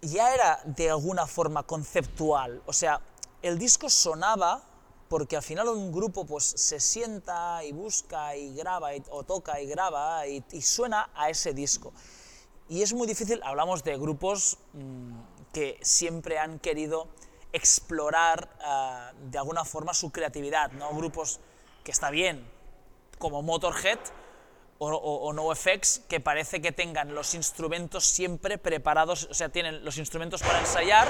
ya 0.02 0.34
era 0.34 0.60
de 0.66 0.90
alguna 0.90 1.28
forma 1.28 1.64
conceptual. 1.64 2.62
O 2.66 2.74
sea, 2.74 3.02
el 3.42 3.58
disco 3.60 3.90
sonaba 3.90 4.62
porque 5.12 5.36
al 5.36 5.44
final 5.44 5.68
un 5.68 5.92
grupo 5.92 6.26
pues 6.26 6.46
se 6.56 6.80
sienta 6.80 7.62
y 7.66 7.74
busca 7.74 8.34
y 8.38 8.56
graba 8.56 8.96
y- 8.96 9.04
o 9.10 9.26
toca 9.26 9.60
y 9.60 9.66
graba 9.66 10.26
y, 10.26 10.42
suena 10.62 11.10
a 11.14 11.30
ese 11.30 11.54
disco. 11.54 11.92
Y 12.70 12.82
es 12.82 12.94
muy 12.94 13.08
difícil, 13.08 13.42
hablamos 13.44 13.84
de 13.84 13.98
grupos 13.98 14.58
mm, 14.72 15.12
que 15.52 15.78
siempre 15.82 16.40
han 16.40 16.60
querido 16.60 17.10
explorar 17.52 18.56
ah, 18.64 19.12
de 19.30 19.38
alguna 19.38 19.66
forma 19.66 19.94
su 19.94 20.14
creatividad, 20.14 20.72
¿no? 20.72 20.96
Grupos 20.96 21.42
que 21.84 21.92
está 21.92 22.10
bien, 22.10 22.50
como 23.20 23.42
Motorhead 23.42 24.00
o, 24.80 24.88
o, 24.92 25.28
o 25.28 25.34
NoFX, 25.34 26.04
que 26.08 26.22
parece 26.22 26.62
que 26.62 26.72
tengan 26.72 27.14
los 27.14 27.36
instrumentos 27.36 28.06
siempre 28.06 28.58
preparados, 28.58 29.28
o 29.30 29.34
sea, 29.34 29.50
tienen 29.50 29.84
los 29.84 29.98
instrumentos 29.98 30.42
para 30.42 30.62
ensayar 30.62 31.06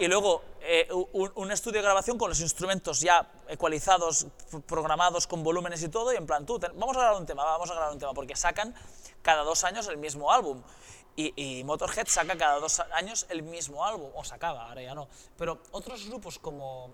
y 0.00 0.08
luego 0.08 0.42
eh, 0.62 0.88
un, 1.12 1.30
un 1.34 1.52
estudio 1.52 1.80
de 1.80 1.82
grabación 1.82 2.16
con 2.16 2.30
los 2.30 2.40
instrumentos 2.40 3.00
ya 3.00 3.30
ecualizados, 3.48 4.26
programados 4.66 5.26
con 5.26 5.42
volúmenes 5.42 5.82
y 5.82 5.90
todo, 5.90 6.12
y 6.12 6.16
en 6.16 6.26
plan, 6.26 6.46
tú, 6.46 6.58
vamos 6.58 6.96
a 6.96 7.00
grabar 7.00 7.20
un 7.20 7.26
tema, 7.26 7.44
vamos 7.44 7.70
a 7.70 7.74
grabar 7.74 7.92
un 7.92 7.98
tema, 7.98 8.14
porque 8.14 8.34
sacan 8.34 8.74
cada 9.20 9.42
dos 9.42 9.62
años 9.64 9.86
el 9.88 9.98
mismo 9.98 10.32
álbum. 10.32 10.62
Y, 11.16 11.34
y 11.36 11.64
Motorhead 11.64 12.06
saca 12.06 12.38
cada 12.38 12.58
dos 12.60 12.80
años 12.92 13.26
el 13.28 13.42
mismo 13.42 13.84
álbum, 13.84 14.10
o 14.14 14.24
sacaba, 14.24 14.68
ahora 14.68 14.80
ya 14.80 14.94
no. 14.94 15.06
Pero 15.36 15.60
otros 15.72 16.06
grupos 16.06 16.38
como, 16.38 16.90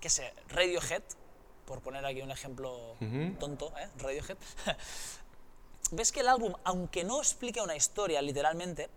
qué 0.00 0.08
sé, 0.08 0.32
Radiohead, 0.50 1.02
por 1.64 1.80
poner 1.80 2.06
aquí 2.06 2.22
un 2.22 2.30
ejemplo 2.30 2.94
tonto, 3.40 3.72
¿eh? 3.76 3.88
Radiohead, 3.98 4.36
ves 5.90 6.12
que 6.12 6.20
el 6.20 6.28
álbum, 6.28 6.54
aunque 6.62 7.02
no 7.02 7.18
explique 7.18 7.60
una 7.60 7.74
historia 7.74 8.22
literalmente, 8.22 8.88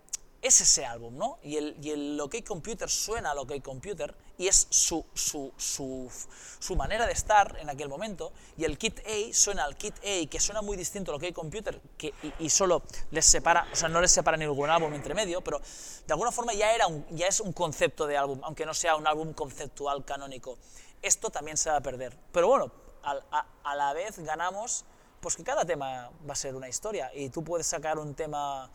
es 0.46 0.60
ese 0.60 0.84
álbum, 0.84 1.16
¿no? 1.16 1.38
Y 1.42 1.56
el, 1.56 1.76
y 1.82 1.90
el 1.90 2.20
OK 2.20 2.36
Computer 2.46 2.88
suena 2.90 3.30
al 3.30 3.38
OK 3.38 3.62
Computer 3.62 4.14
y 4.36 4.46
es 4.46 4.66
su, 4.68 5.04
su, 5.14 5.52
su, 5.56 6.10
su 6.58 6.76
manera 6.76 7.06
de 7.06 7.12
estar 7.12 7.56
en 7.60 7.70
aquel 7.70 7.88
momento. 7.88 8.32
Y 8.58 8.64
el 8.64 8.76
Kit 8.76 9.00
A 9.00 9.32
suena 9.34 9.64
al 9.64 9.76
Kit 9.76 9.96
A, 9.98 10.28
que 10.28 10.38
suena 10.40 10.60
muy 10.60 10.76
distinto 10.76 11.12
al 11.12 11.16
OK 11.16 11.32
Computer 11.32 11.80
que, 11.96 12.12
y, 12.22 12.44
y 12.46 12.50
solo 12.50 12.82
les 13.10 13.24
separa, 13.24 13.66
o 13.72 13.74
sea, 13.76 13.88
no 13.88 14.00
les 14.00 14.12
separa 14.12 14.36
ningún 14.36 14.68
álbum 14.68 14.92
entre 14.92 15.14
medio, 15.14 15.40
pero 15.40 15.58
de 15.60 16.12
alguna 16.12 16.30
forma 16.30 16.52
ya, 16.52 16.72
era 16.74 16.86
un, 16.88 17.06
ya 17.10 17.26
es 17.26 17.40
un 17.40 17.52
concepto 17.54 18.06
de 18.06 18.16
álbum, 18.18 18.40
aunque 18.44 18.66
no 18.66 18.74
sea 18.74 18.96
un 18.96 19.06
álbum 19.06 19.32
conceptual 19.32 20.04
canónico. 20.04 20.58
Esto 21.00 21.30
también 21.30 21.56
se 21.56 21.70
va 21.70 21.76
a 21.76 21.80
perder. 21.80 22.16
Pero 22.32 22.48
bueno, 22.48 22.70
al- 23.02 23.24
a, 23.30 23.46
a 23.64 23.74
la 23.76 23.92
vez 23.94 24.18
ganamos 24.18 24.84
pues 25.20 25.36
que 25.36 25.42
cada 25.44 25.64
tema 25.64 26.10
va 26.28 26.34
a 26.34 26.36
ser 26.36 26.54
una 26.54 26.68
historia 26.68 27.10
y 27.14 27.30
tú 27.30 27.42
puedes 27.42 27.66
sacar 27.66 27.98
un 27.98 28.14
tema 28.14 28.70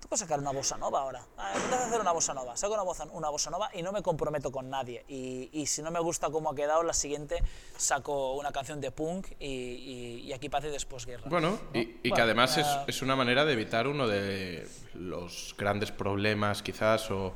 tú 0.00 0.08
puedes 0.08 0.20
sacar 0.20 0.38
una 0.38 0.50
bossa 0.50 0.76
nova 0.76 1.02
ahora. 1.02 1.22
Ah, 1.36 1.52
a 1.52 1.86
hacer 1.86 2.00
una 2.00 2.12
bossa 2.12 2.34
nova. 2.34 2.56
Saco 2.56 2.74
una 2.74 2.82
bossa, 2.82 3.06
una 3.12 3.28
bossa 3.28 3.50
nova 3.50 3.70
y 3.74 3.82
no 3.82 3.92
me 3.92 4.02
comprometo 4.02 4.50
con 4.50 4.68
nadie. 4.70 5.04
Y, 5.08 5.50
y, 5.52 5.66
si 5.66 5.82
no 5.82 5.90
me 5.90 6.00
gusta 6.00 6.30
cómo 6.30 6.50
ha 6.50 6.54
quedado, 6.54 6.82
la 6.82 6.92
siguiente 6.92 7.42
saco 7.76 8.34
una 8.34 8.50
canción 8.50 8.80
de 8.80 8.90
punk 8.90 9.28
y, 9.38 9.46
y, 9.46 10.20
y 10.24 10.32
aquí 10.32 10.48
paz 10.48 10.64
y 10.64 10.68
después 10.68 11.06
guerra. 11.06 11.28
Bueno, 11.28 11.50
¿no? 11.50 11.78
y, 11.78 11.84
Bueno, 11.84 12.16
que 12.16 12.22
además 12.22 12.56
es, 12.56 12.66
es 12.86 13.02
una 13.02 13.14
manera 13.14 13.44
de 13.44 13.52
evitar 13.52 13.86
uno 13.86 14.08
de 14.08 14.66
los 14.94 15.54
grandes 15.56 15.92
problemas 15.92 16.62
quizás 16.62 17.10
o, 17.10 17.34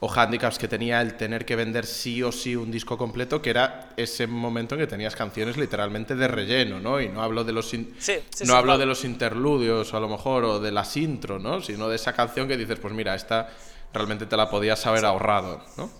o 0.00 0.08
hándicaps 0.08 0.58
que 0.58 0.68
tenía 0.68 1.00
el 1.00 1.16
tener 1.16 1.44
que 1.44 1.56
vender 1.56 1.84
sí 1.84 2.22
o 2.22 2.30
sí 2.30 2.54
un 2.54 2.70
disco 2.70 2.96
completo, 2.96 3.42
que 3.42 3.50
era 3.50 3.90
ese 3.96 4.26
momento 4.28 4.74
en 4.76 4.82
que 4.82 4.86
tenías 4.86 5.16
canciones 5.16 5.56
literalmente 5.56 6.14
de 6.14 6.28
relleno, 6.28 6.78
¿no? 6.78 7.00
Y 7.00 7.08
no 7.08 7.22
hablo 7.22 7.42
de 7.42 7.52
los 7.52 7.74
in- 7.74 7.94
Sí, 7.98 8.14
sí, 8.30 8.44
no 8.44 8.46
sí, 8.46 8.50
hablo 8.52 8.62
claro. 8.64 8.78
de 8.78 8.86
los 8.86 9.04
interludios 9.04 9.92
a 9.94 10.00
lo 10.00 10.08
mejor 10.08 10.44
o 10.44 10.60
de 10.60 10.70
las 10.70 10.96
intro, 10.96 11.38
¿no? 11.40 11.60
Sino 11.60 11.88
de 11.88 11.96
esa 11.96 12.12
canción 12.12 12.46
que 12.46 12.56
dices, 12.56 12.78
pues 12.78 12.94
mira, 12.94 13.14
esta 13.16 13.48
realmente 13.92 14.26
te 14.26 14.36
la 14.36 14.48
podías 14.48 14.84
haber 14.86 15.04
ahorrado, 15.04 15.62
¿no? 15.76 15.90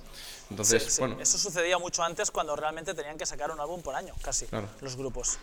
Entonces, 0.51 0.99
bueno, 0.99 1.17
Eso 1.21 1.37
sucedía 1.37 1.77
mucho 1.79 2.03
antes 2.03 2.31
cuando 2.31 2.55
realmente 2.57 2.95
tenían 2.95 3.19
que 3.19 3.27
sacar 3.27 3.51
un 3.51 3.61
álbum 3.61 3.83
por 3.83 3.95
año, 3.95 4.15
casi, 4.23 4.47
Claro. 4.47 4.69
los 4.81 4.97
grupos. 4.97 5.39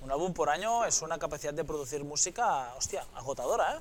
Un 0.00 0.12
álbum 0.12 0.32
por 0.32 0.48
año 0.50 0.84
es 0.84 1.02
una 1.02 1.18
capacidad 1.18 1.52
de 1.54 1.64
producir 1.64 2.04
música, 2.04 2.72
hostia, 2.76 3.04
agotadora, 3.16 3.74
¿eh? 3.74 3.78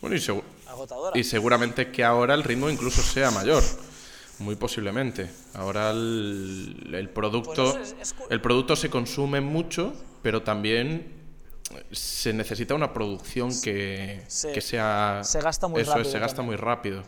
Bueno 0.00 0.16
y, 0.16 0.42
Agotadora. 0.68 1.18
y 1.18 1.24
seguramente 1.24 1.90
que 1.90 2.04
ahora 2.04 2.34
el 2.34 2.42
ritmo 2.44 2.68
incluso 2.70 3.02
sea 3.02 3.30
mayor. 3.30 3.62
Muy 4.38 4.56
posiblemente. 4.56 5.30
Ahora 5.54 5.90
el, 5.90 6.90
el 6.94 7.10
producto, 7.10 7.72
Pues 7.74 7.90
es- 7.92 7.96
es 8.00 8.14
el 8.30 8.40
producto 8.40 8.74
se 8.74 8.88
consume 8.88 9.40
mucho, 9.42 9.92
pero 10.22 10.42
también 10.42 11.12
se 11.92 12.32
necesita 12.32 12.74
una 12.74 12.92
producción 12.94 13.50
que, 13.60 14.24
que 14.54 14.60
sea... 14.62 15.20
se 15.22 15.40
gasta 15.40 15.68
muy 15.68 15.82
eso 15.82 15.90
es, 15.90 15.96
rápido 15.98 16.12
se 16.12 16.18
gasta 16.18 16.36
también. 16.38 16.46
muy 16.46 16.56
rápido. 16.56 17.02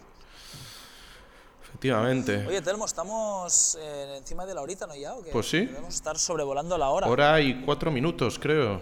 Efectivamente. 1.68 2.46
Oye, 2.46 2.60
Telmo, 2.60 2.84
estamos 2.84 3.76
eh, 3.80 4.16
encima 4.18 4.44
de 4.46 4.54
la 4.54 4.60
horita, 4.62 4.86
¿no 4.86 4.94
ya? 4.94 5.14
¿O 5.14 5.22
qué? 5.22 5.30
Pues 5.30 5.48
sí. 5.48 5.66
Debemos 5.66 5.94
estar 5.94 6.18
sobrevolando 6.18 6.76
la 6.78 6.90
hora. 6.90 7.06
Hora 7.08 7.40
y 7.40 7.62
cuatro 7.62 7.90
minutos, 7.90 8.38
creo. 8.38 8.80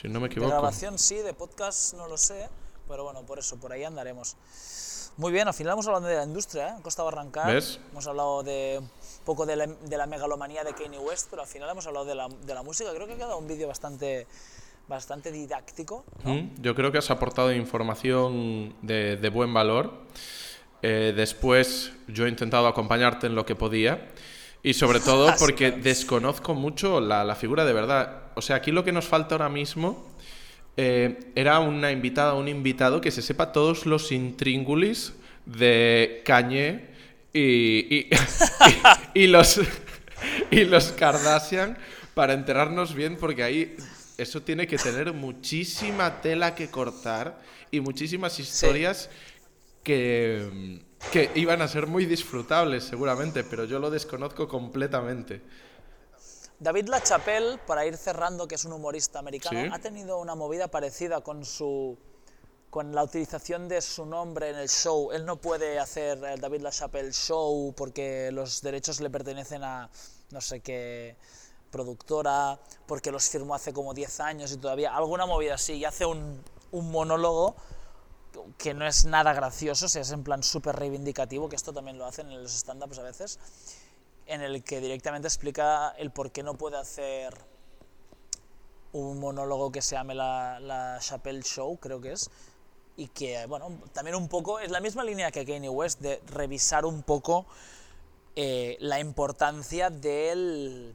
Si 0.00 0.08
no 0.08 0.20
me 0.20 0.28
de 0.28 0.32
equivoco. 0.32 0.50
grabación 0.52 0.98
sí, 0.98 1.16
de 1.16 1.34
podcast 1.34 1.94
no 1.94 2.06
lo 2.08 2.16
sé, 2.16 2.48
pero 2.90 3.04
bueno, 3.04 3.22
por 3.22 3.38
eso, 3.38 3.56
por 3.56 3.72
ahí 3.72 3.84
andaremos. 3.84 4.36
Muy 5.16 5.32
bien, 5.32 5.48
al 5.48 5.54
final 5.54 5.74
hemos 5.74 5.86
hablado 5.86 6.06
de 6.06 6.16
la 6.16 6.24
industria, 6.24 6.68
¿eh? 6.68 6.74
Costa 6.82 7.02
Barrancar. 7.02 7.52
¿Ves? 7.52 7.78
Hemos 7.92 8.06
hablado 8.06 8.42
de 8.42 8.78
un 8.80 9.24
poco 9.24 9.46
de 9.46 9.56
la, 9.56 9.66
de 9.66 9.96
la 9.96 10.06
megalomanía 10.06 10.64
de 10.64 10.72
Kanye 10.74 10.98
West, 10.98 11.28
pero 11.30 11.42
al 11.42 11.48
final 11.48 11.68
hemos 11.70 11.86
hablado 11.86 12.04
de 12.06 12.14
la, 12.14 12.28
de 12.28 12.54
la 12.54 12.62
música. 12.62 12.90
Creo 12.94 13.06
que 13.06 13.14
ha 13.14 13.16
quedado 13.16 13.38
un 13.38 13.46
vídeo 13.46 13.68
bastante, 13.68 14.26
bastante 14.88 15.30
didáctico. 15.30 16.04
¿no? 16.24 16.34
Mm, 16.34 16.54
Yo 16.62 16.74
creo 16.74 16.90
que 16.90 16.98
has 16.98 17.10
aportado 17.10 17.52
información 17.52 18.74
de, 18.82 19.16
de 19.16 19.28
buen 19.28 19.52
valor. 19.52 19.92
Eh, 20.82 21.12
después 21.14 21.92
yo 22.08 22.26
he 22.26 22.28
intentado 22.28 22.66
acompañarte 22.66 23.26
en 23.26 23.34
lo 23.34 23.44
que 23.44 23.54
podía. 23.54 24.08
Y 24.62 24.74
sobre 24.74 25.00
todo 25.10 25.32
porque 25.38 25.70
desconozco 25.72 26.54
mucho 26.54 27.00
la, 27.00 27.24
la 27.24 27.34
figura 27.34 27.64
de 27.64 27.72
verdad. 27.72 28.22
O 28.36 28.42
sea, 28.42 28.56
aquí 28.56 28.70
lo 28.70 28.84
que 28.84 28.92
nos 28.92 29.06
falta 29.06 29.34
ahora 29.34 29.48
mismo 29.48 30.09
eh, 30.82 31.18
era 31.34 31.60
una 31.60 31.90
invitada, 31.92 32.32
un 32.34 32.48
invitado 32.48 33.00
que 33.00 33.10
se 33.10 33.20
sepa 33.22 33.52
todos 33.52 33.84
los 33.84 34.12
intríngulis 34.12 35.12
de 35.44 36.22
Kanye 36.24 36.86
y, 37.32 37.40
y, 37.96 38.08
y- 39.14 39.24
y 39.24 39.26
los, 39.26 39.60
y 40.50 40.64
los 40.64 40.92
Kardashian 40.92 41.76
para 42.14 42.32
enterarnos 42.32 42.94
bien, 42.94 43.16
porque 43.16 43.42
ahí 43.42 43.76
eso 44.16 44.40
tiene 44.42 44.66
que 44.66 44.78
tener 44.78 45.12
muchísima 45.12 46.20
tela 46.22 46.54
que 46.54 46.68
cortar 46.70 47.40
y 47.70 47.80
muchísimas 47.80 48.38
historias 48.40 49.10
que, 49.82 50.80
que 51.12 51.30
iban 51.34 51.62
a 51.62 51.68
ser 51.68 51.86
muy 51.86 52.06
disfrutables 52.06 52.84
seguramente, 52.84 53.44
pero 53.44 53.64
yo 53.64 53.78
lo 53.78 53.90
desconozco 53.90 54.48
completamente. 54.48 55.40
David 56.60 56.88
LaChapelle, 56.88 57.58
para 57.66 57.86
ir 57.86 57.96
cerrando, 57.96 58.46
que 58.46 58.54
es 58.54 58.64
un 58.64 58.72
humorista 58.72 59.18
americano, 59.18 59.60
Sí. 59.60 59.70
ha 59.72 59.78
tenido 59.78 60.18
una 60.18 60.34
movida 60.34 60.68
parecida 60.68 61.20
con 61.22 61.44
su 61.44 61.98
con 62.70 62.94
la 62.94 63.02
utilización 63.02 63.66
de 63.66 63.80
su 63.80 64.06
nombre 64.06 64.50
en 64.50 64.54
el 64.56 64.68
show. 64.68 65.10
Él 65.10 65.26
no 65.26 65.40
puede 65.40 65.80
hacer 65.80 66.22
el 66.22 66.40
David 66.40 66.60
LaChapelle 66.60 67.12
Show 67.12 67.74
porque 67.76 68.30
los 68.30 68.62
derechos 68.62 69.00
le 69.00 69.10
pertenecen 69.10 69.64
a 69.64 69.90
no 70.30 70.40
sé 70.40 70.60
qué 70.60 71.16
productora, 71.72 72.60
porque 72.86 73.10
los 73.10 73.28
firmó 73.28 73.56
hace 73.56 73.72
como 73.72 73.92
10 73.92 74.20
años 74.20 74.52
y 74.52 74.56
todavía 74.58 74.94
alguna 74.94 75.26
movida 75.26 75.54
así, 75.54 75.74
y 75.74 75.84
hace 75.84 76.04
un, 76.06 76.40
un 76.70 76.90
monólogo 76.92 77.56
que 78.56 78.72
no 78.72 78.86
es 78.86 79.04
nada 79.04 79.32
gracioso, 79.32 79.86
es 79.86 80.10
en 80.12 80.22
plan 80.22 80.42
súper 80.44 80.76
reivindicativo, 80.76 81.48
que 81.48 81.56
esto 81.56 81.72
también 81.72 81.98
lo 81.98 82.06
hacen 82.06 82.30
en 82.30 82.40
los 82.42 82.52
stand-ups 82.54 82.98
a 82.98 83.02
veces, 83.02 83.38
en 84.30 84.42
el 84.42 84.62
que 84.62 84.80
directamente 84.80 85.26
explica 85.26 85.90
el 85.98 86.10
por 86.12 86.30
qué 86.30 86.42
no 86.42 86.54
puede 86.54 86.78
hacer 86.78 87.34
un 88.92 89.18
monólogo 89.18 89.72
que 89.72 89.82
se 89.82 89.96
llame 89.96 90.14
la, 90.14 90.60
la 90.60 90.98
Chappelle 91.00 91.42
Show, 91.42 91.78
creo 91.78 92.00
que 92.00 92.12
es, 92.12 92.30
y 92.96 93.08
que, 93.08 93.44
bueno, 93.46 93.80
también 93.92 94.16
un 94.16 94.28
poco, 94.28 94.60
es 94.60 94.70
la 94.70 94.80
misma 94.80 95.02
línea 95.02 95.30
que 95.30 95.44
Kanye 95.44 95.68
West, 95.68 96.00
de 96.00 96.22
revisar 96.26 96.84
un 96.84 97.02
poco 97.02 97.46
eh, 98.36 98.76
la 98.80 99.00
importancia 99.00 99.90
del, 99.90 100.94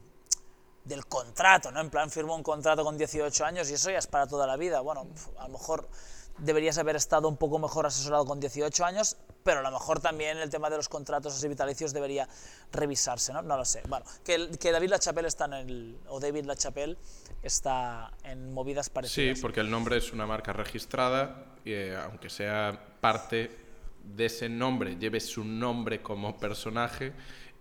del 0.84 1.06
contrato, 1.06 1.70
¿no? 1.70 1.80
En 1.80 1.90
plan, 1.90 2.10
firmó 2.10 2.36
un 2.36 2.42
contrato 2.42 2.84
con 2.84 2.96
18 2.96 3.44
años 3.44 3.70
y 3.70 3.74
eso 3.74 3.90
ya 3.90 3.98
es 3.98 4.06
para 4.06 4.26
toda 4.26 4.46
la 4.46 4.56
vida. 4.56 4.80
Bueno, 4.80 5.06
a 5.38 5.46
lo 5.46 5.52
mejor 5.52 5.88
deberías 6.38 6.78
haber 6.78 6.96
estado 6.96 7.28
un 7.28 7.36
poco 7.36 7.58
mejor 7.58 7.86
asesorado 7.86 8.24
con 8.24 8.40
18 8.40 8.84
años, 8.84 9.16
pero 9.46 9.60
a 9.60 9.62
lo 9.62 9.70
mejor 9.70 10.00
también 10.00 10.36
el 10.38 10.50
tema 10.50 10.68
de 10.68 10.76
los 10.76 10.88
contratos 10.90 11.32
así 11.34 11.48
vitalicios 11.48 11.92
debería 11.94 12.28
revisarse, 12.72 13.32
¿no? 13.32 13.40
No 13.42 13.56
lo 13.56 13.64
sé. 13.64 13.80
Bueno, 13.88 14.04
que, 14.24 14.50
que 14.60 14.72
David 14.72 14.90
LaChapelle 14.90 15.28
está 15.28 15.44
en 15.46 15.52
el, 15.54 15.98
o 16.08 16.20
David 16.20 16.44
LaChapelle 16.44 16.96
está 17.42 18.12
en 18.24 18.52
movidas 18.52 18.86
Sí, 18.86 18.92
parecidas. 18.92 19.38
porque 19.40 19.60
el 19.60 19.70
nombre 19.70 19.96
es 19.96 20.12
una 20.12 20.26
marca 20.26 20.52
registrada 20.52 21.44
y 21.64 21.72
eh, 21.72 21.96
aunque 21.96 22.28
sea 22.28 22.78
parte 23.00 23.56
de 24.02 24.26
ese 24.26 24.48
nombre, 24.48 24.96
lleve 24.96 25.20
su 25.20 25.44
nombre 25.44 26.02
como 26.02 26.36
personaje, 26.38 27.12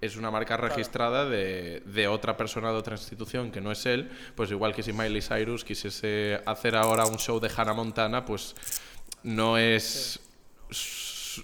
es 0.01 0.15
una 0.17 0.29
marca 0.29 0.57
registrada 0.57 1.25
de, 1.25 1.81
de 1.85 2.07
otra 2.07 2.35
persona 2.35 2.71
de 2.71 2.77
otra 2.77 2.95
institución 2.95 3.51
que 3.51 3.61
no 3.61 3.71
es 3.71 3.85
él, 3.85 4.11
pues 4.35 4.51
igual 4.51 4.73
que 4.75 4.83
si 4.83 4.91
Miley 4.91 5.21
Cyrus 5.21 5.63
quisiese 5.63 6.41
hacer 6.45 6.75
ahora 6.75 7.05
un 7.05 7.17
show 7.17 7.39
de 7.39 7.49
Hannah 7.55 7.73
Montana, 7.73 8.25
pues 8.25 8.55
no 9.23 9.57
es 9.57 10.19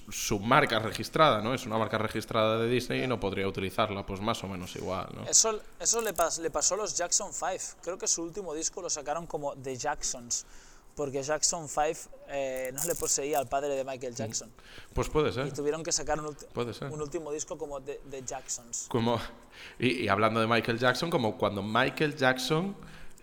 su 0.10 0.40
marca 0.40 0.80
registrada, 0.80 1.42
¿no? 1.42 1.54
Es 1.54 1.66
una 1.66 1.78
marca 1.78 1.98
registrada 1.98 2.58
de 2.58 2.68
Disney 2.70 3.04
y 3.04 3.08
no 3.08 3.20
podría 3.20 3.48
utilizarla, 3.48 4.06
pues 4.06 4.22
más 4.22 4.44
o 4.44 4.48
menos 4.48 4.76
igual, 4.76 5.08
¿no? 5.16 5.24
Eso, 5.26 5.60
eso 5.80 6.02
le, 6.02 6.14
pas- 6.14 6.40
le 6.40 6.50
pasó 6.52 6.76
a 6.76 6.78
los 6.78 6.96
Jackson 6.98 7.32
5. 7.34 7.80
Creo 7.82 7.98
que 7.98 8.08
su 8.08 8.22
último 8.24 8.54
disco 8.54 8.82
lo 8.82 8.90
sacaron 8.90 9.26
como 9.28 9.56
The 9.56 9.76
Jacksons, 9.78 10.46
porque 10.96 11.24
Jackson 11.24 11.68
5 11.68 12.10
eh, 12.30 12.72
no 12.74 12.84
le 12.84 12.96
poseía 12.96 13.40
al 13.40 13.48
padre 13.48 13.70
de 13.76 13.84
Michael 13.84 14.14
Jackson. 14.16 14.52
Pues 14.94 15.10
puede 15.10 15.30
Y 15.30 15.34
ser. 15.34 15.54
tuvieron 15.54 15.84
que 15.84 15.92
sacar 15.92 16.20
un, 16.20 16.36
último 17.02 17.32
disco 17.32 17.58
como 17.58 17.82
The, 17.82 18.02
The 18.10 18.24
Jacksons. 18.24 18.86
Como, 18.90 19.20
y, 19.80 20.04
y 20.04 20.08
hablando 20.08 20.40
de 20.40 20.48
Michael 20.48 20.80
Jackson, 20.80 21.10
como 21.10 21.38
cuando 21.38 21.62
Michael 21.64 22.16
Jackson 22.16 22.76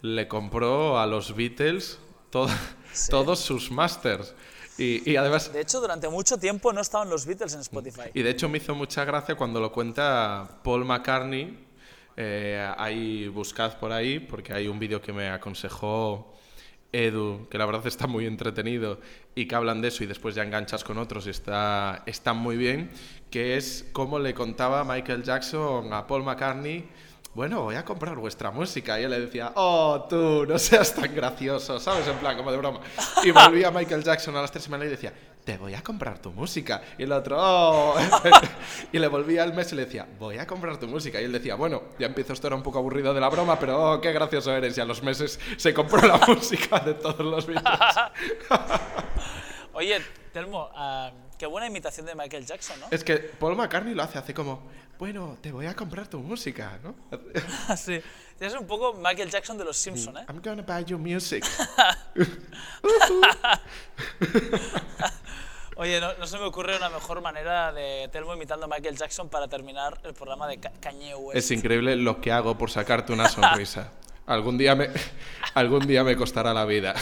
le 0.02 0.28
compró 0.28 0.98
a 0.98 1.06
los 1.06 1.34
Beatles 1.34 1.98
Sí. 2.92 3.10
todos 3.10 3.38
sus 3.40 3.70
masters. 3.70 4.34
Y, 4.78 5.10
y 5.10 5.16
además, 5.16 5.52
De 5.52 5.60
hecho, 5.60 5.80
durante 5.80 6.08
mucho 6.08 6.38
tiempo 6.38 6.72
no 6.72 6.80
estaban 6.80 7.10
los 7.10 7.26
Beatles 7.26 7.52
en 7.54 7.60
Spotify. 7.60 8.10
y 8.14 8.22
de 8.22 8.30
hecho 8.30 8.48
me 8.48 8.58
hizo 8.58 8.74
mucha 8.74 9.04
gracia 9.04 9.34
cuando 9.34 9.60
lo 9.60 9.72
cuenta 9.72 10.60
Paul 10.62 10.84
McCartney. 10.84 11.66
Eh, 12.16 12.68
ahí 12.76 13.28
buscad 13.28 13.78
por 13.78 13.92
ahí, 13.92 14.18
porque 14.18 14.52
hay 14.52 14.66
un 14.66 14.78
vídeo 14.78 15.00
que 15.00 15.12
me 15.12 15.28
aconsejó 15.28 16.34
Edu, 16.90 17.46
que 17.50 17.58
la 17.58 17.66
verdad 17.66 17.86
está 17.86 18.06
muy 18.06 18.26
entretenido 18.26 18.98
y 19.34 19.46
que 19.46 19.54
hablan 19.54 19.80
de 19.80 19.88
eso 19.88 20.02
y 20.02 20.06
después 20.06 20.34
ya 20.34 20.42
enganchas 20.42 20.82
con 20.82 20.98
otros 20.98 21.26
y 21.26 21.30
está, 21.30 22.02
está 22.06 22.32
muy 22.32 22.56
bien, 22.56 22.90
que 23.30 23.56
es 23.56 23.86
cómo 23.92 24.18
le 24.18 24.34
contaba 24.34 24.84
Michael 24.84 25.22
Jackson 25.22 25.92
a 25.92 26.06
Paul 26.06 26.24
McCartney, 26.24 26.88
bueno, 27.38 27.62
voy 27.62 27.76
a 27.76 27.84
comprar 27.84 28.16
vuestra 28.16 28.50
música. 28.50 28.98
Y 28.98 29.04
él 29.04 29.10
le 29.10 29.20
decía, 29.20 29.52
oh, 29.54 30.08
tú, 30.10 30.44
no 30.44 30.58
seas 30.58 30.92
tan 30.92 31.14
gracioso, 31.14 31.78
¿sabes? 31.78 32.08
En 32.08 32.16
plan, 32.16 32.36
como 32.36 32.50
de 32.50 32.56
broma. 32.56 32.80
Y 33.22 33.30
volvía 33.30 33.70
Michael 33.70 34.02
Jackson 34.02 34.34
a 34.34 34.40
las 34.40 34.50
tres 34.50 34.64
semanas 34.64 34.88
y 34.88 34.90
decía, 34.90 35.12
te 35.44 35.56
voy 35.56 35.72
a 35.74 35.80
comprar 35.80 36.18
tu 36.18 36.32
música. 36.32 36.82
Y 36.98 37.04
el 37.04 37.12
otro, 37.12 37.36
oh. 37.38 37.94
y 38.92 38.98
le 38.98 39.06
volvía 39.06 39.44
al 39.44 39.54
mes 39.54 39.70
y 39.72 39.76
le 39.76 39.84
decía, 39.84 40.04
voy 40.18 40.38
a 40.38 40.48
comprar 40.48 40.80
tu 40.80 40.88
música. 40.88 41.20
Y 41.20 41.26
él 41.26 41.32
decía, 41.32 41.54
bueno, 41.54 41.84
ya 41.96 42.08
empiezo, 42.08 42.32
esto 42.32 42.48
era 42.48 42.56
un 42.56 42.64
poco 42.64 42.80
aburrido 42.80 43.14
de 43.14 43.20
la 43.20 43.28
broma, 43.28 43.56
pero 43.56 43.92
oh, 43.92 44.00
qué 44.00 44.12
gracioso 44.12 44.50
eres. 44.50 44.76
Y 44.76 44.80
a 44.80 44.84
los 44.84 45.04
meses 45.04 45.38
se 45.58 45.72
compró 45.72 46.04
la 46.08 46.18
música 46.26 46.80
de 46.80 46.94
todos 46.94 47.20
los 47.20 47.46
Beatles. 47.46 47.78
Oye, 49.78 50.02
Telmo, 50.32 50.68
ah, 50.74 51.12
qué 51.38 51.46
buena 51.46 51.68
imitación 51.68 52.04
de 52.04 52.16
Michael 52.16 52.44
Jackson, 52.44 52.80
¿no? 52.80 52.86
Es 52.90 53.04
que 53.04 53.16
Paul 53.16 53.54
McCartney 53.54 53.94
lo 53.94 54.02
hace, 54.02 54.18
hace 54.18 54.34
como, 54.34 54.60
bueno, 54.98 55.38
te 55.40 55.52
voy 55.52 55.66
a 55.66 55.76
comprar 55.76 56.08
tu 56.08 56.18
música, 56.18 56.80
¿no? 56.82 56.96
sí. 57.76 58.00
Es 58.40 58.54
un 58.54 58.66
poco 58.66 58.94
Michael 58.94 59.30
Jackson 59.30 59.56
de 59.56 59.64
los 59.64 59.76
Simpsons, 59.76 60.18
¿eh? 60.18 60.24
I'm 60.28 60.42
gonna 60.42 60.62
buy 60.62 60.84
your 60.84 60.98
music. 60.98 61.46
Oye, 65.76 66.00
no, 66.00 66.12
no 66.14 66.26
se 66.26 66.38
me 66.38 66.44
ocurre 66.44 66.76
una 66.76 66.88
mejor 66.88 67.22
manera 67.22 67.72
de 67.72 68.08
Telmo 68.10 68.34
imitando 68.34 68.64
a 68.64 68.68
Michael 68.68 68.96
Jackson 68.96 69.28
para 69.28 69.46
terminar 69.46 70.00
el 70.02 70.12
programa 70.12 70.48
de 70.48 70.58
Kanye 70.58 71.14
West. 71.14 71.38
Es 71.38 71.52
increíble 71.52 71.94
lo 71.94 72.20
que 72.20 72.32
hago 72.32 72.58
por 72.58 72.72
sacarte 72.72 73.12
una 73.12 73.28
sonrisa. 73.28 73.92
Algún 74.26 74.58
día 74.58 74.74
me, 74.74 74.88
algún 75.54 75.86
día 75.86 76.02
me 76.02 76.16
costará 76.16 76.52
la 76.52 76.64
vida. 76.66 76.96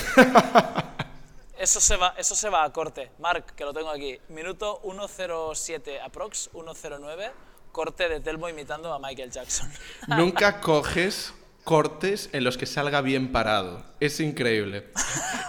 Eso 1.67 1.81
se 1.81 1.97
va, 1.97 2.15
eso 2.17 2.37
se 2.37 2.49
va 2.49 2.63
a 2.63 2.73
corte. 2.73 3.11
Mark, 3.19 3.57
que 3.57 3.65
lo 3.65 3.73
tengo 3.75 3.91
aquí. 3.91 4.21
Minuto 4.29 4.81
107 4.85 6.01
aprox, 6.01 6.49
109, 6.53 7.33
corte 7.73 8.09
de 8.09 8.21
Telmo 8.21 8.49
imitando 8.49 8.95
a 8.95 9.01
Michael 9.01 9.33
Jackson. 9.33 9.69
Nunca 10.07 10.61
coges 10.61 11.35
cortes 11.65 12.31
en 12.33 12.45
los 12.45 12.57
que 12.57 12.67
salga 12.67 13.01
bien 13.01 13.33
parado. 13.33 13.85
Es 13.99 14.21
increíble. 14.21 14.93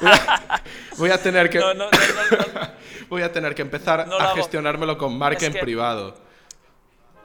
Voy 0.98 1.12
a, 1.12 1.22
tener 1.22 1.52
que 1.52 1.60
No, 1.60 1.76
no, 1.76 1.86
no, 1.86 1.92
no, 1.92 2.62
no. 2.62 2.68
voy 3.10 3.22
a 3.22 3.32
tener 3.32 3.54
que 3.54 3.62
empezar 3.62 4.10
a 4.12 4.34
gestionármelo 4.34 4.98
con 4.98 5.16
Mark 5.16 5.38
Es 5.38 5.44
en 5.44 5.54
que- 5.54 5.60
privado. 5.60 6.18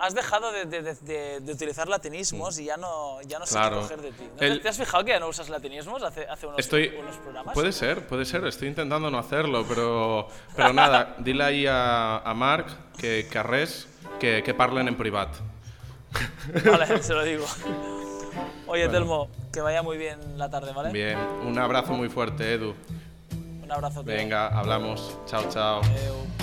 Has 0.05 0.15
dejado 0.17 0.51
de, 0.51 0.65
de- 0.65 0.83
de- 0.83 1.41
de- 1.41 1.53
utilizar 1.53 1.87
latinismos 1.87 2.59
y 2.59 2.65
ya 2.65 2.77
no, 2.77 3.23
ya 3.23 3.39
no 3.39 3.47
sé. 3.47 3.55
Claro. 3.55 3.77
qué 3.77 3.83
coger 3.83 4.01
de 4.03 4.11
ti. 4.13 4.29
¿No 4.35 4.43
El- 4.47 4.61
te, 4.61 4.69
has 4.69 4.77
fijado 4.77 5.05
que 5.05 5.13
ya 5.13 5.21
no 5.21 5.29
usas 5.29 5.49
latinismos 5.49 6.03
hace, 6.03 6.27
hace 6.29 6.47
unos, 6.49 6.59
Estoy 6.59 6.93
unos 6.99 7.17
programas? 7.19 7.55
Puede 7.55 7.71
ser, 7.71 8.05
puede 8.09 8.25
ser, 8.25 8.45
estoy 8.47 8.67
intentando 8.67 9.11
no 9.13 9.19
hacerlo, 9.19 9.65
pero 9.69 10.27
pero 10.57 10.73
nada, 10.73 11.15
dile 11.21 11.45
ahí 11.45 11.67
a, 11.69 12.19
a 12.19 12.35
Mark 12.35 12.67
que 12.99 13.29
que 13.31 13.43
res 13.45 13.87
que 14.19 14.43
que 14.43 14.55
parlen 14.55 14.89
en 14.89 14.97
privado. 14.97 15.31
Vale, 16.65 17.01
se 17.03 17.15
lo 17.15 17.23
digo. 17.23 17.47
Oye, 18.67 18.89
Telmo, 18.89 19.29
que 19.53 19.61
vaya 19.61 19.83
muy 19.83 19.99
bien 19.99 20.19
la 20.37 20.51
tarde, 20.51 20.73
¿vale? 20.73 20.91
Bien, 20.91 21.17
un 21.47 21.57
abrazo 21.61 21.93
muy 21.93 22.09
fuerte, 22.09 22.55
Edu. 22.55 22.75
Un 23.63 23.71
abrazo. 23.71 24.03
tío. 24.03 24.13
Venga, 24.15 24.49
hablamos. 24.49 25.17
Chao, 25.27 25.45
chao. 25.49 25.81
Adeu. 25.85 26.42